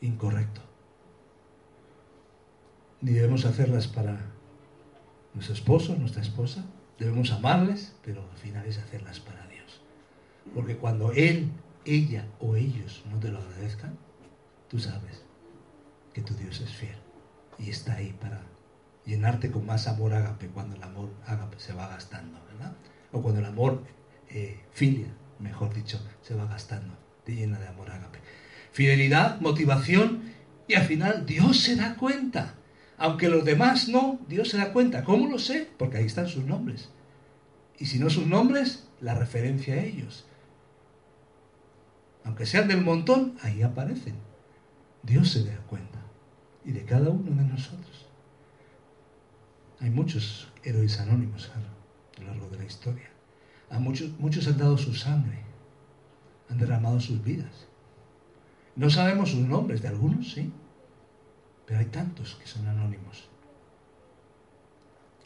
Incorrecto 0.00 0.68
ni 3.00 3.12
debemos 3.12 3.44
hacerlas 3.44 3.86
para 3.86 4.18
nuestro 5.34 5.54
esposo, 5.54 5.96
nuestra 5.96 6.22
esposa. 6.22 6.64
Debemos 6.98 7.30
amarles, 7.30 7.94
pero 8.04 8.22
al 8.30 8.38
final 8.38 8.66
es 8.66 8.78
hacerlas 8.78 9.20
para 9.20 9.46
Dios. 9.46 9.80
Porque 10.54 10.76
cuando 10.76 11.12
Él, 11.12 11.50
ella 11.84 12.26
o 12.40 12.56
ellos 12.56 13.04
no 13.10 13.18
te 13.20 13.28
lo 13.28 13.38
agradezcan, 13.38 13.96
tú 14.68 14.78
sabes 14.80 15.22
que 16.12 16.22
tu 16.22 16.34
Dios 16.34 16.60
es 16.60 16.72
fiel 16.72 16.96
y 17.58 17.70
está 17.70 17.94
ahí 17.94 18.16
para 18.20 18.40
llenarte 19.04 19.50
con 19.50 19.64
más 19.64 19.86
amor 19.86 20.12
ágape 20.12 20.48
cuando 20.48 20.76
el 20.76 20.82
amor 20.82 21.10
ágape 21.26 21.58
se 21.60 21.72
va 21.72 21.88
gastando, 21.88 22.38
¿verdad? 22.46 22.76
O 23.12 23.22
cuando 23.22 23.40
el 23.40 23.46
amor 23.46 23.82
eh, 24.28 24.60
filia, 24.72 25.08
mejor 25.38 25.74
dicho, 25.74 26.00
se 26.22 26.34
va 26.34 26.46
gastando, 26.46 26.94
te 27.24 27.34
llena 27.34 27.58
de 27.58 27.68
amor 27.68 27.90
ágape. 27.90 28.18
Fidelidad, 28.72 29.40
motivación 29.40 30.32
y 30.66 30.74
al 30.74 30.84
final 30.84 31.26
Dios 31.26 31.60
se 31.60 31.76
da 31.76 31.96
cuenta. 31.96 32.54
Aunque 32.98 33.28
los 33.28 33.44
demás 33.44 33.88
no, 33.88 34.18
Dios 34.28 34.48
se 34.48 34.58
da 34.58 34.72
cuenta. 34.72 35.04
¿Cómo 35.04 35.28
lo 35.28 35.38
sé? 35.38 35.68
Porque 35.78 35.98
ahí 35.98 36.06
están 36.06 36.28
sus 36.28 36.44
nombres. 36.44 36.90
Y 37.78 37.86
si 37.86 37.98
no 37.98 38.10
sus 38.10 38.26
nombres, 38.26 38.88
la 39.00 39.14
referencia 39.14 39.74
a 39.74 39.82
ellos. 39.82 40.26
Aunque 42.24 42.44
sean 42.44 42.68
del 42.68 42.82
montón, 42.82 43.36
ahí 43.42 43.62
aparecen. 43.62 44.16
Dios 45.02 45.30
se 45.30 45.44
da 45.44 45.56
cuenta. 45.68 46.00
Y 46.64 46.72
de 46.72 46.84
cada 46.84 47.08
uno 47.08 47.30
de 47.30 47.48
nosotros. 47.48 48.06
Hay 49.80 49.90
muchos 49.90 50.48
héroes 50.64 50.98
anónimos 50.98 51.50
a 51.54 52.20
lo 52.20 52.26
largo 52.26 52.48
de 52.48 52.58
la 52.58 52.64
historia. 52.64 53.08
A 53.70 53.78
muchos, 53.78 54.10
muchos 54.18 54.46
han 54.46 54.58
dado 54.58 54.78
su 54.78 54.94
sangre. 54.94 55.44
Han 56.48 56.58
derramado 56.58 57.00
sus 57.00 57.22
vidas. 57.22 57.66
No 58.76 58.90
sabemos 58.90 59.30
sus 59.30 59.40
nombres, 59.40 59.82
de 59.82 59.88
algunos 59.88 60.32
sí. 60.32 60.52
Pero 61.66 61.80
hay 61.80 61.86
tantos 61.86 62.36
que 62.36 62.46
son 62.46 62.66
anónimos. 62.66 63.28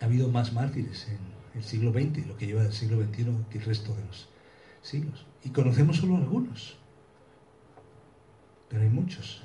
Ha 0.00 0.06
habido 0.06 0.28
más 0.28 0.52
mártires 0.52 1.06
en 1.08 1.18
el 1.54 1.62
siglo 1.62 1.92
XX, 1.92 2.26
lo 2.26 2.36
que 2.36 2.46
lleva 2.46 2.62
del 2.62 2.72
siglo 2.72 3.00
XXI, 3.00 3.44
que 3.50 3.58
el 3.58 3.64
resto 3.64 3.94
de 3.94 4.04
los 4.04 4.28
siglos. 4.82 5.26
Y 5.44 5.50
conocemos 5.50 5.98
solo 5.98 6.16
algunos. 6.16 6.76
Pero 8.68 8.82
hay 8.82 8.88
muchos 8.88 9.42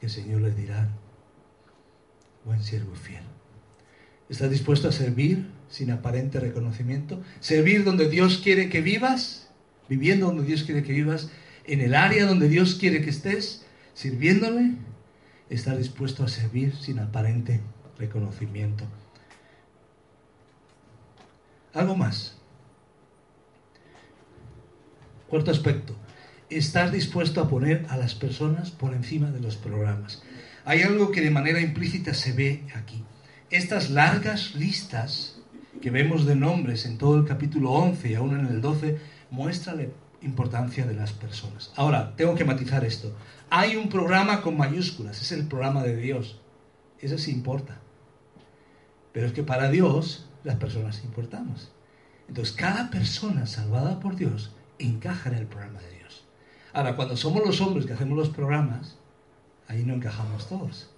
que 0.00 0.06
el 0.06 0.12
Señor 0.12 0.40
les 0.42 0.56
dirá, 0.56 0.88
buen 2.44 2.62
siervo 2.62 2.94
fiel. 2.94 3.24
¿Estás 4.28 4.50
dispuesto 4.50 4.88
a 4.88 4.92
servir 4.92 5.50
sin 5.68 5.90
aparente 5.90 6.40
reconocimiento? 6.40 7.22
¿Servir 7.40 7.84
donde 7.84 8.08
Dios 8.08 8.40
quiere 8.42 8.68
que 8.68 8.80
vivas? 8.80 9.48
¿Viviendo 9.88 10.26
donde 10.26 10.44
Dios 10.44 10.64
quiere 10.64 10.82
que 10.82 10.92
vivas? 10.92 11.30
¿En 11.64 11.80
el 11.80 11.94
área 11.94 12.26
donde 12.26 12.48
Dios 12.48 12.74
quiere 12.74 13.02
que 13.02 13.10
estés? 13.10 13.64
¿Sirviéndole? 13.94 14.72
estar 15.50 15.76
dispuesto 15.76 16.24
a 16.24 16.28
servir 16.28 16.74
sin 16.76 16.98
aparente 16.98 17.60
reconocimiento. 17.98 18.84
Algo 21.72 21.96
más. 21.96 22.36
Cuarto 25.28 25.50
aspecto. 25.50 25.96
Estar 26.50 26.90
dispuesto 26.90 27.40
a 27.40 27.48
poner 27.48 27.86
a 27.88 27.96
las 27.96 28.14
personas 28.14 28.70
por 28.70 28.94
encima 28.94 29.30
de 29.30 29.40
los 29.40 29.56
programas. 29.56 30.22
hay 30.66 30.82
algo 30.82 31.10
que 31.10 31.20
de 31.20 31.30
manera 31.30 31.60
implícita 31.60 32.14
se 32.14 32.32
ve 32.32 32.64
aquí. 32.74 33.04
Estas 33.50 33.90
largas 33.90 34.54
listas 34.54 35.33
que 35.80 35.90
vemos 35.90 36.26
de 36.26 36.36
nombres 36.36 36.86
en 36.86 36.98
todo 36.98 37.18
el 37.18 37.24
capítulo 37.24 37.70
11 37.72 38.10
y 38.10 38.14
aún 38.14 38.38
en 38.38 38.46
el 38.46 38.60
12 38.60 38.98
muestran 39.30 39.78
la 39.78 39.86
importancia 40.22 40.86
de 40.86 40.94
las 40.94 41.12
personas. 41.12 41.72
Ahora, 41.76 42.14
tengo 42.16 42.34
que 42.34 42.44
matizar 42.44 42.84
esto. 42.84 43.14
Hay 43.50 43.76
un 43.76 43.88
programa 43.88 44.40
con 44.40 44.56
mayúsculas, 44.56 45.20
es 45.20 45.32
el 45.32 45.46
programa 45.46 45.82
de 45.82 45.96
Dios. 45.96 46.40
Eso 47.00 47.18
sí 47.18 47.30
importa. 47.30 47.78
Pero 49.12 49.26
es 49.26 49.32
que 49.32 49.42
para 49.42 49.70
Dios 49.70 50.28
las 50.42 50.56
personas 50.56 51.04
importamos. 51.04 51.70
Entonces, 52.28 52.54
cada 52.54 52.90
persona 52.90 53.46
salvada 53.46 54.00
por 54.00 54.16
Dios 54.16 54.52
encaja 54.78 55.30
en 55.30 55.36
el 55.36 55.46
programa 55.46 55.80
de 55.80 55.98
Dios. 55.98 56.24
Ahora, 56.72 56.96
cuando 56.96 57.16
somos 57.16 57.44
los 57.46 57.60
hombres 57.60 57.86
que 57.86 57.92
hacemos 57.92 58.16
los 58.16 58.30
programas, 58.30 58.96
ahí 59.68 59.84
no 59.84 59.94
encajamos 59.94 60.48
todos. 60.48 60.90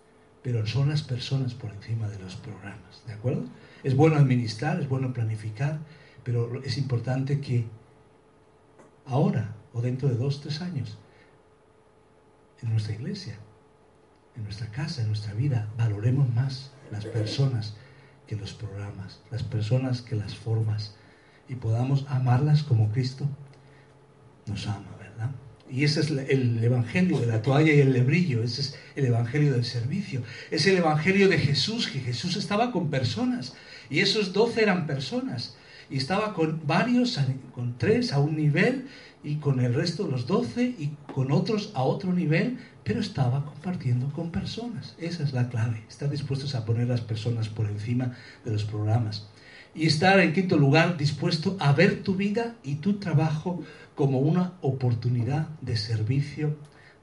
Pero 0.42 0.66
son 0.66 0.88
las 0.88 1.02
personas 1.02 1.54
por 1.54 1.72
encima 1.72 2.08
de 2.08 2.20
los 2.20 2.36
programas, 2.36 3.02
¿de 3.06 3.12
acuerdo? 3.12 3.44
Es 3.82 3.94
bueno 3.94 4.16
administrar, 4.16 4.80
es 4.80 4.88
bueno 4.88 5.12
planificar, 5.12 5.78
pero 6.24 6.62
es 6.62 6.78
importante 6.78 7.40
que 7.40 7.66
ahora 9.06 9.54
o 9.72 9.82
dentro 9.82 10.08
de 10.08 10.16
dos, 10.16 10.40
tres 10.40 10.60
años, 10.62 10.98
en 12.62 12.70
nuestra 12.70 12.94
iglesia, 12.94 13.38
en 14.34 14.44
nuestra 14.44 14.70
casa, 14.70 15.02
en 15.02 15.08
nuestra 15.08 15.34
vida, 15.34 15.68
valoremos 15.76 16.32
más 16.34 16.72
las 16.90 17.04
personas 17.04 17.76
que 18.26 18.36
los 18.36 18.54
programas, 18.54 19.20
las 19.30 19.42
personas 19.42 20.02
que 20.02 20.16
las 20.16 20.34
formas, 20.34 20.96
y 21.48 21.56
podamos 21.56 22.06
amarlas 22.08 22.62
como 22.62 22.90
Cristo 22.90 23.26
nos 24.46 24.66
ama. 24.66 24.95
Y 25.70 25.84
ese 25.84 26.00
es 26.00 26.10
el 26.10 26.62
evangelio 26.62 27.18
de 27.18 27.26
la 27.26 27.42
toalla 27.42 27.72
y 27.72 27.80
el 27.80 27.92
lebrillo, 27.92 28.42
ese 28.42 28.60
es 28.60 28.78
el 28.94 29.06
evangelio 29.06 29.52
del 29.52 29.64
servicio, 29.64 30.22
es 30.50 30.66
el 30.66 30.76
evangelio 30.76 31.28
de 31.28 31.38
Jesús, 31.38 31.88
que 31.88 32.00
Jesús 32.00 32.36
estaba 32.36 32.70
con 32.70 32.88
personas, 32.88 33.54
y 33.90 34.00
esos 34.00 34.32
doce 34.32 34.62
eran 34.62 34.86
personas, 34.86 35.56
y 35.90 35.96
estaba 35.96 36.34
con 36.34 36.66
varios, 36.66 37.18
con 37.52 37.78
tres 37.78 38.12
a 38.12 38.20
un 38.20 38.36
nivel, 38.36 38.86
y 39.24 39.36
con 39.36 39.58
el 39.58 39.74
resto, 39.74 40.06
los 40.06 40.26
doce, 40.28 40.74
y 40.78 40.92
con 41.12 41.32
otros 41.32 41.72
a 41.74 41.82
otro 41.82 42.12
nivel, 42.12 42.58
pero 42.84 43.00
estaba 43.00 43.44
compartiendo 43.44 44.12
con 44.12 44.30
personas. 44.30 44.94
Esa 44.98 45.24
es 45.24 45.32
la 45.32 45.48
clave, 45.48 45.82
estar 45.88 46.08
dispuestos 46.08 46.54
a 46.54 46.64
poner 46.64 46.86
las 46.86 47.00
personas 47.00 47.48
por 47.48 47.66
encima 47.66 48.16
de 48.44 48.52
los 48.52 48.64
programas. 48.64 49.28
Y 49.76 49.86
estar, 49.86 50.18
en 50.20 50.32
quinto 50.32 50.56
lugar, 50.56 50.96
dispuesto 50.96 51.56
a 51.60 51.72
ver 51.72 52.02
tu 52.02 52.14
vida 52.14 52.56
y 52.62 52.76
tu 52.76 52.94
trabajo 52.94 53.62
como 53.94 54.20
una 54.20 54.54
oportunidad 54.62 55.48
de 55.60 55.76
servicio 55.76 56.56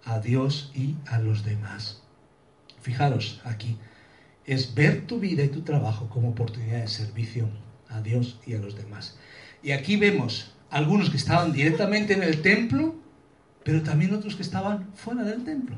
a 0.03 0.19
Dios 0.19 0.71
y 0.73 0.95
a 1.05 1.19
los 1.19 1.45
demás. 1.45 2.01
Fijaros 2.81 3.41
aquí, 3.45 3.77
es 4.45 4.73
ver 4.75 5.05
tu 5.05 5.19
vida 5.19 5.43
y 5.43 5.49
tu 5.49 5.61
trabajo 5.61 6.09
como 6.09 6.29
oportunidad 6.29 6.81
de 6.81 6.87
servicio 6.87 7.47
a 7.89 8.01
Dios 8.01 8.39
y 8.45 8.55
a 8.55 8.59
los 8.59 8.75
demás. 8.75 9.17
Y 9.61 9.71
aquí 9.71 9.95
vemos 9.95 10.55
algunos 10.69 11.09
que 11.09 11.17
estaban 11.17 11.53
directamente 11.53 12.13
en 12.13 12.23
el 12.23 12.41
templo 12.41 12.95
pero 13.63 13.81
también 13.81 14.13
otros 14.13 14.35
que 14.35 14.41
estaban 14.41 14.89
fuera 14.95 15.23
del 15.23 15.43
templo. 15.43 15.75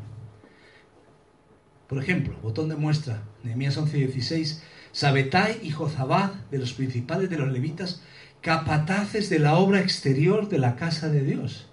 Por 1.87 1.99
ejemplo, 1.99 2.35
botón 2.41 2.69
de 2.69 2.75
muestra, 2.75 3.23
Nehemías 3.43 3.77
11:16, 3.77 4.61
Sabetai 4.95 5.59
y 5.61 5.71
Jozabad, 5.71 6.31
de 6.49 6.57
los 6.57 6.71
principales 6.71 7.29
de 7.29 7.37
los 7.37 7.51
levitas, 7.51 8.01
capataces 8.39 9.29
de 9.29 9.39
la 9.39 9.57
obra 9.57 9.81
exterior 9.81 10.47
de 10.47 10.57
la 10.57 10.77
casa 10.77 11.09
de 11.09 11.21
Dios. 11.21 11.67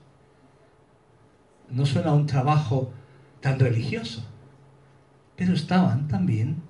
No 1.71 1.87
suena 1.87 2.15
un 2.15 2.27
trabajo 2.27 2.93
tan 3.41 3.61
religioso, 3.61 4.25
pero 5.37 5.55
estaban 5.55 6.09
también 6.09 6.65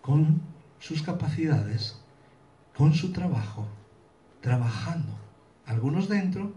con 0.00 0.42
sus 0.78 1.02
capacidades, 1.02 2.00
con 2.76 2.94
su 2.94 3.10
trabajo, 3.10 3.66
trabajando, 4.42 5.18
algunos 5.66 6.08
dentro 6.08 6.52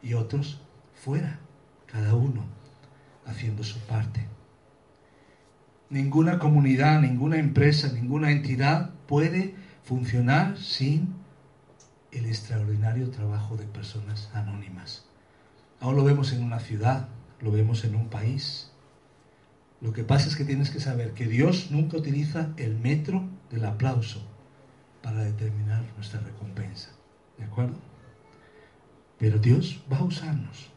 y 0.00 0.14
otros 0.14 0.60
fuera 0.94 1.40
cada 1.86 2.14
uno 2.14 2.44
haciendo 3.24 3.64
su 3.64 3.80
parte. 3.80 4.35
Ninguna 5.88 6.38
comunidad, 6.38 7.00
ninguna 7.00 7.38
empresa, 7.38 7.92
ninguna 7.92 8.32
entidad 8.32 8.90
puede 9.06 9.54
funcionar 9.84 10.58
sin 10.58 11.14
el 12.10 12.26
extraordinario 12.26 13.10
trabajo 13.10 13.56
de 13.56 13.66
personas 13.66 14.30
anónimas. 14.34 15.04
Ahora 15.80 15.98
lo 15.98 16.04
vemos 16.04 16.32
en 16.32 16.42
una 16.42 16.58
ciudad, 16.58 17.08
lo 17.40 17.52
vemos 17.52 17.84
en 17.84 17.94
un 17.94 18.08
país. 18.08 18.72
Lo 19.80 19.92
que 19.92 20.02
pasa 20.02 20.28
es 20.28 20.36
que 20.36 20.44
tienes 20.44 20.70
que 20.70 20.80
saber 20.80 21.12
que 21.12 21.26
Dios 21.26 21.70
nunca 21.70 21.98
utiliza 21.98 22.50
el 22.56 22.76
metro 22.78 23.22
del 23.50 23.64
aplauso 23.64 24.26
para 25.02 25.22
determinar 25.22 25.84
nuestra 25.94 26.20
recompensa. 26.20 26.90
¿De 27.38 27.44
acuerdo? 27.44 27.76
Pero 29.18 29.38
Dios 29.38 29.82
va 29.92 29.98
a 29.98 30.04
usarnos 30.04 30.70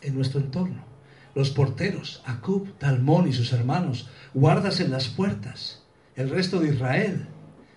en 0.00 0.14
nuestro 0.14 0.40
entorno. 0.40 0.89
Los 1.34 1.50
porteros, 1.50 2.22
Acub, 2.26 2.76
Talmón 2.78 3.28
y 3.28 3.32
sus 3.32 3.52
hermanos, 3.52 4.08
guardas 4.34 4.80
en 4.80 4.90
las 4.90 5.08
puertas, 5.08 5.82
el 6.16 6.28
resto 6.30 6.60
de 6.60 6.74
Israel, 6.74 7.26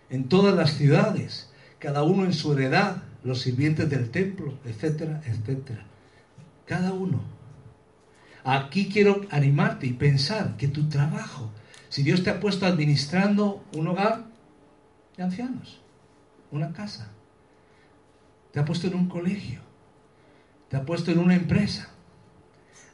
en 0.09 0.27
todas 0.29 0.55
las 0.55 0.73
ciudades, 0.73 1.51
cada 1.79 2.03
uno 2.03 2.25
en 2.25 2.33
su 2.33 2.53
heredad, 2.53 3.03
los 3.23 3.41
sirvientes 3.41 3.89
del 3.89 4.09
templo, 4.09 4.53
etcétera, 4.65 5.21
etcétera. 5.25 5.85
Cada 6.65 6.93
uno. 6.93 7.21
Aquí 8.43 8.89
quiero 8.89 9.21
animarte 9.29 9.87
y 9.87 9.93
pensar 9.93 10.57
que 10.57 10.67
tu 10.67 10.89
trabajo, 10.89 11.51
si 11.89 12.03
Dios 12.03 12.23
te 12.23 12.29
ha 12.29 12.39
puesto 12.39 12.65
administrando 12.65 13.63
un 13.73 13.87
hogar 13.87 14.25
de 15.15 15.23
ancianos, 15.23 15.79
una 16.51 16.73
casa, 16.73 17.09
te 18.51 18.59
ha 18.59 18.65
puesto 18.65 18.87
en 18.87 18.95
un 18.95 19.07
colegio, 19.07 19.61
te 20.69 20.77
ha 20.77 20.85
puesto 20.85 21.11
en 21.11 21.19
una 21.19 21.35
empresa, 21.35 21.92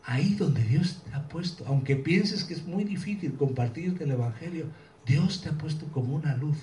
ahí 0.09 0.33
donde 0.33 0.63
Dios 0.63 1.03
te 1.05 1.15
ha 1.15 1.29
puesto, 1.29 1.63
aunque 1.67 1.95
pienses 1.95 2.43
que 2.43 2.55
es 2.55 2.65
muy 2.65 2.83
difícil 2.83 3.35
compartir 3.35 3.95
el 3.99 4.09
Evangelio, 4.09 4.65
Dios 5.05 5.41
te 5.41 5.49
ha 5.49 5.51
puesto 5.51 5.85
como 5.91 6.15
una 6.15 6.35
luz, 6.35 6.57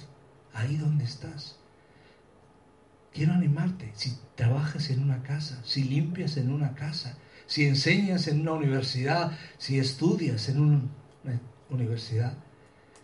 ahí 0.52 0.76
donde 0.76 1.04
estás. 1.04 1.56
Quiero 3.14 3.34
animarte, 3.34 3.92
si 3.94 4.18
trabajas 4.34 4.90
en 4.90 5.00
una 5.00 5.22
casa, 5.22 5.60
si 5.64 5.84
limpias 5.84 6.36
en 6.36 6.52
una 6.52 6.74
casa, 6.74 7.18
si 7.46 7.66
enseñas 7.66 8.26
en 8.26 8.40
una 8.40 8.54
universidad, 8.54 9.38
si 9.58 9.78
estudias 9.78 10.48
en 10.48 10.60
una 10.60 10.82
universidad, 11.70 12.36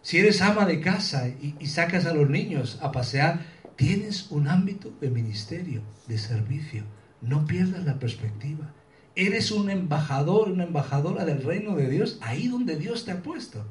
si 0.03 0.19
eres 0.19 0.43
ama 0.43 0.67
de 0.67 0.81
casa 0.81 1.29
y, 1.29 1.55
y 1.61 1.67
sacas 1.69 2.05
a 2.05 2.15
los 2.15 2.29
niños 2.29 2.81
a 2.83 2.91
pasear, 2.91 3.47
tienes 3.77 4.29
un 4.33 4.49
ámbito 4.49 4.93
de 5.01 5.09
ministerio, 5.09 5.83
de 6.09 6.19
servicio. 6.19 6.83
No 7.21 7.47
pierdas 7.47 7.85
la 7.85 8.01
perspectiva. 8.01 8.75
Eres 9.15 9.51
un 9.51 9.69
embajador, 9.69 10.51
una 10.51 10.65
embajadora 10.65 11.25
del 11.25 11.43
reino 11.43 11.77
de 11.77 11.89
Dios, 11.89 12.19
ahí 12.23 12.49
donde 12.49 12.77
Dios 12.77 13.05
te 13.05 13.13
ha 13.13 13.23
puesto. 13.23 13.65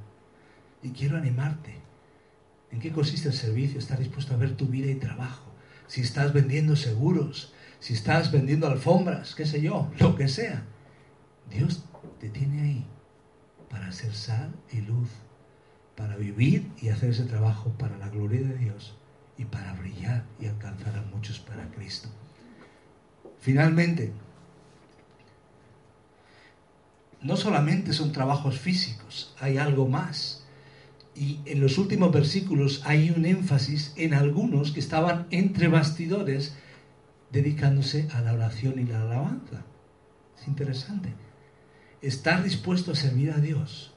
Y 0.83 0.89
quiero 0.91 1.17
animarte. 1.17 1.75
¿En 2.71 2.79
qué 2.79 2.91
consiste 2.91 3.29
el 3.29 3.33
servicio? 3.33 3.79
Estar 3.79 3.99
dispuesto 3.99 4.33
a 4.33 4.37
ver 4.37 4.55
tu 4.55 4.67
vida 4.67 4.89
y 4.91 4.95
trabajo. 4.95 5.51
Si 5.87 6.01
estás 6.01 6.31
vendiendo 6.31 6.75
seguros, 6.75 7.53
si 7.79 7.93
estás 7.93 8.31
vendiendo 8.31 8.67
alfombras, 8.67 9.35
qué 9.35 9.45
sé 9.45 9.61
yo, 9.61 9.91
lo 9.99 10.15
que 10.15 10.27
sea. 10.27 10.63
Dios 11.49 11.83
te 12.19 12.29
tiene 12.29 12.61
ahí 12.61 12.85
para 13.69 13.91
ser 13.91 14.13
sal 14.13 14.53
y 14.71 14.81
luz, 14.81 15.09
para 15.95 16.15
vivir 16.15 16.71
y 16.81 16.89
hacer 16.89 17.09
ese 17.09 17.23
trabajo 17.23 17.71
para 17.77 17.97
la 17.97 18.09
gloria 18.09 18.41
de 18.41 18.57
Dios 18.57 18.95
y 19.37 19.45
para 19.45 19.73
brillar 19.73 20.25
y 20.39 20.45
alcanzar 20.45 20.95
a 20.97 21.01
muchos 21.03 21.39
para 21.39 21.69
Cristo. 21.71 22.09
Finalmente, 23.39 24.13
no 27.21 27.37
solamente 27.37 27.93
son 27.93 28.11
trabajos 28.11 28.59
físicos, 28.59 29.33
hay 29.39 29.57
algo 29.57 29.87
más. 29.87 30.43
Y 31.15 31.39
en 31.45 31.59
los 31.61 31.77
últimos 31.77 32.11
versículos 32.11 32.81
hay 32.85 33.11
un 33.11 33.25
énfasis 33.25 33.93
en 33.97 34.13
algunos 34.13 34.71
que 34.71 34.79
estaban 34.79 35.27
entre 35.29 35.67
bastidores 35.67 36.55
dedicándose 37.31 38.07
a 38.13 38.21
la 38.21 38.33
oración 38.33 38.79
y 38.79 38.85
la 38.85 39.01
alabanza. 39.01 39.63
Es 40.39 40.47
interesante. 40.47 41.13
Estar 42.01 42.43
dispuesto 42.43 42.93
a 42.93 42.95
servir 42.95 43.31
a 43.31 43.37
Dios 43.37 43.93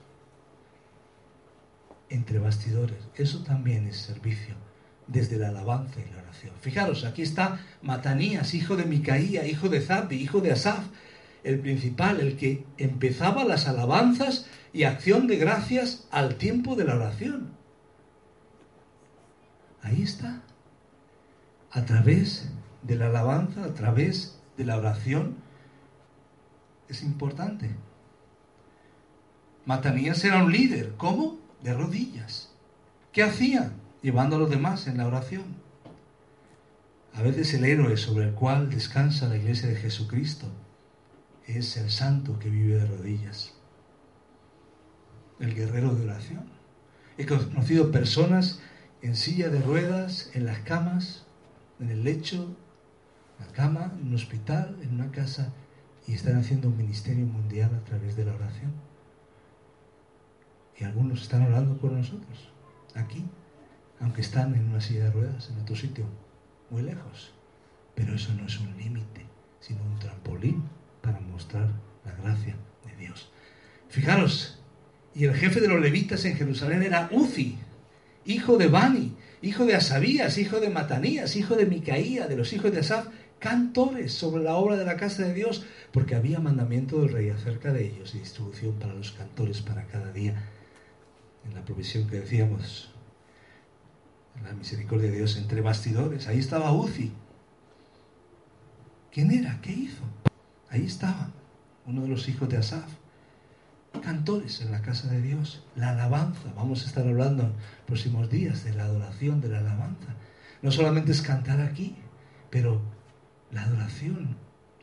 entre 2.11 2.39
bastidores, 2.39 2.99
eso 3.17 3.43
también 3.43 3.87
es 3.87 3.97
servicio 3.97 4.55
desde 5.07 5.39
la 5.39 5.49
alabanza 5.49 6.01
y 6.01 6.13
la 6.13 6.23
oración. 6.23 6.53
Fijaros, 6.61 7.05
aquí 7.05 7.23
está 7.23 7.61
Matanías, 7.83 8.55
hijo 8.55 8.77
de 8.77 8.85
Micaía, 8.85 9.47
hijo 9.47 9.69
de 9.69 9.81
Zabdi, 9.81 10.17
hijo 10.17 10.41
de 10.41 10.53
Asaf, 10.53 10.85
el 11.45 11.61
principal, 11.61 12.21
el 12.21 12.37
que 12.37 12.65
empezaba 12.79 13.45
las 13.45 13.69
alabanzas 13.69 14.47
y 14.73 14.85
acción 14.85 15.27
de 15.27 15.37
gracias 15.37 16.09
al 16.11 16.37
tiempo 16.37 16.75
de 16.75 16.85
la 16.85 16.97
oración. 16.97 17.53
Ahí 19.83 20.03
está. 20.03 20.41
A 21.71 21.85
través 21.85 22.51
de 22.83 22.97
la 22.97 23.07
alabanza, 23.07 23.65
a 23.65 23.75
través 23.75 24.41
de 24.57 24.65
la 24.65 24.79
oración, 24.79 25.37
es 26.89 27.03
importante. 27.03 27.71
Matanías 29.67 30.25
era 30.25 30.43
un 30.43 30.51
líder. 30.51 30.95
¿Cómo? 30.97 31.39
De 31.63 31.75
rodillas. 31.75 32.51
¿Qué 33.13 33.23
hacía? 33.23 33.73
Llevando 34.03 34.37
a 34.37 34.39
los 34.39 34.51
demás 34.51 34.87
en 34.87 34.99
la 34.99 35.07
oración. 35.07 35.45
A 37.13 37.23
veces 37.23 37.53
el 37.55 37.65
héroe 37.65 37.97
sobre 37.97 38.27
el 38.27 38.35
cual 38.35 38.71
descansa 38.71 39.29
la 39.29 39.37
iglesia 39.37 39.69
de 39.69 39.77
Jesucristo 39.77 40.49
es 41.47 41.77
el 41.77 41.91
santo 41.91 42.39
que 42.39 42.51
vive 42.51 42.77
de 42.77 42.87
rodillas. 42.87 43.55
El 45.41 45.55
guerrero 45.55 45.95
de 45.95 46.05
oración. 46.05 46.45
He 47.19 47.27
conocido 47.27 47.91
personas 47.91 48.61
en 49.03 49.17
silla 49.17 49.51
de 49.51 49.61
ruedas, 49.61 50.31
en 50.35 50.47
las 50.47 50.61
camas, 50.61 51.27
en 51.79 51.91
el 51.91 52.05
lecho, 52.05 52.57
en 53.39 53.47
la 53.47 53.53
cama, 53.53 53.93
en 54.01 54.09
un 54.09 54.15
hospital, 54.15 54.79
en 54.83 54.95
una 54.95 55.11
casa, 55.11 55.53
y 56.07 56.15
están 56.15 56.37
haciendo 56.37 56.69
un 56.69 56.77
ministerio 56.77 57.27
mundial 57.27 57.75
a 57.75 57.85
través 57.85 58.17
de 58.17 58.25
la 58.25 58.35
oración. 58.35 58.73
Y 60.79 60.85
algunos 60.85 61.23
están 61.23 61.43
orando 61.43 61.77
por 61.77 61.93
nosotros, 61.93 62.51
aquí, 62.95 63.25
aunque 64.01 64.23
están 64.23 64.55
en 64.55 64.69
una 64.69 64.81
silla 64.81 65.05
de 65.05 65.11
ruedas, 65.13 65.51
en 65.51 65.61
otro 65.61 65.77
sitio, 65.77 66.07
muy 66.71 66.83
lejos. 66.83 67.33
Pero 67.95 68.15
eso 68.15 68.33
no 68.35 68.47
es 68.47 68.59
un 68.59 68.77
límite, 68.77 69.27
sino 69.61 69.85
un 69.85 69.99
trampolín 69.99 70.65
para 71.05 71.21
mostrar 71.21 71.69
la 72.05 72.13
gracia 72.13 72.57
de 72.87 72.97
Dios. 72.97 73.31
Fijaros, 73.89 74.59
y 75.15 75.25
el 75.25 75.35
jefe 75.35 75.61
de 75.61 75.69
los 75.69 75.81
levitas 75.81 76.25
en 76.25 76.37
Jerusalén 76.37 76.83
era 76.83 77.09
Uzi, 77.13 77.59
hijo 78.25 78.57
de 78.57 78.69
Bani, 78.69 79.15
hijo 79.43 79.67
de 79.67 79.75
Asabías, 79.75 80.39
hijo 80.39 80.59
de 80.59 80.71
Matanías, 80.71 81.37
hijo 81.37 81.55
de 81.55 81.67
Micaía, 81.67 82.27
de 82.27 82.37
los 82.37 82.53
hijos 82.53 82.73
de 82.73 82.81
Asaf, 82.81 83.09
cantores 83.39 84.15
sobre 84.15 84.43
la 84.43 84.55
obra 84.55 84.77
de 84.77 84.87
la 84.87 84.97
casa 84.97 85.23
de 85.23 85.35
Dios, 85.35 85.67
porque 85.93 86.15
había 86.15 86.41
mandamiento 86.41 87.01
del 87.01 87.13
rey 87.13 87.29
acerca 87.29 87.73
de 87.73 87.87
ellos 87.87 88.15
y 88.15 88.21
distribución 88.21 88.79
para 88.79 88.95
los 88.95 89.13
cantores 89.13 89.61
para 89.61 89.87
cada 89.87 90.11
día. 90.13 90.35
En 91.45 91.55
la 91.55 91.63
provisión 91.63 92.09
que 92.09 92.21
decíamos, 92.21 92.91
en 94.37 94.45
la 94.45 94.53
misericordia 94.55 95.11
de 95.11 95.19
Dios 95.19 95.37
entre 95.37 95.61
bastidores, 95.61 96.27
ahí 96.27 96.39
estaba 96.39 96.73
Uzi. 96.73 97.13
¿Quién 99.13 99.31
era? 99.31 99.61
¿Qué 99.61 99.73
hizo? 99.73 100.03
Ahí 100.75 100.87
estaba, 100.87 101.31
uno 101.87 102.03
de 102.03 102.09
los 102.09 102.29
hijos 102.29 102.49
de 102.49 102.57
Asaf 102.57 102.91
cantores 104.03 104.61
en 104.61 104.73
la 104.73 104.83
casa 104.83 105.09
de 105.09 105.23
Dios, 105.23 105.63
la 105.77 105.91
alabanza. 105.91 106.53
Vamos 106.57 106.83
a 106.83 106.89
estar 106.89 107.07
hablando 107.07 107.45
en 107.45 107.53
próximos 107.87 108.29
días 108.29 108.65
de 108.65 108.75
la 108.75 108.87
adoración, 108.87 109.41
de 109.41 109.51
la 109.51 109.59
alabanza. 109.59 110.17
No 110.63 110.73
solamente 110.73 111.13
es 111.13 111.23
cantar 111.23 111.61
aquí, 111.61 111.95
pero 112.51 112.83
la 113.53 113.63
adoración 113.63 114.37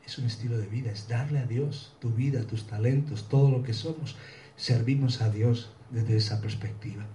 es 0.06 0.18
un 0.18 0.28
estilo 0.28 0.58
de 0.58 0.68
vida, 0.68 0.92
es 0.92 1.10
darle 1.10 1.40
a 1.40 1.46
Dios 1.46 1.98
tu 2.00 2.12
vida, 2.12 2.48
tus 2.48 2.68
talentos, 2.68 3.28
todo 3.28 3.52
lo 3.52 3.62
que 3.62 3.74
somos. 3.74 4.16
Servimos 4.56 5.22
a 5.22 5.30
Dios 5.30 5.74
desde 5.90 6.16
esa 6.16 6.40
perspectiva. 6.40 7.06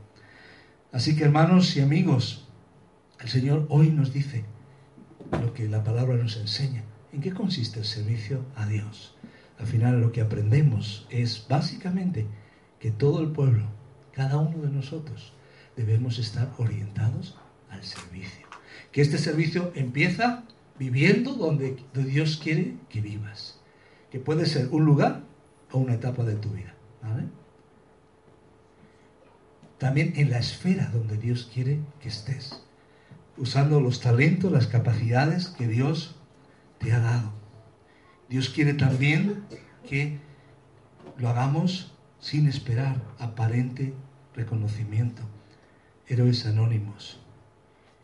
Así 0.92 1.16
que 1.16 1.24
hermanos 1.24 1.74
y 1.78 1.80
amigos, 1.80 2.46
el 3.20 3.30
Señor 3.30 3.64
hoy 3.70 3.88
nos 3.88 4.12
dice 4.12 4.44
lo 5.30 5.54
que 5.54 5.66
la 5.66 5.82
palabra 5.82 6.16
nos 6.16 6.36
enseña. 6.36 6.84
¿En 7.12 7.20
qué 7.20 7.32
consiste 7.32 7.78
el 7.80 7.84
servicio 7.84 8.44
a 8.56 8.66
Dios? 8.66 9.16
al 9.58 9.66
final 9.66 10.00
lo 10.00 10.12
que 10.12 10.20
aprendemos 10.20 11.06
es 11.10 11.46
básicamente 11.48 12.26
que 12.78 12.90
todo 12.90 13.20
el 13.20 13.28
pueblo, 13.28 13.64
cada 14.12 14.36
uno 14.36 14.58
de 14.58 14.70
nosotros, 14.70 15.32
debemos 15.76 16.18
estar 16.18 16.52
orientados 16.58 17.36
al 17.70 17.82
servicio. 17.82 18.46
Que 18.92 19.00
este 19.00 19.18
servicio 19.18 19.72
empieza 19.74 20.44
viviendo 20.78 21.34
donde 21.34 21.76
Dios 21.94 22.38
quiere 22.42 22.76
que 22.88 23.00
vivas. 23.00 23.60
Que 24.10 24.20
puede 24.20 24.46
ser 24.46 24.68
un 24.70 24.84
lugar 24.84 25.22
o 25.72 25.78
una 25.78 25.94
etapa 25.94 26.24
de 26.24 26.36
tu 26.36 26.50
vida. 26.50 26.74
También 29.78 30.14
en 30.16 30.30
la 30.30 30.38
esfera 30.38 30.90
donde 30.92 31.16
Dios 31.18 31.50
quiere 31.52 31.80
que 32.00 32.08
estés. 32.08 32.62
Usando 33.36 33.80
los 33.80 34.00
talentos, 34.00 34.50
las 34.50 34.66
capacidades 34.66 35.48
que 35.48 35.68
Dios 35.68 36.16
te 36.78 36.92
ha 36.92 37.00
dado. 37.00 37.32
Dios 38.28 38.48
quiere 38.50 38.74
también 38.74 39.44
que 39.88 40.18
lo 41.16 41.28
hagamos 41.28 41.92
sin 42.20 42.48
esperar 42.48 43.00
aparente 43.18 43.94
reconocimiento. 44.34 45.22
Héroes 46.08 46.46
anónimos. 46.46 47.20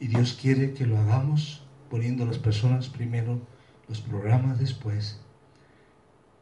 Y 0.01 0.09
Dios 0.09 0.37
quiere 0.41 0.75
que 0.75 0.87
lo 0.87 0.99
hagamos 0.99 1.63
poniendo 1.91 2.25
a 2.25 2.27
las 2.27 2.39
personas 2.39 2.89
primero, 2.89 3.41
los 3.89 4.01
programas 4.01 4.59
después 4.59 5.21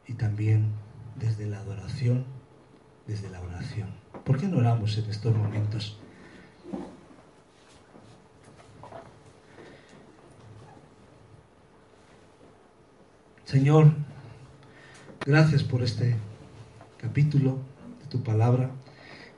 y 0.07 0.13
también 0.13 0.71
desde 1.15 1.45
la 1.45 1.59
adoración, 1.59 2.25
desde 3.07 3.29
la 3.29 3.41
oración. 3.41 3.89
¿Por 4.25 4.39
qué 4.39 4.47
no 4.47 4.57
oramos 4.57 4.97
en 4.97 5.09
estos 5.09 5.35
momentos? 5.35 6.00
Señor, 13.51 13.91
gracias 15.25 15.61
por 15.61 15.83
este 15.83 16.15
capítulo 16.97 17.59
de 17.99 18.07
tu 18.07 18.23
palabra. 18.23 18.71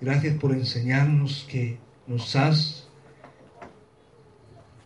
Gracias 0.01 0.37
por 0.37 0.51
enseñarnos 0.51 1.47
que 1.49 1.79
nos 2.05 2.35
has 2.35 2.87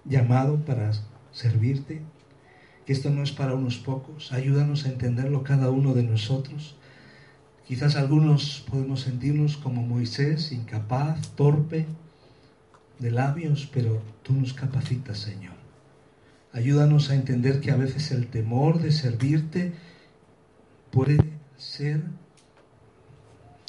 llamado 0.05 0.63
para 0.63 0.93
servirte, 1.33 2.01
que 2.85 2.93
esto 2.93 3.09
no 3.09 3.21
es 3.21 3.33
para 3.33 3.53
unos 3.53 3.75
pocos. 3.75 4.31
Ayúdanos 4.31 4.85
a 4.85 4.91
entenderlo 4.91 5.43
cada 5.43 5.71
uno 5.71 5.93
de 5.93 6.03
nosotros. 6.03 6.77
Quizás 7.67 7.97
algunos 7.97 8.65
podemos 8.69 9.01
sentirnos 9.01 9.57
como 9.57 9.81
Moisés, 9.81 10.53
incapaz, 10.53 11.35
torpe 11.35 11.85
de 12.97 13.11
labios, 13.11 13.69
pero 13.73 14.01
tú 14.23 14.31
nos 14.31 14.53
capacitas, 14.53 15.17
Señor. 15.17 15.56
Ayúdanos 16.53 17.09
a 17.09 17.15
entender 17.15 17.59
que 17.59 17.71
a 17.71 17.75
veces 17.75 18.11
el 18.11 18.27
temor 18.27 18.79
de 18.81 18.91
servirte 18.91 19.73
puede 20.91 21.17
ser 21.57 22.03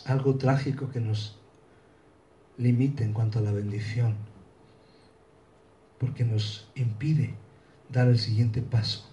algo 0.05 0.37
trágico 0.37 0.91
que 0.91 1.01
nos 1.01 1.39
limite 2.57 3.05
en 3.05 3.13
cuanto 3.13 3.39
a 3.39 3.43
la 3.43 3.53
bendición, 3.53 4.17
porque 5.99 6.25
nos 6.25 6.69
impide 6.75 7.35
dar 7.91 8.09
el 8.09 8.19
siguiente 8.19 8.63
paso 8.63 9.09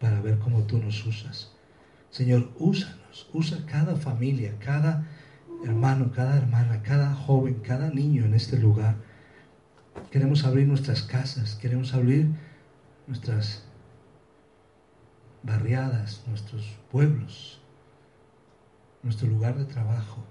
para 0.00 0.20
ver 0.20 0.38
cómo 0.38 0.62
tú 0.64 0.78
nos 0.78 1.04
usas. 1.06 1.52
Señor, 2.10 2.50
úsanos, 2.58 3.28
usa 3.32 3.64
cada 3.66 3.96
familia, 3.96 4.56
cada 4.58 5.06
hermano, 5.64 6.12
cada 6.12 6.36
hermana, 6.36 6.82
cada 6.82 7.14
joven, 7.14 7.60
cada 7.62 7.90
niño 7.90 8.24
en 8.24 8.34
este 8.34 8.58
lugar. 8.58 8.96
Queremos 10.10 10.44
abrir 10.44 10.66
nuestras 10.66 11.02
casas, 11.02 11.54
queremos 11.54 11.94
abrir 11.94 12.28
nuestras 13.12 13.62
barriadas, 15.42 16.22
nuestros 16.26 16.64
pueblos, 16.90 17.60
nuestro 19.02 19.28
lugar 19.28 19.54
de 19.54 19.66
trabajo, 19.66 20.24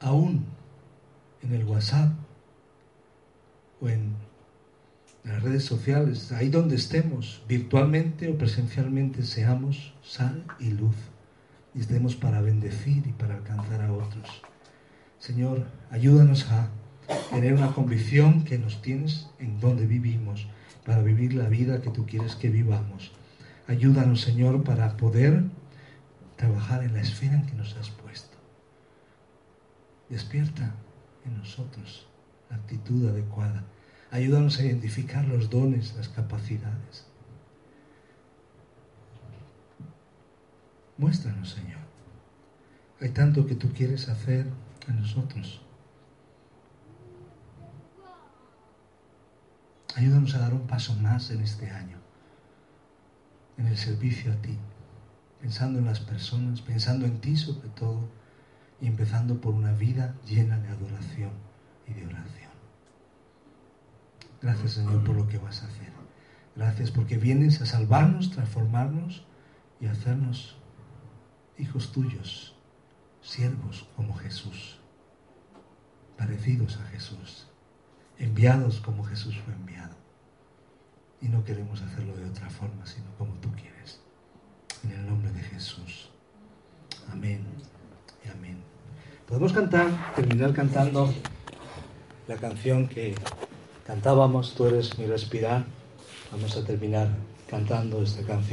aún 0.00 0.46
en 1.42 1.52
el 1.52 1.64
WhatsApp 1.64 2.14
o 3.82 3.90
en 3.90 4.14
las 5.24 5.42
redes 5.42 5.66
sociales, 5.66 6.32
ahí 6.32 6.48
donde 6.48 6.76
estemos, 6.76 7.42
virtualmente 7.46 8.30
o 8.30 8.38
presencialmente, 8.38 9.22
seamos 9.22 9.92
sal 10.02 10.46
y 10.58 10.70
luz 10.70 10.96
y 11.74 11.80
estemos 11.80 12.16
para 12.16 12.40
bendecir 12.40 13.06
y 13.06 13.12
para 13.12 13.34
alcanzar 13.34 13.82
a 13.82 13.92
otros. 13.92 14.40
Señor, 15.18 15.66
ayúdanos 15.90 16.50
a 16.50 16.70
tener 17.30 17.54
una 17.54 17.72
convicción 17.72 18.44
que 18.44 18.58
nos 18.58 18.82
tienes 18.82 19.28
en 19.38 19.60
donde 19.60 19.86
vivimos, 19.86 20.46
para 20.84 21.02
vivir 21.02 21.34
la 21.34 21.48
vida 21.48 21.82
que 21.82 21.90
tú 21.90 22.06
quieres 22.06 22.34
que 22.34 22.48
vivamos. 22.48 23.12
Ayúdanos, 23.66 24.22
Señor, 24.22 24.64
para 24.64 24.96
poder 24.96 25.44
trabajar 26.36 26.82
en 26.82 26.94
la 26.94 27.02
esfera 27.02 27.34
en 27.34 27.44
que 27.44 27.52
nos 27.54 27.76
has 27.76 27.90
puesto. 27.90 28.38
Despierta 30.08 30.74
en 31.26 31.36
nosotros 31.36 32.06
la 32.48 32.56
actitud 32.56 33.06
adecuada. 33.06 33.64
Ayúdanos 34.10 34.58
a 34.58 34.64
identificar 34.64 35.26
los 35.26 35.50
dones, 35.50 35.94
las 35.96 36.08
capacidades. 36.08 37.06
Muéstranos, 40.96 41.50
Señor. 41.50 41.80
Hay 43.00 43.10
tanto 43.10 43.46
que 43.46 43.54
tú 43.54 43.72
quieres 43.72 44.08
hacer 44.08 44.46
en 44.88 45.00
nosotros. 45.00 45.60
Ayúdanos 49.96 50.34
a 50.34 50.38
dar 50.38 50.54
un 50.54 50.66
paso 50.66 50.94
más 50.94 51.30
en 51.30 51.40
este 51.40 51.70
año, 51.70 51.98
en 53.56 53.66
el 53.66 53.76
servicio 53.76 54.32
a 54.32 54.36
ti, 54.36 54.56
pensando 55.40 55.78
en 55.78 55.86
las 55.86 56.00
personas, 56.00 56.60
pensando 56.60 57.06
en 57.06 57.20
ti 57.20 57.36
sobre 57.36 57.68
todo, 57.70 58.08
y 58.80 58.86
empezando 58.86 59.40
por 59.40 59.54
una 59.54 59.72
vida 59.72 60.14
llena 60.24 60.58
de 60.58 60.68
adoración 60.68 61.32
y 61.86 61.94
de 61.94 62.06
oración. 62.06 62.52
Gracias 64.40 64.72
Señor 64.72 65.02
por 65.04 65.16
lo 65.16 65.26
que 65.26 65.38
vas 65.38 65.62
a 65.62 65.66
hacer. 65.66 65.92
Gracias 66.54 66.90
porque 66.90 67.16
vienes 67.16 67.60
a 67.60 67.66
salvarnos, 67.66 68.30
transformarnos 68.30 69.24
y 69.80 69.86
hacernos 69.86 70.56
hijos 71.56 71.92
tuyos, 71.92 72.54
siervos 73.20 73.88
como 73.96 74.14
Jesús, 74.14 74.78
parecidos 76.16 76.78
a 76.78 76.84
Jesús, 76.86 77.47
enviados 78.18 78.80
como 78.80 79.04
Jesús 79.04 79.36
fue 79.44 79.54
enviado. 79.54 79.96
Y 81.20 81.28
no 81.28 81.44
queremos 81.44 81.82
hacerlo 81.82 82.16
de 82.16 82.24
otra 82.24 82.48
forma, 82.50 82.86
sino 82.86 83.06
como 83.16 83.34
tú 83.34 83.50
quieres. 83.52 84.00
En 84.84 84.92
el 84.92 85.06
nombre 85.06 85.32
de 85.32 85.40
Jesús. 85.40 86.10
Amén 87.10 87.44
y 88.24 88.28
amén. 88.28 88.58
Podemos 89.26 89.52
cantar, 89.52 90.14
terminar 90.14 90.52
cantando 90.52 91.12
la 92.28 92.36
canción 92.36 92.88
que 92.88 93.14
cantábamos, 93.86 94.54
Tú 94.54 94.66
eres 94.66 94.98
mi 94.98 95.06
respirar. 95.06 95.64
Vamos 96.30 96.56
a 96.56 96.64
terminar 96.64 97.08
cantando 97.48 98.02
esta 98.02 98.22
canción. 98.22 98.46